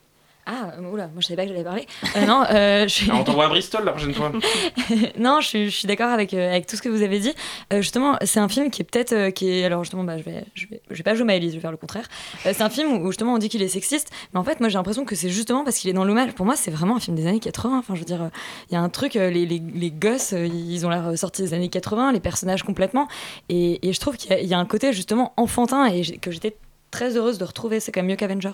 Ah, 0.45 0.71
euh, 0.77 0.91
oula, 0.91 1.07
moi 1.07 1.19
je 1.19 1.27
savais 1.27 1.35
pas 1.37 1.43
que 1.43 1.49
j'allais 1.49 1.63
parler. 1.63 1.85
Euh, 2.15 2.25
non, 2.25 2.43
euh, 2.49 2.83
je 2.83 2.87
suis. 2.93 3.11
On 3.11 3.23
t'envoie 3.23 3.45
à 3.45 3.49
Bristol 3.49 3.85
la 3.85 3.91
prochaine 3.91 4.13
fois. 4.13 4.31
non, 5.19 5.39
je 5.39 5.47
suis, 5.47 5.65
je 5.69 5.75
suis 5.77 5.87
d'accord 5.87 6.09
avec, 6.09 6.33
euh, 6.33 6.49
avec 6.49 6.65
tout 6.65 6.75
ce 6.75 6.81
que 6.81 6.89
vous 6.89 7.03
avez 7.03 7.19
dit. 7.19 7.33
Justement, 7.71 8.17
c'est 8.23 8.39
un 8.39 8.49
film 8.49 8.69
qui 8.71 8.81
est 8.81 8.85
peut-être. 8.85 9.29
qui 9.29 9.49
est, 9.49 9.63
alors, 9.65 9.83
justement, 9.83 10.03
bah, 10.03 10.17
je, 10.17 10.23
vais, 10.23 10.43
je, 10.55 10.67
vais, 10.67 10.81
je 10.89 10.97
vais 10.97 11.03
pas 11.03 11.13
jouer 11.15 11.25
Maëlys, 11.25 11.51
je 11.51 11.55
vais 11.55 11.61
faire 11.61 11.71
le 11.71 11.77
contraire. 11.77 12.07
C'est 12.43 12.61
un 12.61 12.69
film 12.69 12.91
où, 13.01 13.07
justement, 13.11 13.33
on 13.33 13.37
dit 13.37 13.49
qu'il 13.49 13.61
est 13.61 13.67
sexiste. 13.67 14.09
Mais 14.33 14.39
en 14.39 14.43
fait, 14.43 14.59
moi, 14.59 14.69
j'ai 14.69 14.77
l'impression 14.77 15.05
que 15.05 15.15
c'est 15.15 15.29
justement 15.29 15.63
parce 15.63 15.77
qu'il 15.77 15.89
est 15.89 15.93
dans 15.93 16.05
l'hommage. 16.05 16.31
Pour 16.33 16.45
moi, 16.45 16.55
c'est 16.55 16.71
vraiment 16.71 16.95
un 16.97 16.99
film 16.99 17.15
des 17.15 17.27
années 17.27 17.39
80. 17.39 17.77
Enfin, 17.79 17.93
je 17.95 17.99
veux 17.99 18.05
dire, 18.05 18.29
il 18.69 18.73
y 18.73 18.77
a 18.77 18.81
un 18.81 18.89
truc, 18.89 19.13
les, 19.13 19.31
les, 19.45 19.61
les 19.75 19.91
gosses, 19.91 20.31
ils 20.31 20.85
ont 20.85 20.89
l'air 20.89 21.17
sortis 21.17 21.43
des 21.43 21.53
années 21.53 21.69
80, 21.69 22.11
les 22.11 22.19
personnages 22.19 22.63
complètement. 22.63 23.07
Et, 23.49 23.87
et 23.87 23.93
je 23.93 23.99
trouve 23.99 24.17
qu'il 24.17 24.31
y, 24.31 24.33
a- 24.33 24.39
il 24.39 24.47
y 24.47 24.53
a 24.53 24.57
un 24.59 24.65
côté, 24.65 24.91
justement, 24.93 25.33
enfantin 25.37 25.85
et 25.85 26.01
que 26.17 26.31
j'étais 26.31 26.55
très 26.91 27.17
heureuse 27.17 27.37
de 27.37 27.43
retrouver. 27.45 27.79
C'est 27.79 27.91
quand 27.91 28.01
même 28.01 28.09
mieux 28.11 28.15
qu'Avengers. 28.15 28.51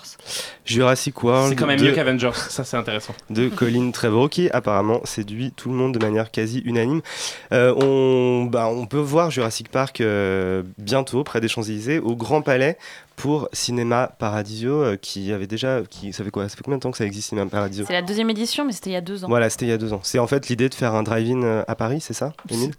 Jurassic 0.65 1.21
World. 1.23 1.49
C'est 1.49 1.55
quand 1.55 1.65
même 1.67 1.79
de- 1.79 1.85
mieux 1.85 1.91
qu'Avengers. 1.93 2.31
Ça, 2.49 2.63
c'est 2.63 2.77
intéressant. 2.77 3.13
de 3.29 3.49
Colin 3.49 3.91
Trevorrow 3.91 4.29
qui 4.29 4.49
apparemment 4.51 5.01
séduit 5.03 5.51
tout 5.51 5.69
le 5.69 5.75
monde 5.75 5.93
de 5.93 5.99
manière 6.03 6.31
quasi 6.31 6.59
unanime. 6.59 7.01
Euh, 7.51 7.73
on, 7.75 8.45
bah, 8.45 8.67
on 8.67 8.85
peut 8.85 8.97
voir 8.97 9.31
Jurassic 9.31 9.69
Park 9.69 10.01
euh, 10.01 10.63
bientôt 10.77 11.23
près 11.23 11.41
des 11.41 11.47
Champs-Élysées 11.47 11.99
au 11.99 12.15
Grand 12.15 12.41
Palais 12.41 12.77
pour 13.15 13.49
Cinéma 13.51 14.11
Paradiso 14.19 14.69
euh, 14.83 14.95
qui 14.95 15.33
avait 15.33 15.47
déjà 15.47 15.81
qui 15.89 16.13
ça 16.13 16.23
fait 16.23 16.29
quoi 16.29 16.47
ça 16.47 16.55
fait 16.55 16.61
combien 16.63 16.77
de 16.77 16.83
temps 16.83 16.91
que 16.91 16.97
ça 16.97 17.05
existe 17.05 17.29
Cinéma 17.29 17.49
Paradiso? 17.49 17.83
C'est 17.87 17.93
la 17.93 18.03
deuxième 18.03 18.29
édition, 18.29 18.63
mais 18.63 18.71
c'était 18.73 18.91
il 18.91 18.93
y 18.93 18.97
a 18.97 19.01
deux 19.01 19.25
ans. 19.25 19.27
Voilà, 19.27 19.49
c'était 19.49 19.65
il 19.65 19.69
y 19.69 19.73
a 19.73 19.77
deux 19.79 19.91
ans. 19.93 20.01
C'est 20.03 20.19
en 20.19 20.27
fait 20.27 20.49
l'idée 20.49 20.69
de 20.69 20.75
faire 20.75 20.93
un 20.93 21.01
drive-in 21.01 21.63
à 21.67 21.75
Paris, 21.75 21.99
c'est 21.99 22.13
ça, 22.13 22.33
Émile? 22.51 22.73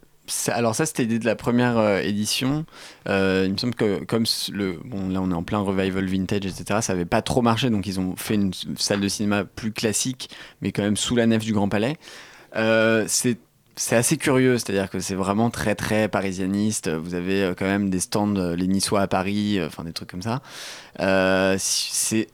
Alors 0.49 0.75
ça 0.75 0.87
c'était 0.87 1.03
l'idée 1.03 1.19
de 1.19 1.25
la 1.25 1.37
première 1.37 1.79
euh, 1.79 2.01
édition. 2.01 2.67
Euh, 3.09 3.45
il 3.47 3.53
me 3.53 3.57
semble 3.59 3.75
que 3.75 4.05
comme 4.05 4.25
le 4.53 4.79
bon 4.85 5.09
là 5.09 5.21
on 5.23 5.31
est 5.31 5.35
en 5.35 5.43
plein 5.43 5.59
revival 5.59 6.05
vintage 6.07 6.47
etc. 6.47 6.81
Ça 6.83 6.93
avait 6.93 7.05
pas 7.05 7.23
trop 7.23 7.43
marché 7.43 7.71
donc 7.71 7.87
ils 7.87 7.99
ont 7.99 8.15
fait 8.17 8.35
une 8.35 8.53
salle 8.77 9.01
de 9.01 9.09
cinéma 9.09 9.45
plus 9.45 9.73
classique 9.73 10.31
mais 10.61 10.73
quand 10.73 10.83
même 10.83 10.97
sous 10.97 11.17
la 11.17 11.27
nef 11.27 11.45
du 11.45 11.53
Grand 11.53 11.69
Palais. 11.69 11.97
Euh, 12.57 13.05
c'est 13.09 13.39
c'est 13.77 13.95
assez 13.95 14.17
curieux, 14.17 14.59
c'est-à-dire 14.59 14.91
que 14.91 14.99
c'est 14.99 15.15
vraiment 15.15 15.51
très 15.51 15.77
très 15.77 16.09
parisianiste. 16.09 16.89
Vous 16.91 17.15
avez 17.15 17.53
quand 17.57 17.65
même 17.67 17.91
des 17.91 18.01
stands, 18.01 18.35
les 18.35 18.67
Niçois 18.67 19.03
à 19.03 19.07
Paris, 19.07 19.61
enfin 19.65 19.85
des 19.85 19.93
trucs 19.93 20.11
comme 20.11 20.23
ça. 20.23 20.43
C'est- 21.59 22.27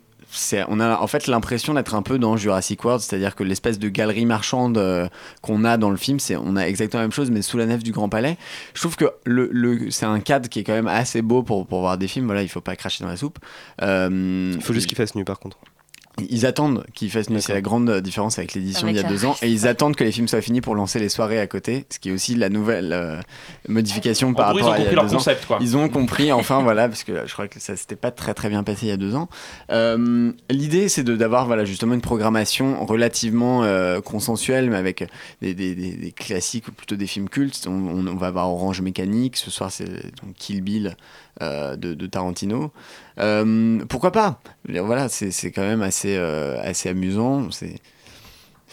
on 0.69 0.81
a 0.81 0.99
en 0.99 1.07
fait 1.07 1.27
l'impression 1.27 1.75
d'être 1.75 1.95
un 1.95 2.03
peu 2.03 2.19
dans 2.19 2.37
Jurassic 2.37 2.85
World, 2.85 3.01
c'est-à-dire 3.01 3.35
que 3.35 3.45
l'espèce 3.45 3.79
de 3.79 3.89
galerie 3.89 4.27
marchande 4.27 4.79
euh, 4.79 5.09
qu'on 5.43 5.65
a 5.65 5.77
dans 5.77 5.91
le 5.91 5.97
film, 5.97 6.19
c'est 6.19 6.37
on 6.37 6.57
a 6.57 6.63
exactement 6.67 7.01
la 7.01 7.07
même 7.07 7.13
chose, 7.13 7.31
mais 7.31 7.43
sous 7.43 7.57
la 7.59 7.67
nef 7.67 7.83
du 7.83 7.93
Grand 7.93 8.09
Palais. 8.09 8.37
Je 8.75 8.81
trouve 8.81 8.97
que 8.97 9.07
le, 9.25 9.49
le- 9.53 9.91
c'est 9.91 10.07
un 10.07 10.21
cadre 10.21 10.49
qui 10.49 10.61
est 10.61 10.65
quand 10.65 10.73
même 10.75 10.89
assez 10.89 11.23
beau 11.23 11.43
pour, 11.43 11.67
pour 11.67 11.81
voir 11.81 11.99
des 11.99 12.09
films. 12.09 12.27
Voilà, 12.27 12.43
il 12.43 12.49
faut 12.49 12.61
pas 12.61 12.77
cracher 12.77 13.05
dans 13.05 13.11
la 13.11 13.17
soupe. 13.17 13.39
Euh, 13.83 14.53
Il 14.55 14.63
faut 14.63 14.73
juste 14.73 14.87
qu'il 14.87 14.97
fasse 14.97 15.15
nu 15.15 15.25
par 15.25 15.39
contre. 15.39 15.59
Ils 16.31 16.47
attendent 16.47 16.85
qu'il 16.95 17.11
fasse 17.11 17.29
nuit. 17.29 17.43
C'est 17.43 17.53
la 17.53 17.61
grande 17.61 17.91
différence 18.01 18.39
avec 18.39 18.55
l'édition 18.55 18.85
Avec 18.85 18.95
d'il 18.97 19.03
y 19.03 19.05
a 19.05 19.09
deux 19.09 19.25
ans. 19.25 19.35
Et 19.43 19.49
ils 19.51 19.67
attendent 19.67 19.97
que 19.97 20.05
les 20.05 20.13
films 20.13 20.29
soient 20.29 20.41
finis 20.41 20.61
pour 20.61 20.75
lancer 20.77 21.01
les 21.01 21.09
soirées 21.09 21.41
à 21.41 21.47
côté. 21.49 21.87
Ce 21.91 21.99
qui 21.99 22.09
est 22.11 22.13
aussi 22.13 22.37
la 22.37 22.49
nouvelle 22.51 22.93
euh, 22.93 23.21
modification 23.69 24.33
par 24.35 24.51
gros, 24.55 24.59
rapport 24.65 24.71
ont 24.71 24.75
à 24.75 24.79
il 24.79 24.85
y 24.85 24.87
a 24.87 25.03
deux 25.03 25.09
ans. 25.15 25.17
concept, 25.19 25.47
quoi. 25.47 25.59
Ils 25.61 25.77
ont 25.77 25.89
compris, 25.89 26.31
enfin, 26.33 26.63
voilà, 26.63 26.89
parce 26.89 27.03
que 27.05 27.27
je 27.27 27.33
crois 27.33 27.49
que 27.49 27.59
ça 27.59 27.77
s'était 27.77 27.97
pas 27.97 28.11
très 28.11 28.35
très 28.35 28.49
bien 28.49 28.63
passé 28.63 28.87
il 28.87 28.89
y 28.91 28.93
a 28.93 28.97
deux 28.97 29.15
ans. 29.17 29.29
Euh, 29.71 30.33
L'idée, 30.51 30.89
c'est 30.89 31.03
de- 31.05 31.17
d'avoir 31.17 31.47
voilà, 31.47 31.65
justement 31.65 31.95
une 31.95 32.01
programmation 32.01 32.85
relativement 32.85 33.65
euh, 33.65 34.01
consensuelle, 34.01 34.71
mais 34.71 34.77
avec 34.77 35.05
des, 35.43 35.55
des- 35.55 35.75
des- 35.75 35.97
des 35.97 36.13
classiques 36.13 36.69
ou 36.69 36.73
plutôt 36.73 36.97
des 36.97 37.07
films 37.07 37.29
cultes. 37.29 37.67
On, 37.67 37.73
on- 37.73 38.07
on 38.07 38.17
va 38.17 38.29
avoir 38.29 38.49
Orange 38.51 38.81
Mécanique. 38.83 39.37
Ce 39.37 39.51
soir, 39.51 39.73
c'est 39.73 39.87
donc 40.23 40.35
Kill 40.39 40.61
Bill 40.63 40.97
de, 41.41 41.95
de 41.95 42.07
Tarantino. 42.07 42.73
Euh, 43.19 43.79
pourquoi 43.89 44.13
pas? 44.13 44.41
Voilà, 44.69 45.09
c'est 45.09 45.51
quand 45.51 45.63
même 45.63 45.83
assez, 45.83 46.17
euh, 46.17 46.61
assez 46.63 46.89
amusant. 46.89 47.51
C'est 47.51 47.77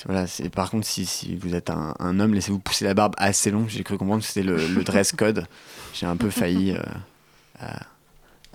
voilà, 0.05 0.25
c'est 0.25 0.49
par 0.49 0.71
contre 0.71 0.87
si, 0.87 1.05
si 1.05 1.35
vous 1.35 1.53
êtes 1.53 1.69
un, 1.69 1.93
un 1.99 2.19
homme, 2.19 2.33
laissez-vous 2.33 2.57
pousser 2.59 2.85
la 2.85 2.93
barbe 2.95 3.13
assez 3.17 3.51
long. 3.51 3.65
J'ai 3.67 3.83
cru 3.83 3.97
comprendre 3.97 4.21
que 4.21 4.27
c'était 4.27 4.41
le, 4.47 4.55
le 4.67 4.83
dress 4.83 5.11
code. 5.11 5.45
J'ai 5.93 6.05
un 6.07 6.15
peu 6.17 6.29
failli. 6.29 6.71
euh, 6.71 6.79
à- 7.59 7.81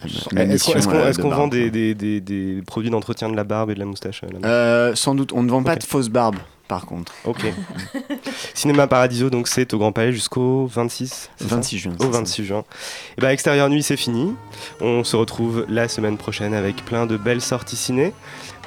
à 0.03 0.07
Est-ce 0.07 0.29
qu'on 0.89 0.93
euh, 0.95 1.13
barbe. 1.31 1.33
vend 1.33 1.49
des, 1.49 1.71
des- 1.71 1.95
des- 1.95 2.21
des 2.21 2.63
produits 2.67 2.91
d'entretien 2.91 3.29
de 3.31 3.37
la 3.37 3.45
barbe 3.45 3.71
et 3.71 3.75
de 3.75 3.79
la 3.79 3.87
moustache 3.87 4.23
euh, 4.25 4.29
Euh, 4.45 4.95
Sans 4.95 5.15
doute, 5.15 5.33
on 5.33 5.43
ne 5.43 5.51
vend 5.51 5.63
pas 5.63 5.77
de 5.77 5.85
fausses 5.85 6.09
barbes, 6.11 6.37
par 6.69 6.87
contre. 6.87 7.13
Ok. 7.25 7.45
Cinéma 8.55 8.87
Paradiso, 8.87 9.31
donc 9.31 9.49
c'est 9.49 9.73
au 9.75 9.79
Grand 9.79 9.93
Palais 9.93 10.13
jusqu'au 10.13 10.67
26 10.67 11.31
c'est 11.37 11.49
ça? 11.49 11.55
26 11.57 11.79
juin, 11.79 11.93
Au 11.99 12.03
c'est 12.05 12.13
ça. 12.13 12.19
26 12.19 12.45
juin. 12.45 12.65
Et 13.17 13.21
bah, 13.21 13.33
Extérieur 13.33 13.69
Nuit, 13.69 13.83
c'est 13.83 13.97
fini. 13.97 14.35
On 14.81 15.05
se 15.05 15.17
retrouve 15.17 15.65
la 15.69 15.89
semaine 15.89 16.17
prochaine 16.17 16.55
avec 16.55 16.85
plein 16.85 17.07
de 17.07 17.17
belles 17.17 17.41
sorties 17.41 17.77
ciné. 17.77 18.13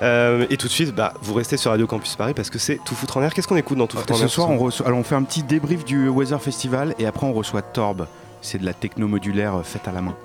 Euh, 0.02 0.46
et 0.50 0.58
tout 0.58 0.68
de 0.68 0.72
suite, 0.72 0.96
bah, 0.96 1.14
vous 1.22 1.34
restez 1.34 1.58
sur 1.58 1.72
Radio 1.72 1.86
Campus 1.88 2.16
Paris 2.16 2.34
parce 2.34 2.50
que 2.50 2.60
c'est 2.60 2.80
Tout 2.86 2.96
foutre 2.96 3.18
en 3.18 3.22
air. 3.24 3.34
Qu'est-ce 3.34 3.48
qu'on 3.48 3.58
écoute 3.58 3.78
dans 3.78 3.88
Tout 3.88 3.98
foutre 3.98 4.14
en 4.14 4.18
Ce 4.18 4.24
air 4.24 4.30
soir, 4.30 4.50
on, 4.50 4.58
reçoit- 4.58 4.88
alors 4.88 5.00
on 5.00 5.04
fait 5.04 5.16
un 5.16 5.24
petit 5.24 5.44
débrief 5.44 5.84
du 5.84 6.08
Weather 6.10 6.42
Festival 6.42 6.96
et 7.00 7.06
après 7.06 7.26
on 7.26 7.34
reçoit 7.34 7.62
Torb. 7.62 8.08
C'est 8.42 8.58
de 8.60 8.66
la 8.66 8.74
techno 8.74 9.08
modulaire 9.08 9.56
euh, 9.56 9.64
faite 9.64 9.88
à 9.88 9.92
la 9.92 10.02
main. 10.02 10.16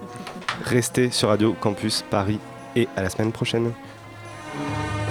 Restez 0.65 1.11
sur 1.11 1.29
Radio 1.31 1.53
Campus 1.61 2.05
Paris 2.09 2.39
et 2.77 2.87
à 2.97 3.03
la 3.03 3.11
semaine 3.11 3.33
prochaine. 3.33 3.73
Thank 4.57 5.04